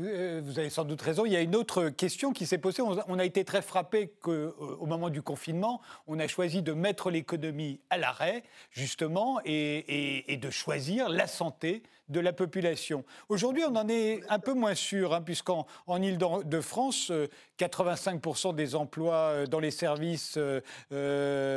Euh, 0.00 0.40
vous 0.44 0.58
avez 0.58 0.70
sans 0.70 0.84
doute 0.84 1.00
raison. 1.00 1.24
Il 1.24 1.32
y 1.32 1.36
a 1.36 1.40
une 1.40 1.54
autre 1.54 1.88
question 1.88 2.32
qui 2.32 2.46
s'est 2.46 2.58
posée. 2.58 2.82
On 2.82 3.18
a 3.18 3.24
été 3.24 3.44
très 3.44 3.62
frappé 3.62 4.08
qu'au 4.20 4.32
euh, 4.32 4.76
moment 4.80 5.08
du 5.08 5.22
confinement, 5.22 5.80
on 6.08 6.18
a 6.18 6.26
choisi 6.26 6.62
de 6.62 6.72
mettre 6.72 7.10
l'économie 7.10 7.80
à 7.90 7.98
l'arrêt, 7.98 8.42
justement, 8.70 9.38
et, 9.44 10.38
de 10.40 10.50
choisir 10.50 11.08
la 11.08 11.28
santé 11.28 11.82
de 12.08 12.20
la 12.20 12.32
population. 12.32 13.04
Aujourd'hui, 13.28 13.62
on 13.66 13.76
en 13.76 13.88
est 13.88 14.20
un 14.28 14.38
peu 14.38 14.52
moins 14.52 14.74
sûr, 14.74 15.14
hein, 15.14 15.22
puisqu'en 15.22 15.66
en 15.86 16.02
Ile-de-France, 16.02 17.10
85% 17.58 18.48
euh, 18.48 18.52
des 18.52 18.74
emplois 18.74 19.46
dans 19.46 19.60
les 19.60 19.70
services, 19.70 20.36
85% 20.36 20.62
euh, 20.92 21.52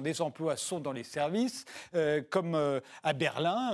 des 0.00 0.20
emplois 0.20 0.56
sont 0.56 0.80
dans 0.80 0.92
les 0.92 1.04
services, 1.04 1.64
comme 2.28 2.80
à 3.02 3.12
Berlin 3.12 3.70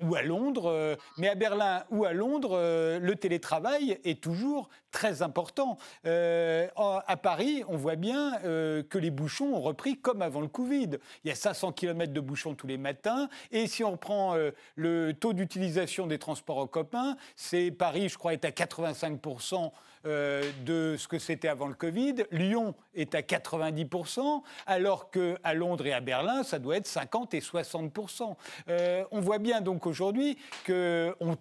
ou 0.00 0.14
à 0.14 0.22
Londres. 0.22 0.96
mais 1.18 1.28
à 1.28 1.34
Berlin 1.34 1.57
ou 1.90 2.04
à 2.04 2.12
Londres, 2.12 2.58
le 3.00 3.14
télétravail 3.14 3.98
est 4.04 4.20
toujours 4.20 4.68
très 4.90 5.22
important. 5.22 5.76
à 6.04 7.16
Paris, 7.22 7.62
on 7.68 7.76
voit 7.76 7.96
bien 7.96 8.38
que 8.42 8.98
les 8.98 9.10
bouchons 9.10 9.54
ont 9.54 9.60
repris 9.60 9.96
comme 9.96 10.22
avant 10.22 10.40
le 10.40 10.48
Covid. 10.48 10.98
Il 11.24 11.28
y 11.28 11.30
a 11.30 11.34
500 11.34 11.72
km 11.72 12.12
de 12.12 12.20
bouchons 12.20 12.54
tous 12.54 12.66
les 12.66 12.78
matins 12.78 13.28
et 13.50 13.66
si 13.66 13.84
on 13.84 13.96
prend 13.96 14.36
euh, 14.36 14.50
le 14.76 15.12
taux 15.12 15.32
d'utilisation 15.32 16.06
des 16.06 16.18
transports 16.18 16.58
en 16.58 16.66
commun, 16.66 17.16
c'est 17.36 17.70
Paris, 17.70 18.08
je 18.08 18.18
crois, 18.18 18.32
est 18.32 18.44
à 18.44 18.50
85% 18.50 19.70
euh, 20.06 20.42
de 20.64 20.96
ce 20.96 21.08
que 21.08 21.18
c'était 21.18 21.48
avant 21.48 21.66
le 21.66 21.74
Covid. 21.74 22.14
Lyon 22.30 22.74
est 22.94 23.14
à 23.14 23.20
90%, 23.20 24.42
alors 24.66 25.10
qu'à 25.10 25.54
Londres 25.54 25.86
et 25.86 25.92
à 25.92 26.00
Berlin, 26.00 26.42
ça 26.44 26.58
doit 26.58 26.76
être 26.76 26.86
50 26.86 27.34
et 27.34 27.40
60%. 27.40 28.36
Euh, 28.68 29.04
on 29.10 29.20
voit 29.20 29.38
bien 29.38 29.60
donc 29.60 29.86
aujourd'hui 29.86 30.38
qu'on 30.66 31.36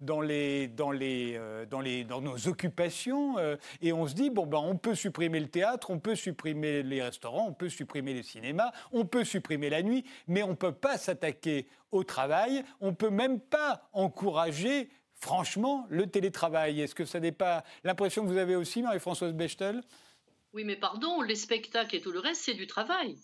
dans, 0.00 0.20
les, 0.20 0.68
dans, 0.68 0.90
les, 0.90 1.34
euh, 1.36 1.66
dans, 1.66 1.80
les, 1.80 2.04
dans 2.04 2.20
nos 2.20 2.48
occupations 2.48 3.38
euh, 3.38 3.56
et 3.80 3.92
on 3.92 4.06
se 4.06 4.14
dit, 4.14 4.30
bon, 4.30 4.46
ben, 4.46 4.58
on 4.58 4.76
peut 4.76 4.94
supprimer 4.94 5.40
le 5.40 5.48
théâtre, 5.48 5.90
on 5.90 5.98
peut 5.98 6.14
supprimer 6.14 6.82
les 6.82 7.02
restaurants, 7.02 7.48
on 7.48 7.52
peut 7.52 7.68
supprimer 7.68 8.14
les 8.14 8.22
cinémas, 8.22 8.72
on 8.92 9.06
peut 9.06 9.24
supprimer 9.24 9.70
la 9.70 9.82
nuit, 9.82 10.04
mais 10.26 10.42
on 10.42 10.50
ne 10.50 10.54
peut 10.54 10.72
pas 10.72 10.98
s'attaquer 10.98 11.66
au 11.90 12.04
travail, 12.04 12.64
on 12.80 12.88
ne 12.88 12.96
peut 12.96 13.10
même 13.10 13.40
pas 13.40 13.88
encourager 13.92 14.90
franchement 15.14 15.86
le 15.88 16.06
télétravail. 16.06 16.80
Est-ce 16.80 16.94
que 16.94 17.04
ça 17.04 17.20
n'est 17.20 17.32
pas 17.32 17.64
l'impression 17.82 18.22
que 18.22 18.28
vous 18.28 18.36
avez 18.36 18.56
aussi, 18.56 18.82
Marie-Françoise 18.82 19.32
Bechtel? 19.32 19.80
Oui, 20.52 20.64
mais 20.64 20.76
pardon, 20.76 21.22
les 21.22 21.34
spectacles 21.34 21.96
et 21.96 22.00
tout 22.00 22.12
le 22.12 22.20
reste, 22.20 22.42
c'est 22.42 22.54
du 22.54 22.66
travail. 22.66 23.16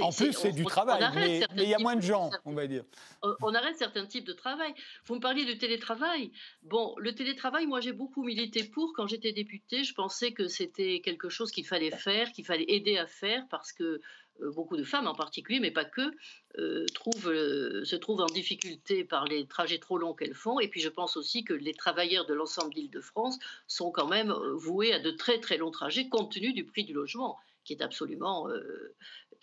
En 0.00 0.12
plus, 0.12 0.32
c'est 0.32 0.52
du 0.52 0.64
travail, 0.64 1.02
mais 1.14 1.64
il 1.64 1.68
y 1.68 1.74
a 1.74 1.78
moins 1.78 1.96
de 1.96 2.02
gens, 2.02 2.30
on 2.44 2.52
va 2.52 2.66
dire. 2.66 2.84
On 3.22 3.54
arrête 3.54 3.76
certains 3.76 4.06
types 4.06 4.26
de 4.26 4.32
travail. 4.32 4.74
Vous 5.06 5.14
me 5.14 5.20
parliez 5.20 5.44
de 5.44 5.52
télétravail. 5.52 6.30
Bon, 6.62 6.94
le 6.98 7.14
télétravail, 7.14 7.66
moi 7.66 7.80
j'ai 7.80 7.92
beaucoup 7.92 8.24
milité 8.24 8.64
pour. 8.64 8.92
Quand 8.94 9.06
j'étais 9.06 9.32
députée, 9.32 9.84
je 9.84 9.94
pensais 9.94 10.32
que 10.32 10.48
c'était 10.48 11.00
quelque 11.00 11.28
chose 11.28 11.50
qu'il 11.50 11.66
fallait 11.66 11.90
faire, 11.90 12.32
qu'il 12.32 12.44
fallait 12.44 12.66
aider 12.68 12.98
à 12.98 13.06
faire, 13.06 13.46
parce 13.50 13.72
que 13.72 14.00
euh, 14.40 14.50
beaucoup 14.52 14.76
de 14.76 14.84
femmes 14.84 15.06
en 15.06 15.14
particulier, 15.14 15.60
mais 15.60 15.70
pas 15.70 15.84
que, 15.84 16.12
euh, 16.58 16.86
trouvent, 16.94 17.28
euh, 17.28 17.84
se 17.84 17.96
trouvent 17.96 18.20
en 18.20 18.26
difficulté 18.26 19.04
par 19.04 19.24
les 19.26 19.46
trajets 19.46 19.78
trop 19.78 19.98
longs 19.98 20.14
qu'elles 20.14 20.34
font. 20.34 20.58
Et 20.60 20.68
puis 20.68 20.80
je 20.80 20.88
pense 20.88 21.16
aussi 21.16 21.44
que 21.44 21.54
les 21.54 21.74
travailleurs 21.74 22.26
de 22.26 22.34
l'ensemble 22.34 22.74
d'Île-de-France 22.74 23.38
sont 23.68 23.90
quand 23.90 24.08
même 24.08 24.32
voués 24.54 24.92
à 24.92 24.98
de 24.98 25.10
très 25.10 25.38
très 25.40 25.56
longs 25.56 25.70
trajets 25.70 26.08
compte 26.08 26.32
tenu 26.32 26.52
du 26.52 26.64
prix 26.64 26.84
du 26.84 26.92
logement 26.92 27.38
qui 27.64 27.72
est 27.72 27.82
absolument, 27.82 28.48
euh, 28.48 28.94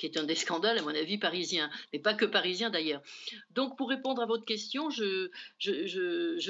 qui 0.02 0.08
est 0.08 0.18
un 0.18 0.24
des 0.24 0.36
scandales, 0.36 0.80
à 0.80 0.82
mon 0.82 0.96
avis, 0.96 1.20
parisiens, 1.20 1.70
mais 1.94 2.00
pas 2.00 2.16
que 2.16 2.26
parisiens 2.26 2.72
d'ailleurs. 2.72 3.04
Donc, 3.52 3.78
pour 3.78 3.88
répondre 3.88 4.20
à 4.20 4.26
votre 4.26 4.46
question, 4.46 4.90
je, 4.90 5.30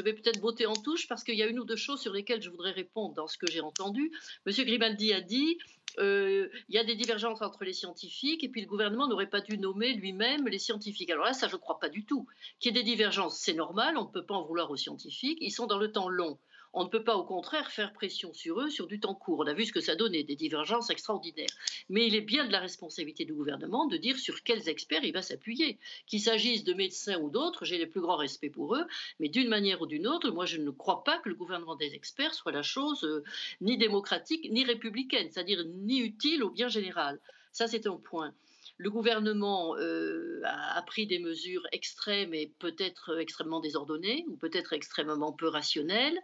vais 0.01 0.13
peut-être 0.13 0.39
botter 0.39 0.65
en 0.65 0.73
touche 0.73 1.09
parce 1.09 1.25
qu'il 1.25 1.35
y 1.35 1.43
a 1.43 1.47
une 1.47 1.59
ou 1.59 1.65
deux 1.65 1.75
choses 1.75 1.99
sur 1.99 2.13
lesquelles 2.13 2.41
je 2.41 2.49
voudrais 2.49 2.71
répondre 2.71 3.13
dans 3.13 3.27
ce 3.27 3.37
que 3.37 3.51
j'ai 3.51 3.59
entendu. 3.59 4.09
Monsieur 4.45 4.63
Grimaldi 4.63 5.11
a 5.11 5.19
dit 5.19 5.57
euh, 5.99 6.47
il 6.69 6.75
y 6.75 6.77
a 6.77 6.85
des 6.85 6.95
divergences 6.95 7.41
entre 7.41 7.65
les 7.65 7.73
scientifiques 7.73 8.45
et 8.45 8.47
puis 8.47 8.61
le 8.61 8.67
gouvernement 8.67 9.09
n'aurait 9.09 9.29
pas 9.29 9.41
dû 9.41 9.57
nommer 9.57 9.93
lui-même 9.93 10.47
les 10.47 10.59
scientifiques. 10.59 11.09
Alors 11.09 11.25
là, 11.25 11.33
ça, 11.33 11.49
je 11.49 11.55
ne 11.55 11.59
crois 11.59 11.77
pas 11.77 11.89
du 11.89 12.05
tout. 12.05 12.27
Qu'il 12.61 12.73
y 12.73 12.79
ait 12.79 12.81
des 12.81 12.89
divergences, 12.89 13.37
c'est 13.37 13.53
normal, 13.53 13.97
on 13.97 14.05
ne 14.05 14.11
peut 14.11 14.25
pas 14.25 14.35
en 14.35 14.45
vouloir 14.45 14.71
aux 14.71 14.77
scientifiques, 14.77 15.39
ils 15.41 15.51
sont 15.51 15.67
dans 15.67 15.77
le 15.77 15.91
temps 15.91 16.07
long 16.07 16.39
on 16.73 16.83
ne 16.83 16.89
peut 16.89 17.03
pas 17.03 17.15
au 17.15 17.23
contraire 17.23 17.69
faire 17.71 17.93
pression 17.93 18.33
sur 18.33 18.61
eux 18.61 18.69
sur 18.69 18.87
du 18.87 18.99
temps 18.99 19.15
court. 19.15 19.39
On 19.39 19.47
a 19.47 19.53
vu 19.53 19.65
ce 19.65 19.73
que 19.73 19.81
ça 19.81 19.95
donnait, 19.95 20.23
des 20.23 20.35
divergences 20.35 20.89
extraordinaires. 20.89 21.49
Mais 21.89 22.07
il 22.07 22.15
est 22.15 22.21
bien 22.21 22.45
de 22.45 22.51
la 22.51 22.59
responsabilité 22.59 23.25
du 23.25 23.33
gouvernement 23.33 23.87
de 23.87 23.97
dire 23.97 24.17
sur 24.17 24.43
quels 24.43 24.69
experts 24.69 25.03
il 25.03 25.13
va 25.13 25.21
s'appuyer. 25.21 25.77
Qu'il 26.07 26.21
s'agisse 26.21 26.63
de 26.63 26.73
médecins 26.73 27.19
ou 27.19 27.29
d'autres, 27.29 27.65
j'ai 27.65 27.77
le 27.77 27.89
plus 27.89 28.01
grand 28.01 28.15
respect 28.15 28.49
pour 28.49 28.75
eux, 28.75 28.85
mais 29.19 29.29
d'une 29.29 29.49
manière 29.49 29.81
ou 29.81 29.87
d'une 29.87 30.07
autre, 30.07 30.31
moi 30.31 30.45
je 30.45 30.57
ne 30.57 30.71
crois 30.71 31.03
pas 31.03 31.17
que 31.19 31.29
le 31.29 31.35
gouvernement 31.35 31.75
des 31.75 31.93
experts 31.93 32.33
soit 32.33 32.51
la 32.51 32.63
chose 32.63 33.03
euh, 33.03 33.23
ni 33.59 33.77
démocratique 33.77 34.49
ni 34.51 34.63
républicaine, 34.63 35.29
c'est-à-dire 35.31 35.63
ni 35.65 35.99
utile 35.99 36.43
au 36.43 36.49
bien 36.49 36.69
général. 36.69 37.19
Ça, 37.51 37.67
c'est 37.67 37.85
un 37.85 37.97
point 37.97 38.33
le 38.77 38.89
gouvernement 38.89 39.75
euh, 39.77 40.41
a, 40.43 40.81
pris 40.83 41.07
des 41.07 41.19
mesures 41.19 41.65
extrêmes 41.71 42.33
et 42.33 42.51
peut-être 42.59 43.19
extrêmement 43.19 43.59
désordonnées 43.59 44.25
ou 44.27 44.35
peut-être 44.35 44.73
extrêmement 44.73 45.31
peu 45.31 45.47
rationnelles. 45.47 46.19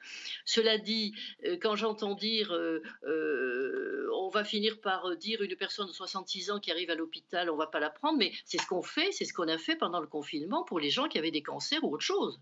Cela 0.46 0.78
dit, 0.78 1.14
euh, 1.46 1.58
quand 1.62 1.76
j'entends 1.76 2.16
dire 2.16 2.52
euh, 2.54 4.10
on 4.14 4.30
va 4.30 4.44
finir 4.44 4.80
par 4.82 5.16
dire 5.18 5.42
une 5.42 5.56
personne 5.56 5.88
de 5.88 5.94
66 5.94 6.52
ans 6.52 6.60
qui 6.60 6.72
arrive 6.72 6.90
à 6.90 6.96
l'hôpital, 6.96 7.50
on 7.50 7.56
va 7.56 7.68
pas 7.68 7.80
la 7.80 7.90
prendre, 7.90 8.18
mais 8.18 8.32
c'est 8.46 8.60
ce 8.60 8.68
qu'on 8.68 8.82
fait, 8.82 9.12
c'est 9.12 9.26
ce 9.26 9.34
qu'on 9.34 9.48
a 9.48 9.58
fait 9.58 9.76
pendant 9.76 10.00
le 10.00 10.08
confinement 10.08 10.64
pour 10.64 10.80
les 10.80 10.90
gens 10.90 11.08
qui 11.08 11.18
avaient 11.18 11.32
des 11.32 11.44
cancers 11.44 11.84
ou 11.84 11.94
autre 11.94 12.04
chose. 12.04 12.40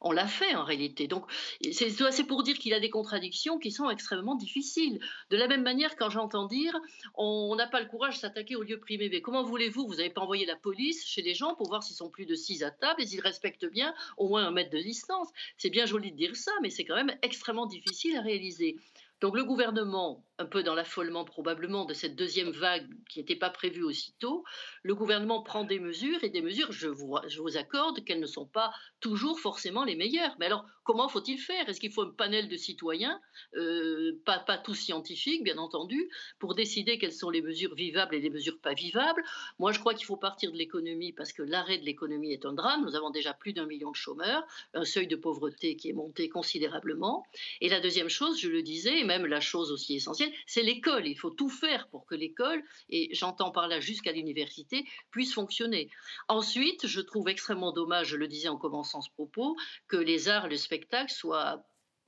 On 0.00 0.12
l'a 0.12 0.26
fait 0.26 0.54
en 0.54 0.64
réalité. 0.64 1.08
Donc 1.08 1.24
c'est 1.72 2.26
pour 2.26 2.42
dire 2.42 2.58
qu'il 2.58 2.74
a 2.74 2.80
des 2.80 2.90
contradictions 2.90 3.58
qui 3.58 3.72
sont 3.72 3.88
extrêmement 3.88 4.34
difficiles. 4.34 5.00
De 5.30 5.36
la 5.36 5.48
même 5.48 5.62
manière, 5.62 5.96
quand 5.96 6.10
j'entends 6.10 6.46
dire 6.46 6.78
on 7.14 7.54
n'a 7.56 7.66
pas 7.66 7.80
le 7.80 7.86
courage 7.86 8.16
de 8.16 8.20
s'attaquer 8.20 8.56
au 8.56 8.62
lieu 8.62 8.78
privé, 8.78 9.08
mais 9.08 9.22
comment 9.22 9.42
voulez-vous 9.42 9.86
Vous 9.86 9.96
n'avez 9.96 10.10
pas 10.10 10.20
envoyé 10.20 10.44
la 10.44 10.56
police 10.56 11.06
chez 11.06 11.22
les 11.22 11.34
gens 11.34 11.54
pour 11.54 11.68
voir 11.68 11.82
s'ils 11.82 11.96
sont 11.96 12.10
plus 12.10 12.26
de 12.26 12.34
six 12.34 12.62
à 12.62 12.70
table 12.70 13.02
et 13.02 13.06
s'ils 13.06 13.20
respectent 13.20 13.70
bien 13.70 13.94
au 14.18 14.28
moins 14.28 14.46
un 14.46 14.50
mètre 14.50 14.70
de 14.70 14.78
distance? 14.78 15.28
C'est 15.56 15.70
bien 15.70 15.86
joli 15.86 16.12
de 16.12 16.16
dire 16.16 16.36
ça, 16.36 16.52
mais 16.62 16.70
c'est 16.70 16.84
quand 16.84 16.96
même 16.96 17.16
extrêmement 17.22 17.66
difficile 17.66 18.16
à 18.16 18.20
réaliser. 18.20 18.76
Donc 19.22 19.34
le 19.34 19.44
gouvernement, 19.44 20.25
un 20.38 20.46
peu 20.46 20.62
dans 20.62 20.74
l'affolement 20.74 21.24
probablement 21.24 21.84
de 21.84 21.94
cette 21.94 22.14
deuxième 22.14 22.50
vague 22.50 22.86
qui 23.08 23.18
n'était 23.18 23.36
pas 23.36 23.50
prévue 23.50 23.82
aussitôt, 23.82 24.44
le 24.82 24.94
gouvernement 24.94 25.42
prend 25.42 25.64
des 25.64 25.78
mesures 25.78 26.22
et 26.24 26.28
des 26.28 26.42
mesures, 26.42 26.72
je 26.72 26.88
vous, 26.88 27.56
accorde 27.56 28.04
qu'elles 28.04 28.20
ne 28.20 28.26
sont 28.26 28.46
pas 28.46 28.72
toujours 29.00 29.40
forcément 29.40 29.84
les 29.84 29.96
meilleures. 29.96 30.34
Mais 30.38 30.46
alors 30.46 30.66
comment 30.84 31.08
faut-il 31.08 31.38
faire? 31.38 31.68
Est-ce 31.68 31.80
qu'il 31.80 31.92
faut 31.92 32.02
un 32.02 32.10
panel 32.10 32.48
de 32.48 32.56
citoyens, 32.56 33.20
euh, 33.56 34.12
pas, 34.24 34.58
tous 34.58 34.74
scientifiques 34.74 35.42
bien 35.42 35.58
entendu, 35.58 36.08
pour 36.38 36.54
décider 36.54 36.98
quelles 36.98 37.12
sont 37.12 37.30
les 37.30 37.42
mesures 37.42 37.74
vivables 37.74 38.14
et 38.14 38.20
les 38.20 38.30
mesures 38.30 38.58
pas 38.60 38.74
vivables? 38.74 39.22
Moi 39.58 39.72
je 39.72 39.80
crois 39.80 39.94
qu'il 39.94 40.06
faut 40.06 40.16
partir 40.16 40.52
de 40.52 40.56
l'économie 40.56 41.12
parce 41.12 41.32
que 41.32 41.42
l'arrêt 41.42 41.78
de 41.78 41.84
l'économie 41.84 42.32
est 42.32 42.44
un 42.44 42.52
drame. 42.52 42.84
Nous 42.84 42.94
avons 42.94 43.10
déjà 43.10 43.32
plus 43.32 43.54
d'un 43.54 43.66
million 43.66 43.90
de 43.90 43.96
chômeurs, 43.96 44.44
un 44.74 44.84
seuil 44.84 45.06
de 45.06 45.16
pauvreté 45.16 45.76
qui 45.76 45.88
est 45.88 45.94
monté 45.94 46.28
considérablement. 46.28 47.24
Et 47.60 47.68
la 47.68 47.80
deuxième 47.80 48.08
chose, 48.08 48.38
je 48.38 48.48
le 48.48 48.62
disais, 48.62 49.02
même 49.04 49.24
la 49.24 49.40
chose 49.40 49.72
aussi 49.72 49.96
essentielle, 49.96 50.25
c'est 50.46 50.62
l'école. 50.62 51.06
Il 51.06 51.16
faut 51.16 51.30
tout 51.30 51.48
faire 51.48 51.88
pour 51.88 52.06
que 52.06 52.14
l'école, 52.14 52.62
et 52.88 53.08
j'entends 53.14 53.50
par 53.50 53.68
là 53.68 53.80
jusqu'à 53.80 54.12
l'université, 54.12 54.84
puisse 55.10 55.34
fonctionner. 55.34 55.90
Ensuite, 56.28 56.86
je 56.86 57.00
trouve 57.00 57.28
extrêmement 57.28 57.72
dommage, 57.72 58.08
je 58.08 58.16
le 58.16 58.28
disais 58.28 58.48
en 58.48 58.56
commençant 58.56 59.00
ce 59.00 59.10
propos, 59.10 59.56
que 59.88 59.96
les 59.96 60.28
arts, 60.28 60.48
le 60.48 60.56
spectacle 60.56 61.12
soient 61.12 61.64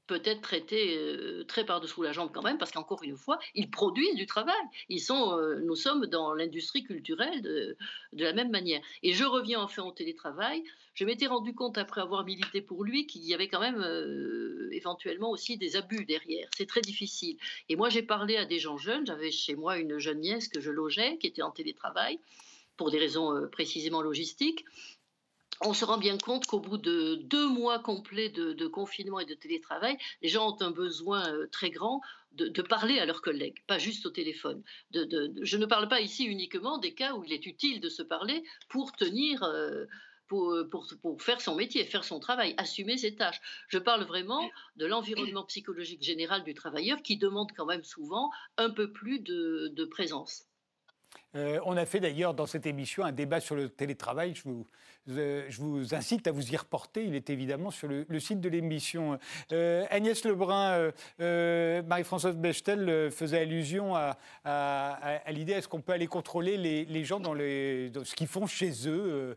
peut-être 0.08 0.40
traités 0.40 0.96
euh, 0.96 1.44
très 1.44 1.64
par-dessous 1.64 2.02
la 2.02 2.12
jambe 2.12 2.30
quand 2.32 2.42
même, 2.42 2.58
parce 2.58 2.72
qu'encore 2.72 3.04
une 3.04 3.16
fois, 3.16 3.38
ils 3.54 3.70
produisent 3.70 4.16
du 4.16 4.26
travail. 4.26 4.56
Ils 4.88 5.00
sont, 5.00 5.38
euh, 5.38 5.60
nous 5.60 5.76
sommes 5.76 6.06
dans 6.06 6.34
l'industrie 6.34 6.82
culturelle 6.82 7.42
de, 7.42 7.76
la 8.12 8.32
même 8.32 8.50
manière. 8.50 8.80
Et 9.04 9.12
je 9.12 9.24
reviens 9.24 9.60
enfin 9.60 9.84
au 9.84 9.92
télétravail. 9.92 10.64
Je 10.94 11.04
m'étais 11.04 11.26
rendu 11.26 11.54
compte, 11.54 11.78
après 11.78 12.00
avoir 12.00 12.24
milité 12.24 12.60
pour 12.60 12.82
lui, 12.82 13.06
qu'il 13.06 13.22
y 13.22 13.34
avait 13.34 13.46
quand 13.46 13.60
même 13.60 13.80
euh, 13.80 14.68
éventuellement 14.72 15.30
aussi 15.30 15.56
des 15.56 15.76
abus 15.76 16.04
derrière. 16.04 16.48
C'est 16.56 16.66
très 16.66 16.80
difficile. 16.80 17.36
Et 17.68 17.76
moi, 17.76 17.88
j'ai 17.88 18.02
parlé 18.02 18.36
à 18.36 18.46
des 18.46 18.58
gens 18.58 18.78
jeunes. 18.78 19.06
J'avais 19.06 19.30
chez 19.30 19.54
moi 19.54 19.78
une 19.78 19.98
jeune 19.98 20.20
nièce 20.20 20.48
que 20.48 20.60
je 20.60 20.72
logeais, 20.72 21.18
qui 21.18 21.28
était 21.28 21.42
en 21.42 21.52
télétravail, 21.52 22.18
pour 22.76 22.90
des 22.90 22.98
raisons 22.98 23.48
précisément 23.52 24.02
logistiques 24.02 24.64
on 25.62 25.74
se 25.74 25.84
rend 25.84 25.98
bien 25.98 26.18
compte 26.18 26.46
qu'au 26.46 26.60
bout 26.60 26.78
de 26.78 27.16
deux 27.16 27.48
mois 27.48 27.78
complets 27.78 28.28
de, 28.28 28.66
confinement 28.66 29.20
et 29.20 29.24
de 29.24 29.34
télétravail, 29.34 29.96
les 30.22 30.28
gens 30.28 30.52
ont 30.52 30.62
un 30.62 30.70
besoin 30.70 31.32
euh, 31.32 31.46
très 31.50 31.70
grand 31.70 32.00
de, 32.32 32.62
parler 32.62 32.98
à 33.00 33.06
leurs 33.06 33.22
collègues, 33.22 33.64
pas 33.66 33.78
juste 33.78 34.06
au 34.06 34.10
téléphone. 34.10 34.62
je 34.92 35.56
ne 35.56 35.66
parle 35.66 35.88
pas 35.88 36.00
ici 36.00 36.24
uniquement 36.24 36.78
des 36.78 36.94
cas 36.94 37.14
où 37.14 37.24
il 37.24 37.32
est 37.32 37.46
utile 37.46 37.80
de 37.80 37.88
se 37.88 38.02
parler 38.02 38.44
pour 38.68 38.92
tenir, 38.92 39.42
euh, 39.42 39.86
pour, 40.28 40.54
pour, 40.70 41.22
faire 41.22 41.40
son 41.40 41.56
métier, 41.56 41.84
faire 41.84 42.04
son 42.04 42.20
travail, 42.20 42.54
assumer 42.58 42.98
ses 42.98 43.16
tâches. 43.16 43.40
Je 43.68 43.78
parle 43.78 44.04
vraiment 44.04 44.48
de 44.76 44.86
l'environnement 44.86 45.44
psychologique 45.44 46.02
général 46.02 46.44
du 46.44 46.54
travailleur 46.54 47.02
qui 47.02 47.16
demande 47.16 47.50
quand 47.56 47.66
même 47.66 47.82
souvent 47.82 48.30
un 48.56 48.70
peu 48.70 48.92
plus 48.92 49.20
de, 49.20 49.84
présence. 49.86 50.47
Euh, 51.34 51.60
on 51.64 51.76
a 51.76 51.84
fait 51.84 52.00
d'ailleurs 52.00 52.34
dans 52.34 52.46
cette 52.46 52.66
émission 52.66 53.04
un 53.04 53.12
débat 53.12 53.40
sur 53.40 53.54
le 53.54 53.68
télétravail. 53.68 54.34
Je 54.34 54.42
vous, 54.44 54.66
vous 55.08 55.94
incite 55.94 56.26
à 56.26 56.32
vous 56.32 56.52
y 56.52 56.56
reporter. 56.56 57.04
Il 57.04 57.14
est 57.14 57.30
évidemment 57.30 57.70
sur 57.70 57.88
le, 57.88 58.20
site 58.20 58.40
de 58.40 58.48
l'émission. 58.48 59.18
Euh, 59.52 59.86
Agnès 59.90 60.24
Lebrun, 60.24 60.72
euh, 60.72 60.92
euh, 61.20 61.82
Marie-Françoise 61.82 62.36
Bechtel 62.36 63.10
faisait 63.10 63.40
allusion 63.40 63.94
à, 63.96 64.16
l'idée 65.28 65.52
est-ce 65.52 65.68
qu'on 65.68 65.80
peut 65.80 65.92
aller 65.92 66.06
contrôler 66.06 66.56
les, 66.56 67.04
gens 67.04 67.20
dans, 67.20 67.34
ce 67.34 68.14
qu'ils 68.14 68.26
font 68.26 68.46
chez 68.46 68.72
eux 68.86 69.36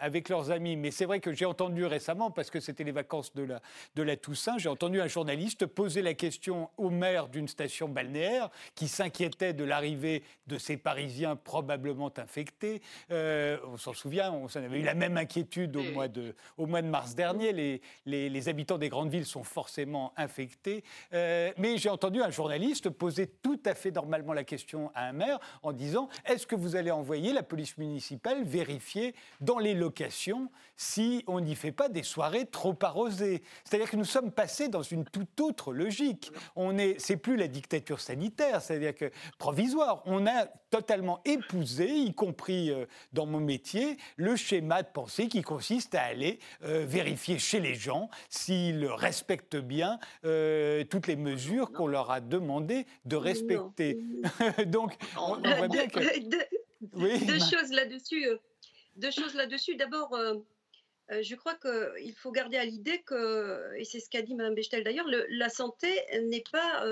avec 0.00 0.28
leurs 0.28 0.50
amis? 0.50 0.76
Mais 0.76 0.90
c'est 0.90 1.04
vrai 1.04 1.20
que 1.20 1.32
j'ai 1.32 1.46
entendu 1.46 1.84
récemment, 1.86 2.30
parce 2.30 2.50
que 2.50 2.60
c'était 2.60 2.84
les 2.84 2.92
vacances 2.92 3.34
de 3.34 3.42
la, 3.42 3.60
de 3.94 4.02
la 4.02 4.16
Toussaint, 4.16 4.58
j'ai 4.58 4.68
entendu 4.68 5.00
un 5.00 5.06
journaliste 5.06 5.66
poser 5.66 6.02
la 6.02 6.14
question 6.14 6.70
au 6.76 6.90
maire 6.90 7.28
d'une 7.28 7.48
station 7.48 7.88
balnéaire 7.88 8.50
qui 8.74 8.88
s'inquiétait 8.88 9.52
de 9.52 9.64
l'arrivée 9.64 10.22
de 10.46 10.58
ces 10.58 10.76
Parisiens 10.76 11.05
probablement 11.36 12.12
infectés. 12.18 12.80
on 13.10 13.76
s'en 13.76 13.92
souvient, 13.92 14.32
on 14.32 14.48
s'en 14.48 14.62
avait 14.62 14.80
eu 14.80 14.84
la 14.84 14.94
même 14.94 15.16
inquiétude 15.16 15.76
au, 15.76 15.82
mois 15.92 16.08
de, 16.08 16.34
au 16.56 16.66
mois 16.66 16.82
de 16.82 16.88
mars 16.88 17.14
dernier. 17.14 17.52
Les, 17.52 17.80
les, 18.06 18.48
habitants 18.48 18.78
des 18.78 18.88
grandes 18.88 19.10
villes 19.10 19.26
sont 19.26 19.44
forcément 19.44 20.12
infectés. 20.16 20.84
Euh, 21.12 21.52
mais 21.58 21.78
j'ai 21.78 21.88
entendu 21.88 22.22
un 22.22 22.30
journaliste 22.30 22.90
poser 22.90 23.26
tout 23.26 23.60
à 23.64 23.74
fait 23.74 23.90
normalement 23.90 24.32
la 24.32 24.44
question 24.44 24.90
à 24.94 25.06
un 25.06 25.12
maire 25.12 25.38
en 25.62 25.72
disant 25.72 26.08
est-ce 26.24 26.46
que 26.46 26.54
vous 26.54 26.76
allez 26.76 26.90
envoyer 26.90 27.32
la 27.32 27.42
police 27.42 27.76
municipale 27.78 28.44
vérifier 28.44 29.14
dans 29.40 29.58
les 29.58 29.74
locations 29.74 30.50
si 30.76 31.24
on 31.26 31.40
n'y 31.40 31.54
fait 31.54 31.72
pas 31.72 31.88
des 31.88 32.02
soirées 32.02 32.46
trop 32.46 32.76
arrosées? 32.82 33.42
C'est-à-dire 33.64 33.90
que 33.90 33.96
nous 33.96 34.04
sommes 34.04 34.32
passés 34.32 34.68
dans 34.68 34.82
une 34.82 35.04
toute 35.04 35.40
autre 35.40 35.72
logique. 35.72 36.30
On 36.54 36.78
est, 36.78 37.00
c'est 37.00 37.16
plus 37.16 37.36
la 37.36 37.48
dictature 37.48 38.00
sanitaire, 38.00 38.62
c'est-à-dire 38.62 38.94
que 38.94 39.10
provisoire. 39.38 40.02
On 40.06 40.26
a 40.26 40.46
totalement 40.70 40.95
épousé, 41.24 41.88
y 41.88 42.14
compris 42.14 42.70
euh, 42.70 42.86
dans 43.12 43.26
mon 43.26 43.40
métier, 43.40 43.96
le 44.16 44.36
schéma 44.36 44.82
de 44.82 44.88
pensée 44.88 45.28
qui 45.28 45.42
consiste 45.42 45.94
à 45.94 46.02
aller 46.02 46.38
euh, 46.62 46.84
vérifier 46.86 47.38
chez 47.38 47.60
les 47.60 47.74
gens 47.74 48.10
s'ils 48.28 48.86
respectent 48.86 49.56
bien 49.56 49.98
euh, 50.24 50.84
toutes 50.84 51.06
les 51.06 51.16
mesures 51.16 51.72
qu'on 51.72 51.86
leur 51.86 52.10
a 52.10 52.20
demandé 52.20 52.86
de 53.04 53.16
respecter. 53.16 53.98
Donc, 54.66 54.96
on, 55.16 55.36
voit 55.36 55.68
bien 55.68 55.86
que... 55.86 56.00
deux, 56.80 57.38
choses 57.38 57.70
là-dessus. 57.70 58.26
Deux 58.96 59.10
choses 59.10 59.34
là-dessus. 59.34 59.76
D'abord, 59.76 60.16
je 61.10 61.34
crois 61.34 61.54
qu'il 61.54 62.14
faut 62.14 62.32
garder 62.32 62.56
à 62.56 62.64
l'idée 62.64 63.02
que, 63.02 63.76
et 63.76 63.84
c'est 63.84 64.00
ce 64.00 64.08
qu'a 64.08 64.22
dit 64.22 64.34
Mme 64.34 64.54
Bechtel 64.54 64.84
d'ailleurs, 64.84 65.06
la 65.28 65.48
santé 65.48 65.88
n'est 66.28 66.44
pas 66.50 66.84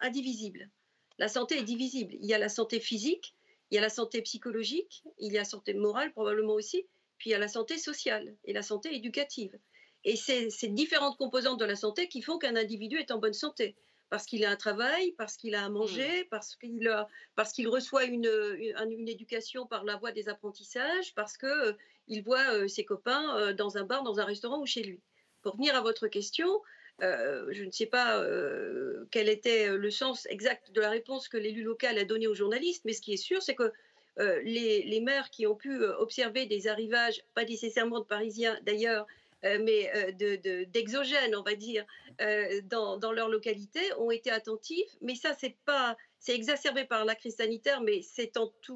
indivisible 0.00 0.70
la 1.18 1.28
santé 1.28 1.58
est 1.58 1.64
divisible. 1.64 2.14
Il 2.20 2.26
y 2.26 2.34
a 2.34 2.38
la 2.38 2.48
santé 2.48 2.80
physique, 2.80 3.34
il 3.70 3.74
y 3.74 3.78
a 3.78 3.80
la 3.80 3.90
santé 3.90 4.22
psychologique, 4.22 5.04
il 5.18 5.32
y 5.32 5.36
a 5.36 5.40
la 5.40 5.44
santé 5.44 5.74
morale 5.74 6.12
probablement 6.12 6.54
aussi, 6.54 6.86
puis 7.18 7.30
il 7.30 7.32
y 7.32 7.36
a 7.36 7.38
la 7.38 7.48
santé 7.48 7.78
sociale 7.78 8.36
et 8.44 8.52
la 8.52 8.62
santé 8.62 8.94
éducative. 8.94 9.58
Et 10.04 10.16
c'est 10.16 10.50
ces 10.50 10.68
différentes 10.68 11.18
composantes 11.18 11.60
de 11.60 11.64
la 11.64 11.76
santé 11.76 12.08
qui 12.08 12.22
font 12.22 12.38
qu'un 12.38 12.56
individu 12.56 12.98
est 12.98 13.10
en 13.10 13.18
bonne 13.18 13.32
santé. 13.32 13.76
Parce 14.10 14.24
qu'il 14.24 14.42
a 14.46 14.50
un 14.50 14.56
travail, 14.56 15.12
parce 15.18 15.36
qu'il 15.36 15.54
a 15.54 15.66
à 15.66 15.68
manger, 15.68 16.22
mmh. 16.22 16.28
parce 16.30 16.56
qu'il 16.56 17.06
parce 17.34 17.52
qu'il 17.52 17.68
reçoit 17.68 18.04
une, 18.04 18.30
une, 18.58 19.08
éducation 19.08 19.66
par 19.66 19.84
la 19.84 19.96
voie 19.96 20.12
des 20.12 20.30
apprentissages, 20.30 21.14
parce 21.14 21.36
qu'il 21.36 21.48
euh, 21.48 21.74
il 22.06 22.22
voit 22.22 22.54
euh, 22.54 22.68
ses 22.68 22.86
copains 22.86 23.36
euh, 23.36 23.52
dans 23.52 23.76
un 23.76 23.84
bar, 23.84 24.02
dans 24.04 24.18
un 24.18 24.24
restaurant 24.24 24.60
ou 24.60 24.66
chez 24.66 24.82
lui. 24.82 25.02
Pour 25.42 25.56
venir 25.56 25.76
à 25.76 25.82
votre 25.82 26.08
question, 26.08 26.62
je 27.00 27.64
ne 27.64 27.70
sais 27.70 27.86
pas 27.86 28.24
quel 29.10 29.28
était 29.28 29.68
le 29.76 29.90
sens 29.90 30.26
exact 30.30 30.72
de 30.72 30.80
la 30.80 30.90
réponse 30.90 31.28
que 31.28 31.36
l'élu 31.36 31.62
local 31.62 31.98
a 31.98 32.04
donnée 32.04 32.26
aux 32.26 32.34
journalistes, 32.34 32.84
mais 32.84 32.92
ce 32.92 33.00
qui 33.00 33.12
est 33.12 33.18
sûr, 33.18 33.42
c'est 33.42 33.54
que 33.54 33.72
les, 34.42 35.00
maires 35.00 35.30
qui 35.30 35.46
ont 35.46 35.54
pu 35.54 35.84
observer 35.84 36.46
des 36.46 36.66
arrivages, 36.66 37.22
pas 37.34 37.44
nécessairement 37.44 38.00
de 38.00 38.04
Parisiens 38.04 38.58
d'ailleurs, 38.62 39.06
mais 39.44 39.90
d'exogènes, 40.72 41.36
on 41.36 41.42
va 41.42 41.54
dire, 41.54 41.86
dans, 42.64 43.12
leur 43.12 43.28
localité, 43.28 43.80
ont 43.98 44.10
été 44.10 44.30
attentifs. 44.30 44.90
Mais 45.00 45.14
ça, 45.14 45.36
c'est 45.38 46.34
exacerbé 46.34 46.84
par 46.84 47.04
la 47.04 47.14
crise 47.14 47.36
sanitaire, 47.36 47.80
mais 47.80 48.02
c'est 48.02 48.32
tout, 48.60 48.74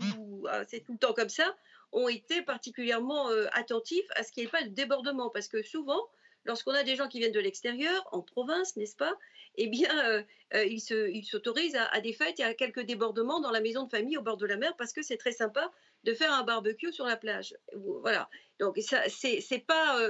ah, 0.49 0.62
c'est 0.68 0.81
tout 0.81 0.93
le 0.93 0.99
temps 0.99 1.12
comme 1.12 1.29
ça 1.29 1.57
ont 1.93 2.09
été 2.09 2.43
particulièrement 2.43 3.31
euh, 3.31 3.47
attentifs 3.53 4.07
à 4.16 4.23
ce 4.23 4.33
qu'il 4.33 4.43
n'y 4.43 4.49
ait 4.49 4.51
pas 4.51 4.62
de 4.62 4.70
débordement. 4.70 5.31
Parce 5.31 5.49
que 5.49 5.62
souvent, 5.62 6.09
lorsqu'on 6.45 6.72
a 6.72 6.82
des 6.82 6.97
gens 6.97 7.09
qui 7.09 7.18
viennent 7.18 7.32
de 7.32 7.40
l'extérieur, 7.40 8.07
en 8.12 8.20
province, 8.20 8.76
n'est-ce 8.76 8.97
pas 8.97 9.14
Eh 9.57 9.68
bien, 9.68 9.90
euh, 10.07 10.22
euh, 10.55 10.64
ils 10.64 11.24
s'autorisent 11.24 11.76
à, 11.76 12.01
des 12.01 12.12
fêtes 12.12 12.40
et 12.40 12.45
à 12.45 12.55
quelques 12.55 12.82
débordements 12.82 13.40
dans 13.40 13.51
la 13.51 13.61
maison 13.61 13.84
de 13.84 13.90
famille 13.90 14.16
au 14.16 14.22
bord 14.22 14.36
de 14.36 14.47
la 14.47 14.57
mer 14.57 14.74
parce 14.76 14.93
que 14.93 15.03
c'est 15.03 15.16
très 15.16 15.32
sympa 15.32 15.70
de 16.05 16.14
faire 16.14 16.32
un 16.32 16.43
barbecue 16.43 16.93
sur 16.93 17.07
la 17.07 17.16
plage. 17.16 17.55
Voilà. 17.74 18.28
Donc, 18.59 18.78
c'est 19.09 19.66
pas. 19.66 20.09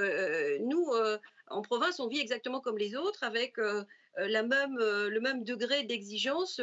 nous, 0.60 0.90
en 1.48 1.62
province, 1.62 2.00
on 2.00 2.08
vit 2.08 2.20
exactement 2.20 2.60
comme 2.60 2.78
les 2.78 2.96
autres 2.96 3.24
avec 3.24 3.56
la 4.16 4.42
même, 4.42 4.78
le 4.78 5.20
même 5.20 5.44
degré 5.44 5.84
d'exigence 5.84 6.60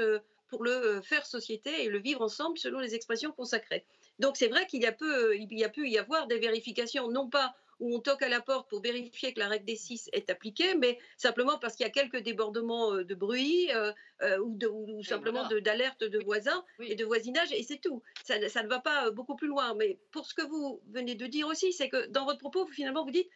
pour 0.48 0.64
le 0.64 1.02
faire 1.02 1.26
société 1.26 1.84
et 1.84 1.90
le 1.90 2.00
vivre 2.00 2.22
ensemble 2.22 2.58
selon 2.58 2.80
les 2.80 2.96
expressions 2.96 3.32
consacrées. 3.32 3.86
Donc 4.18 4.36
c'est 4.36 4.48
vrai 4.48 4.66
qu'il 4.68 4.82
y 4.82 4.86
a 4.86 4.92
peu, 4.92 5.36
il 5.38 5.58
y 5.58 5.64
a 5.64 5.70
pu 5.70 5.88
y 5.88 5.98
avoir 5.98 6.28
des 6.28 6.40
vérifications, 6.40 7.10
non 7.10 7.30
pas 7.30 7.56
où 7.80 7.96
on 7.96 8.00
toque 8.00 8.22
à 8.22 8.30
la 8.30 8.42
porte 8.42 8.70
pour 8.70 8.82
vérifier 8.82 9.34
que 9.34 9.40
la 9.40 9.48
règle 9.48 9.66
des 9.66 9.76
six 9.76 10.10
est 10.14 10.30
appliquée, 10.30 10.76
mais 10.76 11.00
simplement 11.18 11.58
parce 11.58 11.76
qu'il 11.76 11.86
y 11.86 11.90
a 11.90 11.92
quelques 11.92 12.22
débordements 12.24 12.94
euh, 12.94 13.04
de 13.04 13.16
bruit 13.16 13.70
euh, 13.74 13.92
euh, 14.22 14.38
ou, 14.40 15.04
simplement 15.04 15.48
d'alerte 15.62 16.04
de, 16.04 16.20
voisins 16.20 16.64
et 16.80 16.96
de 16.96 17.06
voisinage, 17.06 17.52
et 17.52 17.64
c'est 17.64 17.80
tout. 17.80 18.02
Ça, 18.24 18.38
ne 18.38 18.68
va 18.68 18.80
pas 18.80 19.12
beaucoup 19.12 19.36
plus 19.36 19.48
loin. 19.48 19.74
Mais 19.76 20.00
pour 20.12 20.26
ce 20.26 20.34
que 20.34 20.42
vous 20.42 20.82
venez 20.92 21.16
de 21.16 21.26
dire 21.28 21.48
aussi, 21.48 21.74
c'est 21.74 21.90
que 21.90 22.08
dans 22.08 22.26
votre 22.26 22.40
propos, 22.40 22.66
finalement, 22.68 23.04
vous 23.04 23.12
dites 23.12 23.30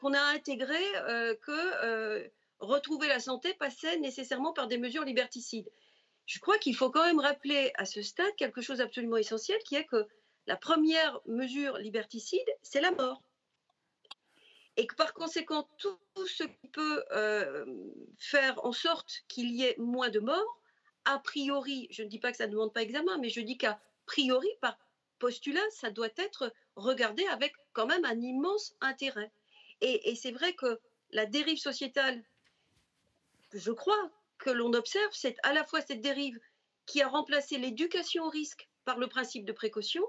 qu'on 0.00 0.14
a 0.14 0.20
intégré 0.34 0.80
que 1.42 2.30
retrouver 2.58 3.06
la 3.06 3.20
santé 3.20 3.54
passait 3.54 3.98
nécessairement 3.98 4.52
par 4.52 4.66
des 4.66 4.78
mesures 4.78 5.04
liberticides 5.04 5.68
je 6.28 6.38
crois 6.40 6.58
qu'il 6.58 6.76
faut 6.76 6.90
quand 6.90 7.04
même 7.04 7.20
rappeler 7.20 7.72
à 7.74 7.86
ce 7.86 8.02
stade 8.02 8.36
quelque 8.36 8.60
chose 8.60 8.78
d'absolument 8.78 9.16
essentiel, 9.16 9.58
qui 9.64 9.76
est 9.76 9.86
que 9.86 10.06
la 10.46 10.56
première 10.56 11.20
mesure 11.26 11.78
liberticide, 11.78 12.48
c'est 12.62 12.82
la 12.82 12.90
mort. 12.90 13.22
Et 14.78 14.86
que 14.86 14.94
par 14.94 15.12
conséquent, 15.12 15.68
tout 15.76 15.98
ce 16.26 16.44
qui 16.44 16.68
peut 16.68 17.04
euh, 17.10 17.66
faire 18.16 18.64
en 18.64 18.72
sorte 18.72 19.24
qu'il 19.26 19.50
y 19.50 19.64
ait 19.64 19.74
moins 19.76 20.08
de 20.08 20.20
morts, 20.20 20.62
a 21.04 21.18
priori, 21.18 21.88
je 21.90 22.04
ne 22.04 22.08
dis 22.08 22.20
pas 22.20 22.30
que 22.30 22.36
ça 22.36 22.46
ne 22.46 22.52
demande 22.52 22.72
pas 22.72 22.82
examen, 22.82 23.18
mais 23.18 23.28
je 23.28 23.40
dis 23.40 23.58
qu'à 23.58 23.80
priori, 24.06 24.48
par 24.60 24.78
postulat, 25.18 25.68
ça 25.70 25.90
doit 25.90 26.14
être 26.16 26.52
regardé 26.76 27.26
avec 27.26 27.54
quand 27.72 27.86
même 27.86 28.04
un 28.04 28.20
immense 28.20 28.76
intérêt. 28.80 29.32
Et, 29.80 30.10
et 30.10 30.14
c'est 30.14 30.30
vrai 30.30 30.54
que 30.54 30.78
la 31.10 31.26
dérive 31.26 31.58
sociétale, 31.58 32.22
je 33.52 33.72
crois, 33.72 34.10
que 34.38 34.50
l'on 34.50 34.72
observe, 34.74 35.10
c'est 35.12 35.36
à 35.42 35.52
la 35.52 35.64
fois 35.64 35.80
cette 35.80 36.02
dérive 36.02 36.38
qui 36.86 37.02
a 37.02 37.08
remplacé 37.08 37.58
l'éducation 37.58 38.26
au 38.26 38.30
risque 38.30 38.68
par 38.84 38.98
le 38.98 39.08
principe 39.08 39.44
de 39.44 39.52
précaution, 39.52 40.04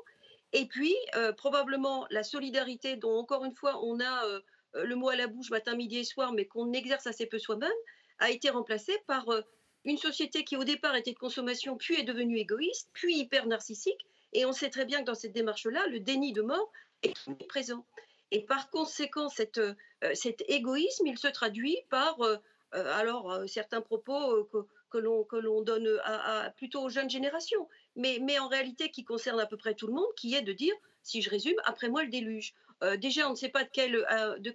et 0.54 0.68
puis 0.68 0.96
euh, 1.16 1.34
probablement 1.34 2.06
la 2.12 2.24
solidarité 2.24 2.96
dont 2.96 3.18
encore 3.18 3.46
une 3.46 3.56
fois 3.56 3.84
on 3.84 4.00
a 4.00 4.26
euh, 4.26 4.42
le 4.74 4.96
mot 4.96 5.10
à 5.10 5.16
la 5.16 5.28
bouche 5.28 5.50
matin, 5.50 5.76
midi 5.76 6.00
et 6.00 6.04
soir, 6.04 6.34
mais 6.34 6.46
qu'on 6.46 6.74
exerce 6.74 7.08
assez 7.08 7.26
peu 7.26 7.40
soi-même, 7.40 7.72
a 8.20 8.30
été 8.30 8.50
remplacée 8.50 8.98
par 9.08 9.30
euh, 9.30 9.42
une 9.86 9.98
société 9.98 10.44
qui 10.44 10.58
au 10.58 10.64
départ 10.64 10.96
était 10.96 11.14
de 11.14 11.20
consommation, 11.20 11.78
puis 11.78 11.96
est 11.96 12.04
devenue 12.04 12.38
égoïste, 12.38 12.90
puis 12.94 13.18
hyper 13.18 13.48
narcissique, 13.48 14.06
et 14.34 14.46
on 14.46 14.52
sait 14.52 14.70
très 14.70 14.86
bien 14.86 15.00
que 15.00 15.06
dans 15.06 15.16
cette 15.16 15.34
démarche-là, 15.34 15.88
le 15.88 16.00
déni 16.00 16.34
de 16.34 16.42
mort 16.42 16.72
est 17.04 17.14
présent. 17.48 17.86
Et 18.32 18.42
par 18.42 18.70
conséquent, 18.70 19.30
cet 19.30 19.60
égoïsme, 20.48 21.08
il 21.08 21.18
se 21.18 21.28
traduit 21.30 21.78
par 21.90 22.20
euh, 22.76 22.86
alors, 22.94 23.32
euh, 23.32 23.48
certains 23.48 23.82
propos 23.82 24.32
euh, 24.32 24.50
que, 24.52 24.68
que 25.24 25.38
l'on 25.38 25.62
donne 25.62 26.00
à, 26.04 26.52
plutôt 26.56 26.84
aux 26.84 26.90
jeunes 26.90 27.10
générations, 27.10 27.68
mais, 27.96 28.20
mais 28.22 28.40
en 28.40 28.48
réalité 28.48 28.92
qui 28.92 29.04
concerne 29.04 29.40
à 29.40 29.46
peu 29.46 29.58
près 29.58 29.74
tout 29.74 29.88
le 29.88 29.94
monde, 29.94 30.08
qui 30.16 30.36
est 30.36 30.42
de 30.42 30.54
dire, 30.54 30.74
si 31.04 31.22
je 31.22 31.30
résume, 31.30 31.56
après 31.66 31.90
moi 31.90 32.04
le 32.04 32.10
déluge. 32.10 32.54
Déjà, 32.98 33.28
on 33.28 33.32
ne 33.32 33.36
sait 33.36 33.50
pas 33.50 33.64
de 33.64 33.70
quel, 33.72 34.06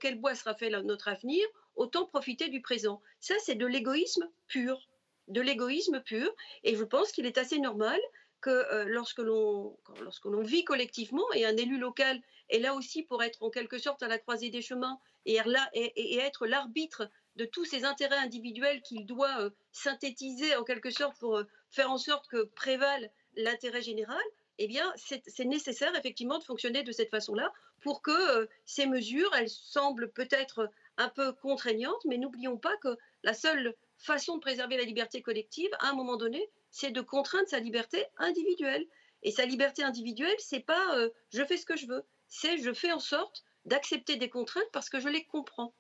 quel 0.00 0.20
bois 0.20 0.34
sera 0.34 0.54
fait 0.54 0.70
notre 0.70 1.08
avenir, 1.08 1.44
autant 1.76 2.06
profiter 2.06 2.48
du 2.48 2.62
présent. 2.62 3.00
Ça, 3.20 3.34
c'est 3.44 3.54
de 3.54 3.66
l'égoïsme 3.66 4.28
pur, 4.46 4.88
de 5.28 5.40
l'égoïsme 5.40 6.00
pur, 6.00 6.30
et 6.62 6.76
je 6.76 6.84
pense 6.84 7.12
qu'il 7.12 7.26
est 7.26 7.38
assez 7.38 7.58
normal 7.58 8.00
que 8.40 8.84
lorsque 8.84 9.18
l'on 9.18 9.76
lorsque 10.02 10.26
l'on 10.26 10.42
vit 10.42 10.64
collectivement, 10.64 11.26
et 11.34 11.46
un 11.46 11.56
élu 11.56 11.78
local 11.78 12.20
est 12.50 12.58
là 12.58 12.74
aussi 12.74 13.02
pour 13.02 13.22
être 13.22 13.42
en 13.42 13.50
quelque 13.50 13.78
sorte 13.78 14.02
à 14.02 14.08
la 14.08 14.18
croisée 14.18 14.50
des 14.50 14.62
chemins 14.62 14.98
et, 15.26 15.38
et 15.74 16.18
être 16.18 16.46
l'arbitre 16.46 17.08
de 17.36 17.44
tous 17.44 17.64
ces 17.64 17.84
intérêts 17.84 18.18
individuels 18.18 18.82
qu'il 18.82 19.06
doit 19.06 19.40
euh, 19.40 19.50
synthétiser 19.72 20.54
en 20.56 20.64
quelque 20.64 20.90
sorte 20.90 21.18
pour 21.18 21.36
euh, 21.36 21.44
faire 21.70 21.90
en 21.90 21.98
sorte 21.98 22.28
que 22.28 22.44
prévale 22.44 23.10
l'intérêt 23.36 23.82
général, 23.82 24.22
eh 24.58 24.66
bien, 24.66 24.92
c'est 24.96 25.44
nécessaire 25.44 25.94
effectivement 25.96 26.38
de 26.38 26.44
fonctionner 26.44 26.82
de 26.82 26.92
cette 26.92 27.10
façon-là 27.10 27.52
pour 27.80 28.02
que 28.02 28.10
euh, 28.10 28.46
ces 28.64 28.86
mesures, 28.86 29.34
elles 29.34 29.48
semblent 29.48 30.10
peut-être 30.12 30.70
un 30.96 31.08
peu 31.08 31.32
contraignantes, 31.32 32.04
mais 32.04 32.18
n'oublions 32.18 32.56
pas 32.56 32.76
que 32.78 32.96
la 33.22 33.34
seule 33.34 33.74
façon 33.98 34.36
de 34.36 34.40
préserver 34.40 34.76
la 34.76 34.84
liberté 34.84 35.22
collective, 35.22 35.70
à 35.80 35.88
un 35.88 35.94
moment 35.94 36.16
donné, 36.16 36.50
c'est 36.70 36.90
de 36.90 37.00
contraindre 37.00 37.48
sa 37.48 37.58
liberté 37.58 38.04
individuelle. 38.18 38.86
Et 39.22 39.30
sa 39.30 39.46
liberté 39.46 39.82
individuelle, 39.82 40.36
c'est 40.38 40.60
pas 40.60 41.08
je 41.30 41.44
fais 41.44 41.56
ce 41.56 41.64
que 41.64 41.76
je 41.76 41.86
veux, 41.86 42.04
c'est 42.28 42.58
je 42.58 42.74
fais 42.74 42.92
en 42.92 42.98
sorte 42.98 43.42
d'accepter 43.64 44.16
des 44.16 44.28
contraintes 44.28 44.68
parce 44.72 44.90
que 44.90 45.00
je 45.00 45.08
les 45.08 45.24
comprends. 45.24 45.74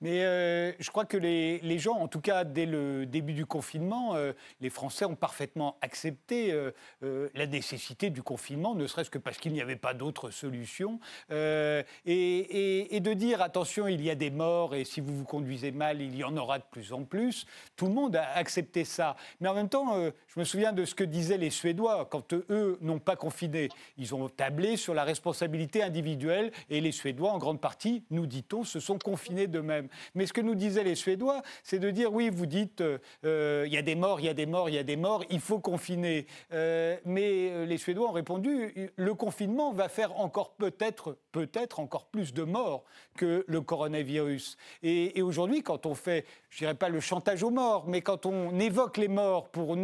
Mais 0.00 0.24
euh, 0.24 0.72
je 0.78 0.90
crois 0.90 1.04
que 1.04 1.16
les, 1.16 1.78
gens, 1.78 1.96
en 1.96 2.08
tout 2.08 2.20
cas 2.20 2.44
dès 2.44 2.66
le 2.66 3.06
début 3.06 3.34
du 3.34 3.46
confinement, 3.46 4.14
euh, 4.14 4.32
les 4.60 4.70
Français 4.70 5.04
ont 5.04 5.14
parfaitement 5.14 5.76
accepté 5.82 6.52
euh, 6.52 7.28
la 7.34 7.46
nécessité 7.46 8.10
du 8.10 8.22
confinement, 8.22 8.74
ne 8.74 8.86
serait-ce 8.86 9.10
que 9.10 9.18
parce 9.18 9.38
qu'il 9.38 9.52
n'y 9.52 9.60
avait 9.60 9.76
pas 9.76 9.94
d'autre 9.94 10.30
solution. 10.30 11.00
Et, 11.30 13.00
de 13.00 13.14
dire, 13.14 13.40
attention, 13.40 13.88
il 13.88 14.02
y 14.02 14.10
a 14.10 14.14
des 14.14 14.30
morts 14.30 14.74
et 14.74 14.84
si 14.84 15.00
vous 15.00 15.16
vous 15.16 15.24
conduisez 15.24 15.70
mal, 15.70 16.02
il 16.02 16.14
y 16.14 16.22
en 16.22 16.36
aura 16.36 16.58
de 16.58 16.64
plus 16.70 16.92
en 16.92 17.04
plus. 17.04 17.46
Tout 17.76 17.86
le 17.86 17.92
monde 17.92 18.14
a 18.14 18.36
accepté 18.36 18.84
ça. 18.84 19.16
Mais 19.40 19.48
en 19.48 19.54
même 19.54 19.70
temps, 19.70 19.96
je 20.28 20.38
me 20.38 20.44
souviens 20.44 20.72
de 20.72 20.84
ce 20.84 20.94
que 20.94 21.04
disaient 21.04 21.38
les 21.38 21.50
Suédois 21.50 22.06
quand 22.10 22.34
eux 22.34 22.78
n'ont 22.82 22.98
pas 22.98 23.16
confiné. 23.16 23.70
Ils 23.96 24.14
ont 24.14 24.28
tablé 24.28 24.76
sur 24.76 24.92
la 24.92 25.04
responsabilité 25.04 25.82
individuelle 25.82 26.52
et 26.68 26.80
les 26.80 26.92
Suédois, 26.92 27.32
en 27.32 27.38
grande 27.38 27.60
partie, 27.60 28.04
nous 28.10 28.26
dit-on, 28.26 28.64
se 28.64 28.80
sont 28.80 28.98
confinés 28.98 29.46
d'eux-mêmes. 29.46 29.88
Mais 30.14 30.26
ce 30.26 30.32
que 30.32 30.40
nous 30.40 30.54
disaient 30.54 30.84
les 30.84 30.94
Suédois, 30.94 31.42
c'est 31.62 31.78
de 31.78 31.90
dire 31.90 32.12
oui, 32.12 32.30
vous 32.30 32.46
dites 32.46 32.80
euh, 32.80 32.98
euh, 33.24 33.64
il 33.66 33.72
y 33.72 33.76
a 33.76 33.82
des 33.82 33.94
morts, 33.94 34.20
il 34.20 34.26
y 34.26 34.28
a 34.28 34.34
des 34.34 34.46
morts, 34.46 34.68
il 34.68 34.74
y 34.74 34.78
a 34.78 34.82
des 34.82 34.96
morts, 34.96 35.24
il 35.30 35.40
faut 35.40 35.58
confiner. 35.58 36.26
Euh, 36.52 36.96
mais 37.04 37.66
les 37.66 37.78
Suédois 37.78 38.08
ont 38.08 38.12
répondu 38.12 38.90
le 38.96 39.14
confinement 39.14 39.72
va 39.72 39.88
faire 39.88 40.18
encore 40.18 40.54
peut-être, 40.54 41.18
peut-être 41.32 41.80
encore 41.80 42.06
plus 42.06 42.32
de 42.32 42.42
morts 42.42 42.84
que 43.16 43.44
le 43.46 43.60
coronavirus. 43.60 44.56
Et, 44.82 45.22
aujourd'hui, 45.22 45.62
quand 45.62 45.86
on 45.86 45.94
fait, 45.94 46.24
je 46.50 46.58
dirais 46.58 46.74
pas 46.74 46.88
le 46.88 47.00
chantage 47.00 47.42
aux 47.42 47.50
morts, 47.50 47.86
mais 47.86 48.00
quand 48.00 48.26
on 48.26 48.58
évoque 48.58 48.96
les 48.96 49.08
morts 49.08 49.48
pour, 49.48 49.76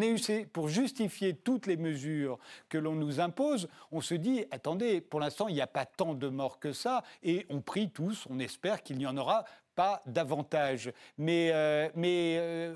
pour 0.52 0.68
justifier 0.68 1.34
toutes 1.34 1.66
les 1.66 1.76
mesures 1.76 2.38
que 2.68 2.78
l'on 2.78 2.94
nous 2.94 3.20
impose, 3.20 3.68
on 3.92 4.00
se 4.00 4.14
dit 4.14 4.44
attendez, 4.50 5.00
pour 5.00 5.20
l'instant, 5.20 5.48
il 5.48 5.54
n'y 5.54 5.60
a 5.60 5.66
pas 5.66 5.86
tant 5.86 6.14
de 6.14 6.28
morts 6.28 6.58
que 6.58 6.72
ça, 6.72 7.02
et 7.22 7.46
on 7.50 7.60
prie 7.60 7.90
tous, 7.90 8.26
on 8.30 8.38
espère 8.38 8.82
qu'il 8.82 8.98
n'y 8.98 9.06
en 9.06 9.16
aura 9.16 9.44
pas 9.76 10.02
davantage. 10.06 10.92
Mais, 11.18 11.50
euh, 11.52 11.88
mais 11.94 12.36
euh, 12.40 12.74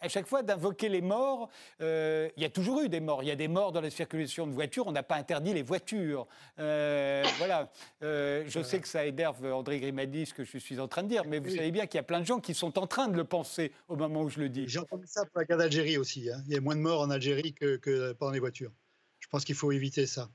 à 0.00 0.08
chaque 0.08 0.26
fois 0.26 0.42
d'invoquer 0.42 0.88
les 0.88 1.02
morts, 1.02 1.50
euh, 1.80 2.28
il 2.36 2.42
y 2.42 2.46
a 2.46 2.48
toujours 2.48 2.80
eu 2.80 2.88
des 2.88 3.00
morts. 3.00 3.22
Il 3.22 3.28
y 3.28 3.30
a 3.30 3.36
des 3.36 3.46
morts 3.46 3.70
dans 3.70 3.80
la 3.80 3.90
circulation 3.90 4.46
de 4.46 4.52
voitures. 4.52 4.86
On 4.86 4.92
n'a 4.92 5.02
pas 5.04 5.16
interdit 5.16 5.52
les 5.52 5.62
voitures. 5.62 6.26
voilà. 6.56 7.70
je 8.00 8.60
sais 8.64 8.80
que 8.80 8.88
ça 8.88 9.04
énerve 9.04 9.44
André 9.52 9.78
Grimaldi 9.78 10.26
ce 10.26 10.34
que 10.34 10.44
je 10.44 10.58
suis 10.58 10.80
en 10.80 10.88
train 10.88 11.04
de 11.04 11.08
dire, 11.08 11.22
mais 11.26 11.38
vous 11.38 11.50
savez 11.50 11.70
bien 11.70 11.86
qu'il 11.86 11.98
y 11.98 12.00
a 12.00 12.04
plein 12.04 12.20
de 12.20 12.26
gens 12.26 12.40
qui 12.40 12.54
sont 12.54 12.78
en 12.78 12.86
train 12.86 13.08
de 13.08 13.16
le 13.16 13.24
penser 13.24 13.70
au 13.86 13.96
moment 13.96 14.22
où 14.22 14.30
je 14.30 14.40
le 14.40 14.48
dis. 14.48 14.64
J'ai 14.66 14.80
entendu 14.80 15.06
ça 15.06 15.24
pour 15.26 15.38
la 15.38 15.44
guerre 15.44 15.58
d'Algérie 15.58 15.98
aussi. 15.98 16.30
Hein. 16.30 16.42
Il 16.46 16.54
y 16.54 16.56
a 16.56 16.60
moins 16.60 16.74
de 16.74 16.80
morts 16.80 17.02
en 17.02 17.10
Algérie 17.10 17.52
que, 17.52 17.76
que 17.76 18.12
pendant 18.12 18.32
les 18.32 18.40
voitures. 18.40 18.72
Je 19.20 19.28
pense 19.28 19.44
qu'il 19.44 19.54
faut 19.54 19.72
éviter 19.72 20.06
ça. 20.06 20.30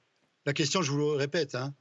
La 0.45 0.53
question, 0.53 0.82
je 0.82 0.91
vous 0.91 0.97
le 0.97 1.16
répète, 1.16 1.55
hein, 1.55 1.74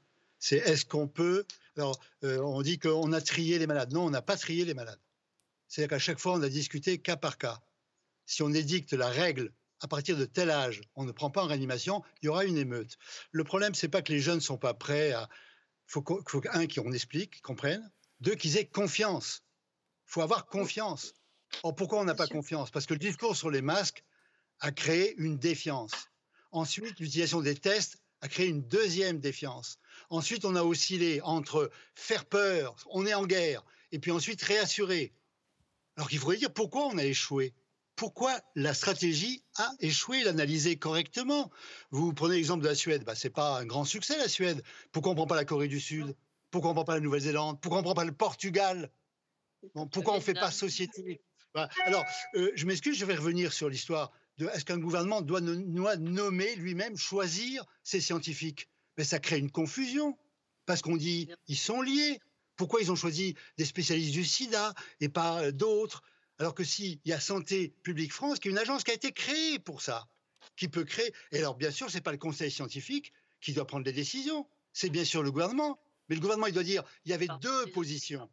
c'est 0.43 0.57
est-ce 0.57 0.84
qu'on 0.84 1.07
peut 1.07 1.45
alors, 1.76 1.99
euh, 2.24 2.38
on 2.38 2.61
dit 2.62 2.78
qu'on 2.78 3.12
a 3.12 3.20
trié 3.20 3.59
les 3.59 3.66
malades. 3.66 3.93
Non, 3.93 4.05
on 4.05 4.11
n'a 4.11 4.22
pas 4.22 4.36
trié 4.36 4.64
les 4.64 4.74
malades. 4.74 5.01
C'est-à-dire 5.68 5.90
qu'à 5.90 5.99
chaque 5.99 6.18
fois, 6.18 6.34
on 6.34 6.43
a 6.43 6.49
discuté 6.49 6.99
cas 6.99 7.16
par 7.16 7.38
cas. 7.38 7.62
Si 8.26 8.43
on 8.43 8.53
édicte 8.53 8.93
la 8.93 9.09
règle 9.09 9.53
à 9.80 9.88
partir 9.88 10.16
de 10.16 10.24
tel 10.24 10.51
âge, 10.51 10.82
on 10.95 11.05
ne 11.05 11.12
prend 11.12 11.30
pas 11.30 11.43
en 11.43 11.47
réanimation, 11.47 12.03
il 12.20 12.26
y 12.26 12.28
aura 12.28 12.45
une 12.45 12.59
émeute. 12.59 12.99
Le 13.30 13.43
problème, 13.43 13.74
c'est 13.74 13.88
pas 13.88 14.03
que 14.03 14.12
les 14.12 14.20
jeunes 14.20 14.36
ne 14.36 14.40
sont 14.40 14.59
pas 14.59 14.74
prêts 14.74 15.12
à. 15.12 15.28
Il 15.88 15.93
faut, 15.93 16.05
faut, 16.26 16.43
un, 16.53 16.66
qu'on 16.66 16.93
explique, 16.93 17.32
qu'ils 17.34 17.43
comprennent. 17.43 17.90
Deux, 18.20 18.34
qu'ils 18.34 18.57
aient 18.57 18.66
confiance. 18.66 19.43
Il 20.09 20.12
faut 20.12 20.22
avoir 20.22 20.47
confiance. 20.47 21.14
Or, 21.62 21.74
pourquoi 21.74 22.01
on 22.01 22.05
n'a 22.05 22.14
pas 22.14 22.26
confiance? 22.26 22.70
Parce 22.70 22.86
que 22.86 22.95
le 22.95 22.99
discours 22.99 23.36
sur 23.36 23.51
les 23.51 23.62
masques 23.62 24.05
a 24.61 24.72
créé 24.72 25.14
une 25.18 25.38
défiance. 25.38 25.93
Ensuite, 26.51 27.01
l'utilisation 27.01 27.40
des 27.40 27.55
tests 27.55 27.99
a 28.20 28.28
créé 28.28 28.47
une 28.47 28.62
deuxième 28.62 29.20
défiance. 29.20 29.78
Ensuite, 30.12 30.44
on 30.44 30.56
a 30.56 30.62
oscillé 30.62 31.22
entre 31.22 31.70
faire 31.94 32.26
peur, 32.26 32.76
on 32.90 33.06
est 33.06 33.14
en 33.14 33.24
guerre, 33.24 33.64
et 33.92 33.98
puis 33.98 34.10
ensuite 34.10 34.42
réassurer. 34.42 35.14
Alors 35.96 36.10
qu'il 36.10 36.18
faudrait 36.18 36.36
dire 36.36 36.52
pourquoi 36.52 36.86
on 36.88 36.98
a 36.98 37.04
échoué. 37.04 37.54
Pourquoi 37.96 38.38
la 38.54 38.74
stratégie 38.74 39.42
a 39.56 39.72
échoué, 39.80 40.22
l'analyser 40.22 40.76
correctement. 40.76 41.50
Vous 41.92 42.12
prenez 42.12 42.34
l'exemple 42.36 42.62
de 42.62 42.68
la 42.68 42.74
Suède, 42.74 43.04
bah, 43.04 43.14
ce 43.14 43.26
n'est 43.26 43.32
pas 43.32 43.58
un 43.58 43.64
grand 43.64 43.86
succès 43.86 44.18
la 44.18 44.28
Suède. 44.28 44.62
Pourquoi 44.92 45.12
on 45.12 45.14
ne 45.14 45.16
prend 45.16 45.26
pas 45.26 45.34
la 45.34 45.46
Corée 45.46 45.68
du 45.68 45.80
Sud? 45.80 46.14
Pourquoi 46.50 46.72
on 46.72 46.74
ne 46.74 46.76
prend 46.76 46.84
pas 46.84 46.94
la 46.94 47.00
Nouvelle-Zélande? 47.00 47.58
Pourquoi 47.62 47.78
on 47.78 47.80
ne 47.80 47.86
prend 47.86 47.94
pas 47.94 48.04
le 48.04 48.12
Portugal? 48.12 48.92
Pourquoi 49.72 50.12
on 50.12 50.16
ne 50.16 50.22
fait 50.22 50.34
pas 50.34 50.50
société? 50.50 51.22
Alors, 51.86 52.04
euh, 52.34 52.52
je 52.54 52.66
m'excuse, 52.66 52.98
je 52.98 53.06
vais 53.06 53.14
revenir 53.14 53.50
sur 53.54 53.70
l'histoire 53.70 54.12
de 54.36 54.46
est-ce 54.48 54.66
qu'un 54.66 54.78
gouvernement 54.78 55.22
doit, 55.22 55.40
doit 55.40 55.96
nommer 55.96 56.54
lui-même, 56.56 56.98
choisir 56.98 57.64
ses 57.82 58.02
scientifiques? 58.02 58.68
Mais 58.97 59.05
ça 59.05 59.18
crée 59.18 59.38
une 59.38 59.51
confusion, 59.51 60.18
parce 60.66 60.82
qu'on 60.82 60.97
dit 60.97 61.28
ils 61.49 61.57
sont 61.57 61.82
liés. 61.82 62.18
Pourquoi 62.57 62.82
ils 62.82 62.93
ont 62.93 62.97
choisi 62.97 63.34
des 63.57 63.64
spécialistes 63.64 64.12
du 64.12 64.24
sida 64.24 64.74
et 65.01 65.09
pas 65.09 65.43
euh, 65.43 65.53
d'autres? 65.53 66.03
Alors 66.38 66.55
que 66.55 66.64
s'il 66.64 67.01
y 67.05 67.12
a 67.12 67.20
Santé 67.20 67.74
publique 67.82 68.12
France, 68.12 68.38
qui 68.38 68.49
est 68.49 68.51
une 68.51 68.59
agence 68.59 68.84
qui 68.84 68.90
a 68.90 68.95
été 68.95 69.12
créée 69.12 69.59
pour 69.59 69.80
ça, 69.80 70.09
qui 70.57 70.68
peut 70.68 70.84
créer. 70.84 71.12
Et 71.30 71.38
alors, 71.38 71.55
bien 71.55 71.70
sûr, 71.70 71.90
ce 71.90 71.97
n'est 71.97 72.01
pas 72.03 72.12
le 72.12 72.18
conseil 72.18 72.51
scientifique 72.51 73.12
qui 73.40 73.53
doit 73.53 73.66
prendre 73.66 73.84
les 73.84 73.93
décisions, 73.93 74.47
c'est 74.72 74.90
bien 74.90 75.05
sûr 75.05 75.22
le 75.22 75.30
gouvernement. 75.30 75.80
Mais 76.09 76.16
le 76.16 76.20
gouvernement, 76.20 76.47
il 76.47 76.53
doit 76.53 76.62
dire 76.62 76.82
il 77.05 77.11
y 77.11 77.14
avait 77.14 77.28
deux 77.40 77.66
positions. 77.68 78.28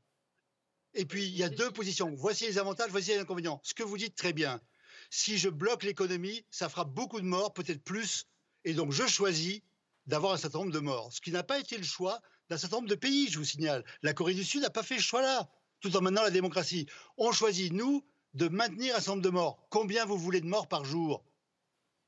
Et 0.95 1.05
puis, 1.05 1.26
il 1.26 1.36
y 1.36 1.43
a 1.43 1.49
deux 1.49 1.72
positions. 1.72 2.14
Voici 2.16 2.45
les 2.45 2.57
avantages, 2.57 2.89
voici 2.91 3.12
les 3.12 3.20
inconvénients. 3.20 3.62
Ce 3.64 3.74
que 3.74 3.84
vous 3.84 3.97
dites 3.97 4.16
très 4.16 4.34
bien. 4.34 4.60
Si 5.12 5.38
je 5.38 5.49
bloque 5.49 5.84
l'économie, 5.84 6.45
ça 6.49 6.68
fera 6.68 6.84
beaucoup 6.84 7.22
de 7.22 7.26
morts, 7.26 7.53
peut-être 7.53 7.84
plus. 7.84 8.26
Et 8.66 8.74
donc, 8.74 8.91
je 8.91 9.05
choisis 9.05 9.62
d'avoir 10.10 10.34
un 10.34 10.38
certain 10.38 10.60
nombre 10.60 10.72
de 10.72 10.80
morts. 10.80 11.14
Ce 11.14 11.22
qui 11.22 11.32
n'a 11.32 11.43
pas 11.43 11.60
été 11.60 11.78
le 11.78 11.84
choix 11.84 12.20
d'un 12.49 12.57
certain 12.57 12.78
nombre 12.78 12.89
de 12.89 12.95
pays, 12.95 13.30
je 13.30 13.38
vous 13.38 13.45
signale. 13.45 13.86
La 14.01 14.14
Corée 14.14 14.34
du 14.34 14.43
Sud 14.43 14.62
n'a 14.62 14.72
pas 14.72 14.82
fait 14.82 14.97
ce 14.97 15.03
choix-là, 15.03 15.47
tout 15.82 15.95
en 15.95 16.01
maintenant 16.01 16.24
la 16.24 16.32
démocratie. 16.32 16.88
On 17.18 17.32
choisit, 17.32 17.72
nous, 17.72 18.03
de 18.34 18.47
maintenir 18.47 18.95
un 18.95 18.97
certain 18.97 19.12
nombre 19.12 19.24
de 19.24 19.30
morts. 19.30 19.68
Combien 19.70 20.05
vous 20.05 20.18
voulez 20.18 20.41
de 20.41 20.47
morts 20.47 20.68
par 20.68 20.84
jour? 20.84 21.24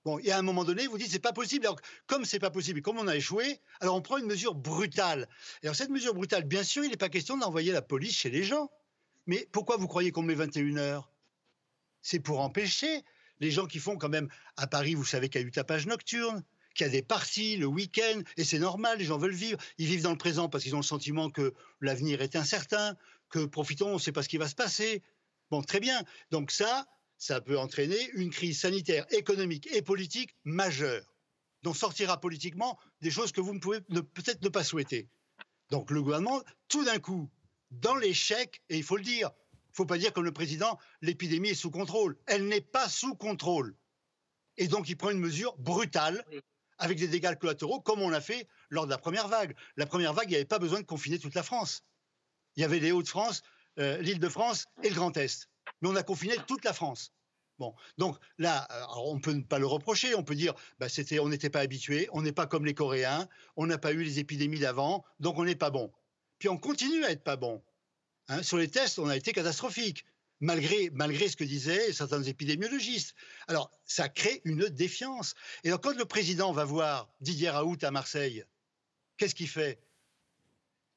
Bon, 0.04 0.18
et 0.18 0.32
à 0.32 0.40
un 0.40 0.42
moment 0.42 0.64
donné, 0.64 0.88
vous 0.88 0.98
dites 0.98 1.12
c'est 1.12 1.20
pas 1.20 1.32
possible. 1.32 1.68
Alors, 1.68 1.80
comme 2.08 2.26
c'est 2.26 2.40
pas 2.40 2.50
possible 2.50 2.82
comme 2.82 2.98
on 2.98 3.08
a 3.08 3.16
échoué, 3.16 3.60
alors 3.82 3.96
on 3.96 4.02
prend 4.02 4.18
une 4.18 4.26
mesure 4.26 4.56
brutale. 4.56 5.30
Et 5.62 5.68
alors 5.68 5.76
cette 5.76 5.92
mesure 5.92 6.16
brutale, 6.16 6.44
bien 6.44 6.64
sûr, 6.64 6.84
il 6.84 6.90
n'est 6.90 6.98
pas 6.98 7.10
question 7.10 7.38
d'envoyer 7.38 7.72
la 7.72 7.84
police 7.84 8.18
chez 8.18 8.32
les 8.32 8.44
gens. 8.44 8.72
Mais 9.28 9.48
pourquoi 9.52 9.78
vous 9.78 9.88
croyez 9.88 10.12
qu'on 10.12 10.24
met 10.24 10.34
21 10.34 10.78
heures? 10.78 11.12
C'est 12.02 12.20
pour 12.20 12.40
empêcher 12.40 13.04
les 13.40 13.52
gens 13.52 13.68
qui 13.68 13.78
font 13.78 13.96
quand 13.96 14.10
même 14.10 14.28
à 14.58 14.66
Paris, 14.66 14.96
vous 14.96 15.06
savez 15.06 15.30
qu'il 15.30 15.42
y 15.42 15.44
a 15.44 15.48
eu 15.48 15.52
tapage 15.52 15.86
nocturne 15.86 16.44
qu'il 16.74 16.86
y 16.86 16.90
a 16.90 16.92
des 16.92 17.02
parties 17.02 17.58
le 17.58 17.66
week-end, 17.66 18.22
et 18.38 18.44
c'est 18.44 18.60
normal, 18.60 18.98
les 18.98 19.06
gens 19.06 19.18
veulent 19.18 19.34
vivre. 19.34 19.60
Ils 19.78 19.88
vivent 19.88 20.04
dans 20.04 20.12
le 20.12 20.18
présent 20.18 20.50
parce 20.50 20.64
qu'ils 20.64 20.76
ont 20.76 20.80
le 20.80 20.84
sentiment 20.84 21.30
que 21.30 21.54
l'avenir 21.80 22.22
est 22.22 22.36
incertain, 22.36 22.96
que 23.30 23.46
profitons, 23.46 23.90
on 23.90 23.94
ne 23.96 24.00
sait 24.00 24.12
pas 24.12 24.24
ce 24.24 24.30
qui 24.30 24.38
va 24.38 24.48
se 24.48 24.56
passer. 24.56 25.02
Bon, 25.50 25.62
très 25.62 25.80
bien. 25.80 26.04
Donc 26.30 26.52
ça, 26.52 26.86
ça 27.18 27.42
peut 27.42 27.58
entraîner 27.58 28.10
une 28.14 28.30
crise 28.30 28.60
sanitaire, 28.60 29.06
économique 29.14 29.68
et 29.74 29.82
politique 29.82 30.36
majeure, 30.44 31.14
dont 31.64 31.74
sortira 31.74 32.20
politiquement 32.20 32.80
des 33.02 33.12
choses 33.12 33.32
que 33.32 33.42
vous 33.42 33.54
ne 33.54 33.60
pouvez 33.60 33.82
peut-être 33.82 34.42
ne 34.42 34.50
pas 34.50 34.64
souhaiter. 34.64 35.10
Donc 35.70 35.92
le 35.92 36.02
gouvernement, 36.02 36.42
tout 36.68 36.84
d'un 36.84 37.00
coup, 37.00 37.30
dans 37.70 37.96
l'échec, 37.96 38.62
et 38.70 38.78
il 38.78 38.84
faut 38.84 38.98
le 38.98 39.04
dire, 39.04 39.30
il 39.54 39.72
ne 39.72 39.76
faut 39.76 39.86
pas 39.86 39.98
dire 39.98 40.12
comme 40.12 40.26
le 40.26 40.34
président, 40.34 40.78
l'épidémie 41.02 41.50
est 41.50 41.56
sous 41.56 41.72
contrôle. 41.72 42.18
Elle 42.28 42.48
n'est 42.48 42.62
pas 42.62 42.90
sous 42.90 43.16
contrôle. 43.16 43.76
Et 44.58 44.68
donc 44.68 44.90
il 44.90 44.98
prend 44.98 45.12
une 45.12 45.20
mesure 45.20 45.56
brutale 45.58 46.26
avec 46.82 46.98
des 46.98 47.08
dégâts 47.08 47.36
collatéraux, 47.36 47.80
comme 47.80 48.02
on 48.02 48.10
l'a 48.10 48.22
fait 48.22 48.48
lors 48.70 48.86
de 48.86 48.92
la 48.92 48.98
première 48.98 49.28
vague. 49.28 49.56
La 49.78 49.86
première 49.86 50.14
vague, 50.14 50.26
il 50.26 50.32
n'y 50.32 50.36
avait 50.36 50.46
pas 50.46 50.60
besoin 50.60 50.82
de 50.82 50.86
confiner 50.86 51.20
toute 51.20 51.36
la 51.36 51.44
France. 51.44 51.84
Il 52.56 52.62
y 52.62 52.66
avait 52.66 52.80
les 52.80 52.92
Hauts-de-France, 52.92 53.44
euh, 53.80 54.02
l'Île-de-France 54.02 54.66
et 54.84 54.90
le 54.90 54.96
Grand 54.96 55.16
Est. 55.16 55.48
Mais 55.82 55.90
on 55.90 55.96
a 55.96 56.04
confiné 56.04 56.36
toute 56.48 56.66
la 56.66 56.74
France. 56.74 57.14
Bon, 57.60 57.76
donc 58.00 58.18
là, 58.40 58.68
on 58.98 59.16
ne 59.16 59.20
peut 59.20 59.40
pas 59.44 59.60
le 59.60 59.68
reprocher. 59.68 60.16
On 60.16 60.24
peut 60.24 60.34
dire, 60.34 60.56
bah, 60.80 60.90
c'était, 60.90 61.20
on 61.20 61.30
n'était 61.30 61.52
pas 61.52 61.60
habitué, 61.60 62.10
on 62.12 62.24
n'est 62.24 62.32
pas 62.32 62.48
comme 62.48 62.66
les 62.66 62.74
Coréens, 62.74 63.30
on 63.56 63.68
n'a 63.68 63.78
pas 63.78 63.94
eu 63.94 64.04
les 64.04 64.18
épidémies 64.18 64.60
d'avant, 64.60 65.06
donc 65.20 65.38
on 65.38 65.46
n'est 65.46 65.56
pas 65.56 65.70
bon. 65.70 65.92
Puis 66.40 66.50
on 66.50 66.58
continue 66.58 67.06
à 67.06 67.12
être 67.12 67.24
pas 67.24 67.36
bon. 67.36 67.62
Hein. 68.28 68.42
sur 68.42 68.58
les 68.58 68.68
tests, 68.68 68.98
on 68.98 69.08
a 69.08 69.16
été 69.16 69.32
catastrophique 69.34 70.06
malgré, 70.42 70.90
malgré 70.92 71.30
ce 71.30 71.38
que 71.38 71.44
disaient 71.44 71.94
certains 71.94 72.24
épidémiologistes. 72.24 73.16
Alors, 73.48 73.72
ça 73.86 74.10
crée 74.10 74.42
une 74.44 74.68
défiance. 74.68 75.36
Et 75.64 75.70
alors, 75.70 75.80
quand 75.80 75.96
le 75.96 76.06
président 76.06 76.52
va 76.52 76.66
voir 76.66 77.10
Didier 77.22 77.50
Raoult 77.50 77.78
à 77.84 77.92
Marseille, 77.92 78.44
qu'est-ce 79.18 79.36
qu'il 79.36 79.48
fait? 79.48 79.80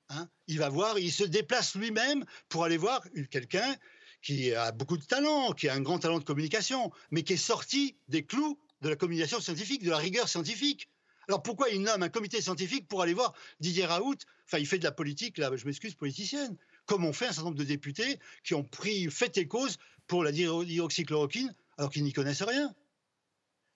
Hein? 0.09 0.29
Il 0.49 0.59
va 0.59 0.69
voir, 0.69 0.99
il 0.99 1.13
se 1.13 1.25
déplace 1.25 1.77
lui-même 1.77 2.25
pour 2.49 2.65
aller 2.65 2.79
voir 2.79 3.03
quelqu'un 3.31 3.77
qui 4.23 4.55
a 4.55 4.73
beaucoup 4.73 4.97
de 4.97 5.05
talent, 5.05 5.53
qui 5.53 5.69
a 5.69 5.75
un 5.75 5.81
grand 5.81 5.99
talent 5.99 6.19
de 6.19 6.25
communication, 6.25 6.91
mais 7.11 7.23
qui 7.23 7.35
est 7.35 7.37
sorti 7.37 7.97
des 8.09 8.25
clous 8.25 8.59
de 8.81 8.89
la 8.89 8.97
communication 8.97 9.41
scientifique, 9.41 9.85
de 9.85 9.91
la 9.91 9.99
rigueur 9.99 10.29
scientifique. 10.29 10.89
Alors 11.29 11.43
pourquoi 11.43 11.71
il 11.71 11.83
nomme 11.83 12.03
un 12.03 12.09
comité 12.09 12.41
scientifique 12.41 12.89
pour 12.89 13.03
aller 13.03 13.15
voir 13.15 13.35
Didier 13.61 13.87
Raoult? 13.87 14.19
Enfin, 14.47 14.59
il 14.59 14.67
fait 14.67 14.79
de 14.79 14.85
la 14.85 14.93
politique, 14.93 15.39
là, 15.39 15.51
je 15.55 15.65
m'excuse, 15.67 15.95
politicienne 15.95 16.57
comme 16.87 17.05
ont 17.05 17.13
fait 17.13 17.27
un 17.27 17.33
certain 17.33 17.45
nombre 17.45 17.59
de 17.59 17.65
députés 17.65 18.19
qui 18.43 18.55
ont 18.55 18.65
pris 18.65 19.11
fait 19.11 19.37
et 19.39 19.47
cause 19.47 19.79
pour 20.07 20.25
la 20.25 20.33
dioxychloroquine 20.33 21.55
alors 21.79 21.91
qu'ils 21.91 22.05
n'y 22.05 22.13
connaissent 22.13 22.43
rien. 22.43 22.75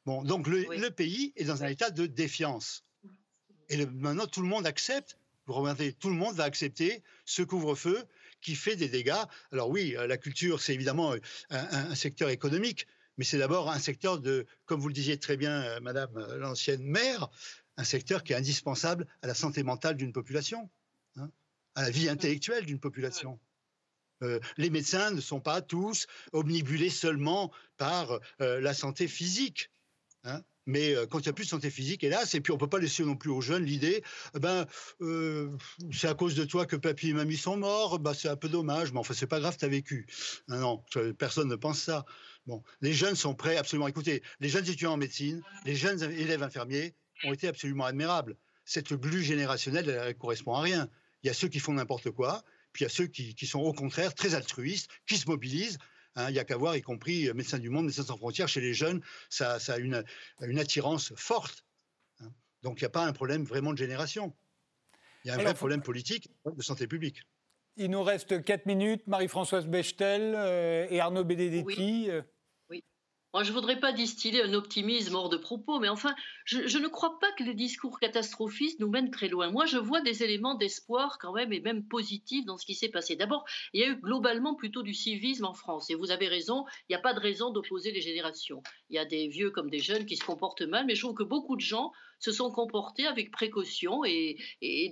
Bon, 0.06 0.22
donc 0.22 0.46
le, 0.46 0.88
pays 0.90 1.32
est 1.36 1.44
dans 1.44 1.62
un 1.62 1.68
état 1.68 1.90
de 1.90 2.06
défiance. 2.06 2.84
Et 3.68 3.84
maintenant, 3.84 4.26
tout 4.26 4.40
le 4.40 4.48
monde 4.48 4.66
accepte, 4.66 5.18
vous 5.46 5.52
remarquez, 5.52 5.92
tout 5.92 6.08
le 6.08 6.14
monde 6.14 6.34
va 6.34 6.44
accepter 6.44 7.02
ce 7.24 7.42
couvre-feu 7.42 8.04
qui 8.40 8.54
fait 8.54 8.76
des 8.76 8.88
dégâts. 8.88 9.22
Alors 9.52 9.68
oui, 9.68 9.96
la 9.98 10.16
culture, 10.16 10.60
c'est 10.62 10.72
évidemment 10.72 11.14
un, 11.50 11.94
secteur 11.94 12.30
économique, 12.30 12.86
mais 13.18 13.24
c'est 13.24 13.38
d'abord 13.38 13.70
un 13.70 13.78
secteur 13.78 14.18
de, 14.20 14.46
comme 14.64 14.80
vous 14.80 14.88
le 14.88 14.94
disiez 14.94 15.18
très 15.18 15.36
bien, 15.36 15.62
euh, 15.62 15.80
Madame 15.80 16.16
euh, 16.16 16.38
l'ancienne 16.38 16.82
maire, 16.82 17.28
un 17.76 17.84
secteur 17.84 18.22
qui 18.22 18.32
est 18.32 18.36
indispensable 18.36 19.06
à 19.22 19.26
la 19.26 19.34
santé 19.34 19.62
mentale 19.62 19.96
d'une 19.96 20.12
population 20.12 20.70
à 21.78 21.82
la 21.82 21.90
vie 21.90 22.08
intellectuelle 22.08 22.66
d'une 22.66 22.80
population. 22.80 23.38
Euh, 24.24 24.40
les 24.56 24.68
médecins 24.68 25.12
ne 25.12 25.20
sont 25.20 25.38
pas 25.38 25.62
tous 25.62 26.08
omnibulés 26.32 26.90
seulement 26.90 27.52
par 27.76 28.18
euh, 28.40 28.60
la 28.60 28.74
santé 28.74 29.06
physique. 29.06 29.70
Hein. 30.24 30.42
mais 30.66 30.96
euh, 30.96 31.06
quand 31.06 31.20
il 31.20 31.22
n'y 31.22 31.28
a 31.28 31.32
plus 31.32 31.44
de 31.44 31.50
santé 31.50 31.70
physique, 31.70 32.02
hélas, 32.02 32.34
et 32.34 32.40
puis 32.40 32.50
on 32.50 32.56
ne 32.56 32.60
peut 32.60 32.68
pas 32.68 32.80
laisser 32.80 33.04
non 33.04 33.14
plus 33.14 33.30
aux 33.30 33.40
jeunes 33.40 33.64
l'idée, 33.64 34.02
eh 34.34 34.40
ben, 34.40 34.66
c'est 35.92 36.08
à 36.08 36.14
cause 36.14 36.34
de 36.34 36.44
toi 36.44 36.66
que 36.66 36.74
papy 36.74 37.10
et 37.10 37.12
mamie 37.12 37.36
sont 37.36 37.56
morts, 37.56 38.00
bah, 38.00 38.12
c'est 38.12 38.28
un 38.28 38.34
peu 38.34 38.48
dommage, 38.48 38.90
mais 38.90 38.98
enfin, 38.98 39.14
c'est 39.14 39.28
pas 39.28 39.38
grave, 39.38 39.56
tu 39.56 39.64
as 39.64 39.68
vécu. 39.68 40.08
Non, 40.48 40.58
non, 40.58 41.12
personne 41.12 41.46
ne 41.46 41.54
pense 41.54 41.80
ça. 41.80 42.04
Bon, 42.46 42.64
les 42.80 42.92
jeunes 42.92 43.14
sont 43.14 43.36
prêts, 43.36 43.56
absolument. 43.56 43.86
Écoutez, 43.86 44.24
les 44.40 44.48
jeunes 44.48 44.64
étudiants 44.64 44.94
en 44.94 44.96
médecine, 44.96 45.40
les 45.64 45.76
jeunes 45.76 46.02
élèves 46.02 46.42
infirmiers 46.42 46.96
ont 47.22 47.32
été 47.32 47.46
absolument 47.46 47.84
admirables. 47.84 48.36
Cette 48.64 48.92
glu 48.92 49.22
générationnelle, 49.22 49.88
elle 49.88 50.08
ne 50.08 50.12
correspond 50.12 50.54
à 50.54 50.60
rien. 50.62 50.90
Il 51.22 51.26
y 51.26 51.30
a 51.30 51.34
ceux 51.34 51.48
qui 51.48 51.58
font 51.58 51.72
n'importe 51.72 52.10
quoi, 52.10 52.42
puis 52.72 52.82
il 52.82 52.86
y 52.86 52.90
a 52.90 52.90
ceux 52.90 53.06
qui, 53.06 53.46
sont 53.46 53.60
au 53.60 53.72
contraire 53.72 54.14
très 54.14 54.34
altruistes, 54.34 54.90
qui 55.06 55.16
se 55.16 55.28
mobilisent. 55.28 55.78
Hein. 56.14 56.30
il 56.30 56.32
n'y 56.32 56.38
a 56.38 56.44
qu'à 56.44 56.56
voir, 56.56 56.76
y 56.76 56.82
compris 56.82 57.32
Médecins 57.34 57.58
du 57.58 57.70
Monde, 57.70 57.86
Médecins 57.86 58.04
sans 58.04 58.16
frontières, 58.16 58.48
chez 58.48 58.60
les 58.60 58.74
jeunes, 58.74 59.02
ça, 59.30 59.58
a 59.68 59.78
une, 59.78 60.04
attirance 60.58 61.12
forte. 61.16 61.64
Hein. 62.20 62.30
Donc 62.62 62.80
il 62.80 62.84
n'y 62.84 62.86
a 62.86 62.90
pas 62.90 63.04
un 63.04 63.12
problème 63.12 63.44
vraiment 63.44 63.72
de 63.72 63.78
génération. 63.78 64.34
Il 65.24 65.28
y 65.28 65.30
a 65.30 65.34
un 65.34 65.42
vrai 65.42 65.54
problème 65.54 65.82
politique 65.82 66.30
de 66.46 66.62
santé 66.62 66.86
publique. 66.86 67.22
Il 67.76 67.90
nous 67.90 68.02
reste 68.02 68.42
4 68.42 68.66
minutes. 68.66 69.06
Marie-Françoise 69.06 69.66
Bechtel 69.66 70.34
euh, 70.34 70.86
et 70.90 70.98
Arnaud 70.98 71.24
Benedetti. 71.24 72.10
Euh, 72.10 72.22
moi, 73.38 73.44
je 73.44 73.50
ne 73.50 73.54
voudrais 73.54 73.78
pas 73.78 73.92
distiller 73.92 74.42
un 74.42 74.52
optimisme 74.52 75.14
hors 75.14 75.28
de 75.28 75.36
propos, 75.36 75.78
mais 75.78 75.88
enfin, 75.88 76.12
je, 76.44 76.76
ne 76.76 76.88
crois 76.88 77.20
pas 77.20 77.30
que 77.38 77.44
le 77.44 77.54
discours 77.54 78.00
catastrophiste 78.00 78.80
nous 78.80 78.90
mène 78.90 79.12
très 79.12 79.28
loin. 79.28 79.48
Moi, 79.48 79.64
je 79.64 79.78
vois 79.78 80.00
des 80.00 80.24
éléments 80.24 80.56
d'espoir 80.56 81.18
quand 81.20 81.32
même, 81.32 81.52
et 81.52 81.60
même 81.60 81.84
positifs 81.84 82.44
dans 82.46 82.56
ce 82.56 82.66
qui 82.66 82.74
s'est 82.74 82.88
passé. 82.88 83.14
D'abord, 83.14 83.44
il 83.72 83.80
y 83.80 83.84
a 83.84 83.90
eu 83.90 83.94
globalement 83.94 84.56
plutôt 84.56 84.82
du 84.82 84.92
civisme 84.92 85.44
en 85.44 85.54
France. 85.54 85.88
Et 85.88 85.94
vous 85.94 86.10
avez 86.10 86.26
raison, 86.26 86.64
il 86.88 86.92
n'y 86.92 86.96
a 86.96 87.00
pas 87.00 87.14
de 87.14 87.20
raison 87.20 87.52
d'opposer 87.52 87.92
les 87.92 88.00
générations. 88.00 88.60
Il 88.90 88.96
y 88.96 88.98
a 88.98 89.04
des 89.04 89.28
vieux 89.28 89.52
comme 89.52 89.70
des 89.70 89.78
jeunes 89.78 90.04
qui 90.04 90.16
se 90.16 90.24
comportent 90.24 90.62
mal, 90.62 90.84
mais 90.84 90.96
je 90.96 91.02
trouve 91.02 91.14
que 91.14 91.22
beaucoup 91.22 91.54
de 91.54 91.60
gens 91.60 91.92
se 92.18 92.32
sont 92.32 92.50
comportés 92.50 93.06
avec 93.06 93.30
précaution 93.30 94.04
et, 94.04 94.38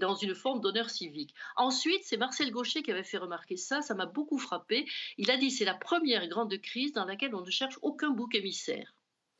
dans 0.01 0.15
une 0.15 0.35
forme 0.35 0.61
d'honneur 0.61 0.91
civique. 0.91 1.35
Ensuite, 1.57 2.03
c'est 2.05 2.17
Marcel 2.17 2.51
Gaucher 2.51 2.83
qui 2.83 2.91
avait 2.91 3.03
fait 3.03 3.19
remarquer 3.19 3.57
ça, 3.57 3.83
ça 3.83 3.95
m'a 3.95 4.07
beaucoup 4.07 4.39
frappé. 4.39 4.87
Il 5.19 5.31
a 5.31 5.37
dit 5.37 5.51
c'est 5.51 5.65
la 5.65 5.75
première 5.75 6.27
grande 6.29 6.57
crise 6.59 6.93
dans 6.93 7.05
laquelle 7.05 7.35
on 7.35 7.43
ne 7.43 7.51
cherche 7.51 7.79
aucun 7.83 8.11
bouc 8.11 8.35
émissaire. 8.35 8.95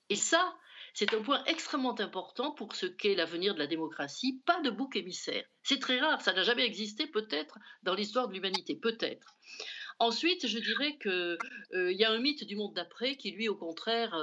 Et 0.09 0.17
ça, 0.17 0.57
c'est 0.95 1.13
un 1.13 1.21
point 1.21 1.45
extrêmement 1.45 1.99
important 2.01 2.53
pour 2.53 2.75
ce 2.75 2.87
qu'est 2.87 3.15
l'avenir 3.15 3.55
de 3.55 3.59
la 3.59 3.67
démocratie, 3.67 4.41
pas 4.47 4.61
de 4.63 4.71
bouc 4.71 4.97
émissaire. 4.97 5.45
C'est 5.63 5.79
très 5.79 6.01
rare, 6.01 6.23
ça 6.23 6.33
n'a 6.33 6.43
jamais 6.43 6.65
existé 6.65 7.07
peut-être 7.07 7.59
dans 7.83 7.95
l'histoire 7.95 8.29
de 8.29 8.33
l'humanité, 8.33 8.77
peut-être. 8.77 9.37
Ensuite, 9.99 10.47
je 10.47 10.59
dirais 10.59 10.99
qu'il 11.01 11.39
euh, 11.73 11.93
y 11.93 12.05
a 12.05 12.11
un 12.11 12.19
mythe 12.19 12.45
du 12.45 12.55
monde 12.55 12.75
d'après 12.75 13.17
qui, 13.17 13.31
lui, 13.31 13.49
au 13.49 13.55
contraire, 13.55 14.15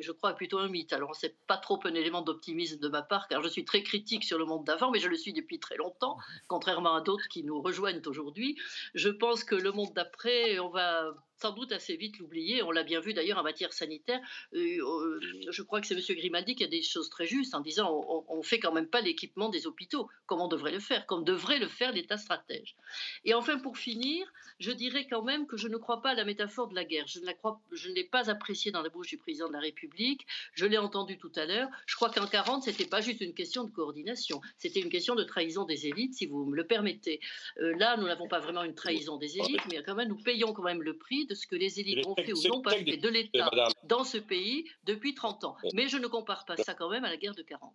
je 0.00 0.12
crois, 0.12 0.30
est 0.32 0.36
plutôt 0.36 0.58
un 0.58 0.68
mythe. 0.68 0.92
Alors, 0.92 1.14
c'est 1.14 1.36
pas 1.46 1.58
trop 1.58 1.78
un 1.84 1.94
élément 1.94 2.22
d'optimisme 2.22 2.78
de 2.78 2.88
ma 2.88 3.02
part, 3.02 3.28
car 3.28 3.42
je 3.42 3.48
suis 3.48 3.64
très 3.64 3.82
critique 3.82 4.24
sur 4.24 4.38
le 4.38 4.44
monde 4.44 4.64
d'avant, 4.64 4.90
mais 4.90 4.98
je 4.98 5.08
le 5.08 5.16
suis 5.16 5.32
depuis 5.32 5.58
très 5.58 5.76
longtemps, 5.76 6.16
contrairement 6.48 6.94
à 6.94 7.00
d'autres 7.00 7.28
qui 7.28 7.44
nous 7.44 7.60
rejoignent 7.60 8.00
aujourd'hui. 8.06 8.56
Je 8.94 9.08
pense 9.08 9.44
que 9.44 9.54
le 9.54 9.72
monde 9.72 9.92
d'après, 9.94 10.58
on 10.58 10.70
va 10.70 11.14
sans 11.38 11.52
doute 11.52 11.72
assez 11.72 11.96
vite 11.96 12.18
l'oublier. 12.18 12.62
On 12.62 12.70
l'a 12.70 12.82
bien 12.82 13.00
vu 13.00 13.14
d'ailleurs 13.14 13.38
en 13.38 13.42
matière 13.42 13.72
sanitaire. 13.72 14.20
Euh, 14.54 14.58
euh, 14.58 15.20
je 15.50 15.62
crois 15.62 15.80
que 15.80 15.86
c'est 15.86 15.94
M. 15.94 16.16
Grimaldi 16.16 16.54
qui 16.54 16.64
a 16.64 16.68
des 16.68 16.82
choses 16.82 17.10
très 17.10 17.26
justes 17.26 17.54
en 17.54 17.60
disant 17.60 18.24
on 18.28 18.38
ne 18.38 18.42
fait 18.42 18.58
quand 18.58 18.72
même 18.72 18.88
pas 18.88 19.00
l'équipement 19.00 19.48
des 19.48 19.66
hôpitaux 19.66 20.08
comme 20.26 20.40
on 20.40 20.48
devrait 20.48 20.72
le 20.72 20.80
faire, 20.80 21.06
comme 21.06 21.24
devrait 21.24 21.58
le 21.58 21.68
faire 21.68 21.92
l'État 21.92 22.16
stratège. 22.16 22.76
Et 23.24 23.34
enfin, 23.34 23.58
pour 23.58 23.78
finir, 23.78 24.26
je 24.58 24.70
dirais 24.70 25.06
quand 25.08 25.22
même 25.22 25.46
que 25.46 25.56
je 25.56 25.68
ne 25.68 25.76
crois 25.76 26.02
pas 26.02 26.10
à 26.10 26.14
la 26.14 26.24
métaphore 26.24 26.68
de 26.68 26.74
la 26.74 26.84
guerre. 26.84 27.06
Je 27.06 27.20
ne, 27.20 27.26
la 27.26 27.34
crois, 27.34 27.60
je 27.72 27.88
ne 27.88 27.94
l'ai 27.94 28.04
pas 28.04 28.30
appréciée 28.30 28.72
dans 28.72 28.82
la 28.82 28.88
bouche 28.88 29.08
du 29.08 29.18
président 29.18 29.48
de 29.48 29.52
la 29.52 29.60
République. 29.60 30.26
Je 30.54 30.66
l'ai 30.66 30.78
entendu 30.78 31.18
tout 31.18 31.32
à 31.36 31.46
l'heure. 31.46 31.68
Je 31.86 31.94
crois 31.94 32.10
qu'en 32.10 32.26
40, 32.26 32.64
ce 32.64 32.70
n'était 32.70 32.86
pas 32.86 33.00
juste 33.00 33.20
une 33.20 33.34
question 33.34 33.64
de 33.64 33.70
coordination. 33.70 34.40
C'était 34.58 34.80
une 34.80 34.88
question 34.88 35.14
de 35.14 35.24
trahison 35.24 35.64
des 35.64 35.86
élites, 35.86 36.14
si 36.14 36.26
vous 36.26 36.44
me 36.44 36.56
le 36.56 36.66
permettez. 36.66 37.20
Euh, 37.58 37.76
là, 37.76 37.96
nous 37.96 38.06
n'avons 38.06 38.28
pas 38.28 38.40
vraiment 38.40 38.62
une 38.62 38.74
trahison 38.74 39.16
des 39.16 39.38
élites, 39.38 39.62
mais 39.70 39.82
quand 39.82 39.94
même, 39.94 40.08
nous 40.08 40.22
payons 40.22 40.52
quand 40.52 40.62
même 40.62 40.82
le 40.82 40.96
prix 40.96 41.25
de 41.26 41.34
ce 41.34 41.46
que 41.46 41.56
les 41.56 41.80
élites 41.80 42.06
ont 42.06 42.14
fait 42.14 42.32
ou 42.32 42.48
n'ont 42.48 42.62
pas 42.62 42.72
fait 42.72 42.96
de 42.96 43.08
l'État 43.08 43.50
dans 43.84 44.04
ce 44.04 44.18
pays 44.18 44.64
depuis 44.84 45.14
30 45.14 45.44
ans. 45.44 45.56
Mais 45.74 45.88
je 45.88 45.96
ne 45.96 46.06
compare 46.06 46.44
pas 46.44 46.56
ça 46.56 46.74
quand 46.74 46.88
même 46.88 47.04
à 47.04 47.10
la 47.10 47.16
guerre 47.16 47.34
de 47.34 47.42
40. 47.42 47.72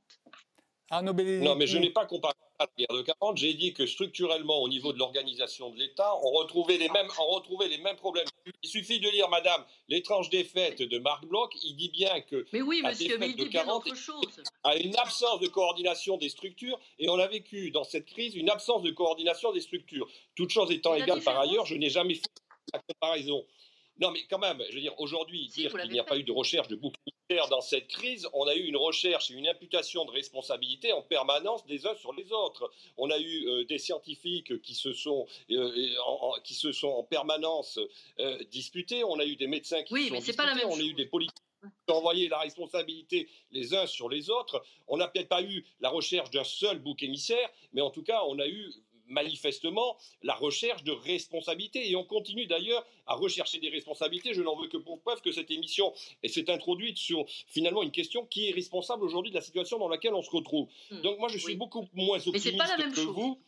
non, 1.04 1.56
mais 1.56 1.68
je 1.68 1.78
n'ai 1.78 1.89
pas 1.89 2.06
comparé 2.06 2.36
à 2.60 2.64
la 2.64 2.70
guerre 2.78 2.97
de 2.97 3.02
40. 3.02 3.38
J'ai 3.38 3.54
dit 3.54 3.74
que 3.74 3.86
structurellement, 3.86 4.62
au 4.62 4.70
niveau 4.70 4.93
de 4.93 4.99
l'organisation 4.99 5.70
de 5.70 5.78
l'État, 5.78 6.14
on 6.24 6.32
retrouvait 6.32 6.78
les 6.78 6.89
mêmes, 6.89 7.08
on 7.20 7.36
retrouvait 7.36 7.68
les 7.68 7.78
mêmes 7.78 7.95
problèmes. 7.95 8.26
Il 8.64 8.70
suffit 8.70 8.99
de 8.99 9.10
lire, 9.10 9.30
Madame, 9.30 9.64
l'étrange 9.88 10.30
défaite 10.30 10.82
de 10.82 10.99
Marc 10.99 11.26
Bloch. 11.26 11.54
Il 11.64 11.76
dit 11.76 11.89
bien 11.89 12.22
que 12.22 12.45
mais 12.54 12.62
oui, 12.62 12.82
monsieur, 12.84 13.18
mais 13.18 13.30
il 13.30 13.36
dit 13.36 13.49
bien 13.49 13.68
autre 13.68 13.95
chose. 13.95 14.43
a 14.64 14.76
une 14.78 14.95
absence 14.97 15.39
de 15.39 15.47
coordination 15.47 16.18
des 16.18 16.30
structures, 16.30 16.80
et 16.99 17.10
on 17.10 17.20
a 17.20 17.28
vécu 17.28 17.72
dans 17.72 17.84
cette 17.84 18.06
crise 18.06 18.36
une 18.36 18.49
absence 18.49 18.84
de 18.84 18.91
coordination 18.91 19.52
des 19.52 19.62
structures. 19.62 20.08
Toute 20.36 20.49
chose 20.49 20.72
étant 20.72 20.95
égale 20.95 21.22
par 21.22 21.39
ailleurs, 21.39 21.66
je 21.66 21.76
n'ai 21.76 21.89
jamais 21.89 22.16
fait 22.16 22.30
comparaison. 22.88 23.45
Non, 23.99 24.12
mais 24.12 24.22
quand 24.30 24.39
même, 24.39 24.64
je 24.70 24.76
veux 24.76 24.82
dire, 24.82 24.99
aujourd'hui, 24.99 25.47
dire 25.47 25.72
qu'il 25.72 25.91
n'y 25.91 25.99
a 25.99 26.03
pas 26.03 26.18
eu 26.18 26.24
de 26.24 26.32
recherche 26.32 26.68
de 26.68 26.76
bouc 26.76 26.93
dans 27.49 27.62
cette 27.62 27.88
crise, 27.88 28.28
on 28.34 28.47
a 28.47 28.55
eu 28.55 28.64
une 28.66 28.78
recherche 28.78 29.32
et 29.32 29.36
une 29.36 29.47
imputation 29.47 30.05
de 30.05 30.12
responsabilité 30.12 30.91
en 30.91 31.01
permanence 31.01 31.66
des 31.66 31.86
uns 31.86 31.95
sur 31.95 32.14
les 32.14 32.32
autres. 32.32 32.72
On 32.97 33.09
a 33.09 33.18
eu 33.20 33.47
euh, 33.47 33.66
des 33.66 33.78
scientifiques 33.78 34.62
qui 34.62 34.76
se 34.76 34.93
sont, 34.93 35.28
euh, 35.51 35.95
en, 36.05 36.34
qui 36.43 36.53
se 36.53 36.72
sont 36.72 36.89
en 36.89 37.03
permanence 37.03 37.80
euh, 38.20 38.43
disputés, 38.51 39.03
on 39.03 39.20
a 39.20 39.26
eu 39.26 39.36
des 39.36 39.47
médecins 39.47 39.84
qui 39.84 39.93
se 39.93 40.09
sont 40.09 40.16
disputés, 40.16 40.66
on 40.66 40.80
a 40.80 40.84
eu 40.84 40.93
des 40.93 41.05
politiques 41.05 41.38
la 42.30 42.39
responsabilité 42.39 43.30
les 43.51 43.76
uns 43.76 43.86
sur 43.86 44.09
les 44.09 44.32
autres. 44.32 44.64
On 44.88 44.97
n'a 44.97 45.07
peut-être 45.07 45.30
pas 45.30 45.43
eu 45.43 45.64
la 45.80 45.89
recherche 45.89 46.32
d'un 46.32 46.43
seul 46.43 46.80
bouc 46.80 47.03
émissaire, 47.03 47.47
mais 47.72 47.82
en 47.82 47.91
tout 47.91 48.01
cas, 48.01 48.24
on 48.28 48.39
a 48.39 48.47
eu 48.47 48.72
manifestement 49.12 49.97
la 50.24 50.34
recherche 50.34 50.84
de 50.84 50.91
responsabilité. 50.91 51.89
Et 51.89 51.95
on 51.95 52.03
continue 52.03 52.45
d'ailleurs 52.45 52.86
à 53.05 53.16
rechercher 53.16 53.59
des 53.59 53.70
responsabilités. 53.70 54.34
Je 54.34 54.41
n'en 54.41 54.55
veux 54.55 54.68
que 54.68 54.78
pour 54.78 54.99
preuve 54.99 55.22
que 55.22 55.32
cette 55.32 55.51
émission 55.51 55.93
s'est 56.24 56.49
introduite 56.49 56.97
sur 56.97 57.26
finalement 57.47 57.84
une 57.84 57.91
question 57.91 58.26
qui 58.26 58.49
est 58.49 58.53
responsable 58.53 59.03
aujourd'hui 59.03 59.32
de 59.32 59.36
la 59.36 59.41
situation 59.41 59.78
dans 59.78 59.89
laquelle 59.89 60.14
on 60.14 60.24
se 60.24 60.32
retrouve. 60.32 60.68
Hmm. 60.89 61.01
Donc 61.01 61.20
moi, 61.20 61.30
je 61.30 61.38
suis 61.38 61.55
beaucoup 61.55 61.88
moins 61.93 62.20
optimiste 62.26 62.95
que 62.95 63.01
vous. 63.01 63.39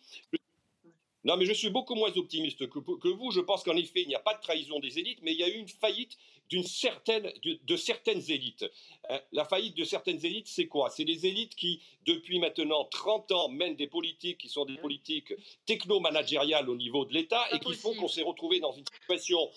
Non, 1.26 1.38
mais 1.38 1.46
je 1.46 1.54
suis 1.54 1.70
beaucoup 1.70 1.96
moins 1.96 2.12
optimiste 2.18 2.68
que, 2.68 2.80
que 2.80 3.08
vous. 3.08 3.32
Je 3.32 3.40
pense 3.40 3.64
qu'en 3.64 3.78
effet, 3.78 4.02
il 4.02 4.10
n'y 4.10 4.16
a 4.16 4.20
pas 4.20 4.34
de 4.34 4.42
trahison 4.42 4.80
des 4.80 5.00
élites, 5.00 5.20
mais 5.22 5.32
il 5.32 5.40
y 5.40 5.44
a 5.44 5.48
eu 5.48 5.58
une 5.58 5.70
faillite 5.70 6.18
d'une 6.50 6.64
certaine, 6.64 7.32
de, 7.44 7.76
certaines 7.76 8.30
élites. 8.30 8.66
Hein, 9.10 9.20
la 9.32 9.46
faillite 9.46 9.76
de 9.78 9.84
certaines 9.84 10.24
élites, 10.26 10.48
c'est 10.48 10.68
quoi? 10.68 10.90
C'est 10.90 11.04
les 11.04 11.26
élites 11.26 11.56
qui, 11.56 11.82
depuis 12.06 12.40
maintenant 12.40 12.86
30 12.86 13.32
ans, 13.32 13.50
mènent 13.50 13.76
des 13.76 13.88
politiques 13.88 14.38
qui 14.38 14.50
sont 14.50 14.66
des 14.66 14.78
politiques 14.78 15.34
techno-managériales 15.66 16.70
au 16.70 16.76
niveau 16.76 17.06
de 17.06 17.14
l'État 17.14 17.44
et 17.52 17.60
qui 17.60 17.74
font 17.74 17.96
qu'on 17.96 18.08
s'est 18.08 18.24
retrouvé 18.24 18.60
dans 18.60 18.74
une 18.74 18.86
situation 18.86 19.50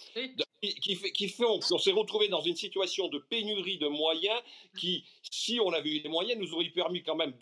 qui, 0.62 0.97
qui 1.12 1.28
font 1.28 1.61
qu'on 1.61 1.78
s'est 1.78 1.93
retrouvé 1.93 2.28
dans 2.28 2.41
une 2.41 2.57
situation 2.57 3.09
de 3.09 3.18
pénurie 3.18 3.78
de 3.78 3.89
moyens 3.89 4.41
qui, 4.78 5.05
si 5.22 5.61
on 5.61 5.72
avait 5.72 5.91
eu 5.91 6.01
les 6.01 6.09
moyens, 6.09 6.41
nous 6.41 6.55
aurait 6.55 6.70
permis 6.70 7.03
quand 7.03 7.16
même 7.16 7.34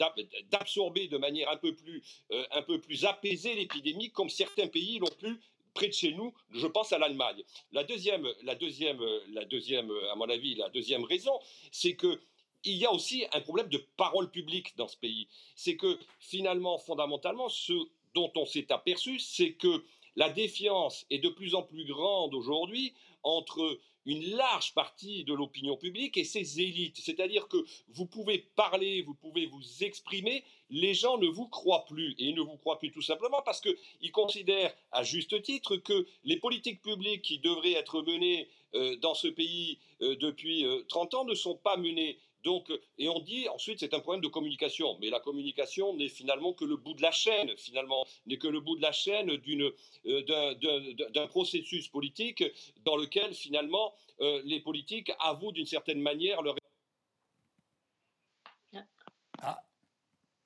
d'absorber 0.51 1.09
de 1.09 1.17
manière 1.17 1.51
un 1.51 1.57
peu 1.57 1.75
plus, 1.75 2.03
euh, 2.33 2.45
un 2.51 2.63
peu 2.63 2.81
plus 2.81 3.05
apaisée 3.05 3.55
l'épidémie, 3.55 4.11
comme 4.11 4.29
certains 4.29 4.69
pays 4.69 4.99
l'ont 4.99 5.07
pu 5.19 5.41
près 5.75 5.89
de 5.89 5.93
chez 5.93 6.13
nous, 6.13 6.33
je 6.53 6.67
pense 6.67 6.93
à 6.93 6.99
l'Allemagne. 6.99 7.43
La 7.73 7.85
deuxième, 7.85 8.27
la 8.43 8.55
deuxième, 8.55 9.01
la 9.33 9.45
deuxième, 9.45 9.91
à 10.13 10.15
mon 10.15 10.29
avis, 10.29 10.55
la 10.55 10.69
deuxième 10.71 11.05
raison, 11.05 11.39
c'est 11.71 11.95
que 11.95 12.21
il 12.67 12.77
y 12.77 12.87
a 12.87 12.93
aussi 12.93 13.27
un 13.35 13.41
problème 13.41 13.69
de 13.69 13.85
parole 13.97 14.31
publique 14.31 14.75
dans 14.77 14.89
ce 14.89 14.97
pays. 14.97 15.29
C'est 15.55 15.77
que 15.77 15.99
finalement, 16.19 16.79
fondamentalement, 16.79 17.51
ce 17.51 17.75
dont 18.15 18.33
on 18.37 18.47
s'est 18.47 18.73
aperçu, 18.73 19.19
c'est 19.19 19.53
que 19.53 19.85
la 20.17 20.31
défiance 20.31 21.05
est 21.11 21.19
de 21.19 21.29
plus 21.29 21.55
en 21.55 21.63
plus 21.63 21.85
grande 21.85 22.35
aujourd'hui 22.35 22.95
entre 23.23 23.79
une 24.07 24.37
large 24.37 24.75
partie 24.75 25.25
de 25.25 25.35
l'opinion 25.35 25.77
publique 25.77 26.17
et 26.17 26.25
ses 26.25 26.61
élites. 26.61 26.99
C'est-à-dire 26.99 27.49
que 27.49 27.65
vous 27.89 28.07
pouvez 28.07 28.39
parler, 28.57 29.03
vous 29.03 29.15
pouvez 29.15 29.47
vous 29.47 29.63
exprimer, 29.83 30.45
les 30.71 30.95
gens 30.95 31.19
ne 31.19 31.27
vous 31.29 31.49
croient 31.49 31.85
plus. 31.87 32.13
Et 32.19 32.27
ils 32.27 32.35
ne 32.35 32.41
vous 32.41 32.57
croient 32.57 32.79
plus 32.79 32.91
tout 32.91 33.03
simplement 33.03 33.43
parce 33.45 33.61
qu'ils 33.61 34.13
considèrent 34.13 34.75
à 34.93 35.03
juste 35.03 35.41
titre 35.43 35.77
que 35.77 36.07
les 36.25 36.37
politiques 36.37 36.83
publiques 36.83 37.23
qui 37.23 37.39
devraient 37.39 37.73
être 37.73 38.03
menées 38.03 38.49
euh, 38.75 38.97
dans 38.97 39.15
ce 39.15 39.29
pays 39.29 39.79
euh, 40.03 40.17
depuis 40.17 40.67
30 40.89 41.15
euh, 41.15 41.19
ans 41.19 41.25
ne 41.25 41.35
sont 41.35 41.55
pas 41.57 41.77
menées. 41.77 42.19
Donc, 42.45 42.71
et 42.99 43.09
on 43.09 43.21
dit 43.21 43.49
ensuite 43.49 43.81
c'est 43.81 43.95
un 43.95 44.01
problème 44.01 44.23
de 44.23 44.29
communication, 44.29 44.97
mais 45.01 45.11
la 45.11 45.21
communication 45.21 45.95
n'est 45.95 46.09
finalement 46.09 46.53
que 46.53 46.65
le 46.65 46.77
bout 46.77 46.95
de 46.95 47.03
la 47.03 47.11
chaîne, 47.11 47.51
finalement, 47.57 48.07
n'est 48.27 48.39
que 48.39 48.49
le 48.49 48.61
bout 48.61 48.77
de 48.77 48.83
la 48.83 48.93
chaîne 48.93 49.37
d'une, 49.39 49.73
d'un, 50.05 51.27
processus 51.27 51.89
politique 51.89 52.45
dans 52.85 52.97
lequel 52.97 53.35
finalement 53.35 53.95
les 54.21 54.61
politiques 54.61 55.11
avouent 55.21 55.53
d'une 55.53 55.67
certaine 55.67 56.01
manière 56.01 56.43
leur 56.43 56.55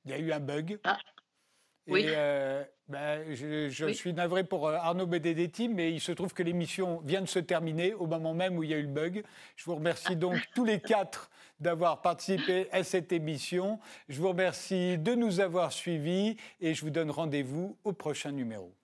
Il 0.04 0.12
y 0.12 0.14
a 0.14 0.18
eu 0.18 0.32
un 0.32 0.40
bug. 0.40 0.80
Ah. 0.84 0.98
Oui. 1.88 2.04
Euh, 2.06 2.62
ben, 2.88 3.22
je, 3.34 3.92
suis 3.92 4.12
navré 4.12 4.44
pour 4.44 4.68
euh, 4.68 4.74
Arnaud 4.74 5.06
Benedetti, 5.06 5.68
mais 5.68 5.92
il 5.92 6.00
se 6.00 6.12
trouve 6.12 6.32
que 6.32 6.42
l'émission 6.42 7.02
vient 7.04 7.20
de 7.20 7.26
se 7.26 7.38
terminer 7.38 7.94
au 7.94 8.06
moment 8.06 8.34
même 8.34 8.56
où 8.56 8.62
il 8.62 8.70
y 8.70 8.74
a 8.74 8.78
eu 8.78 8.82
le 8.82 8.88
bug. 8.88 9.24
Je 9.56 9.64
vous 9.64 9.74
remercie 9.74 10.16
donc 10.16 10.36
tous 10.54 10.64
les 10.64 10.80
quatre 10.80 11.30
d'avoir 11.60 12.00
participé 12.00 12.68
à 12.72 12.84
cette 12.84 13.12
émission. 13.12 13.78
Je 14.08 14.20
vous 14.20 14.28
remercie 14.28 14.96
de 14.96 15.14
nous 15.14 15.40
avoir 15.40 15.72
suivis 15.72 16.36
et 16.60 16.74
je 16.74 16.82
vous 16.82 16.90
donne 16.90 17.10
rendez-vous 17.10 17.76
au 17.84 17.92
prochain 17.92 18.32
numéro. 18.32 18.77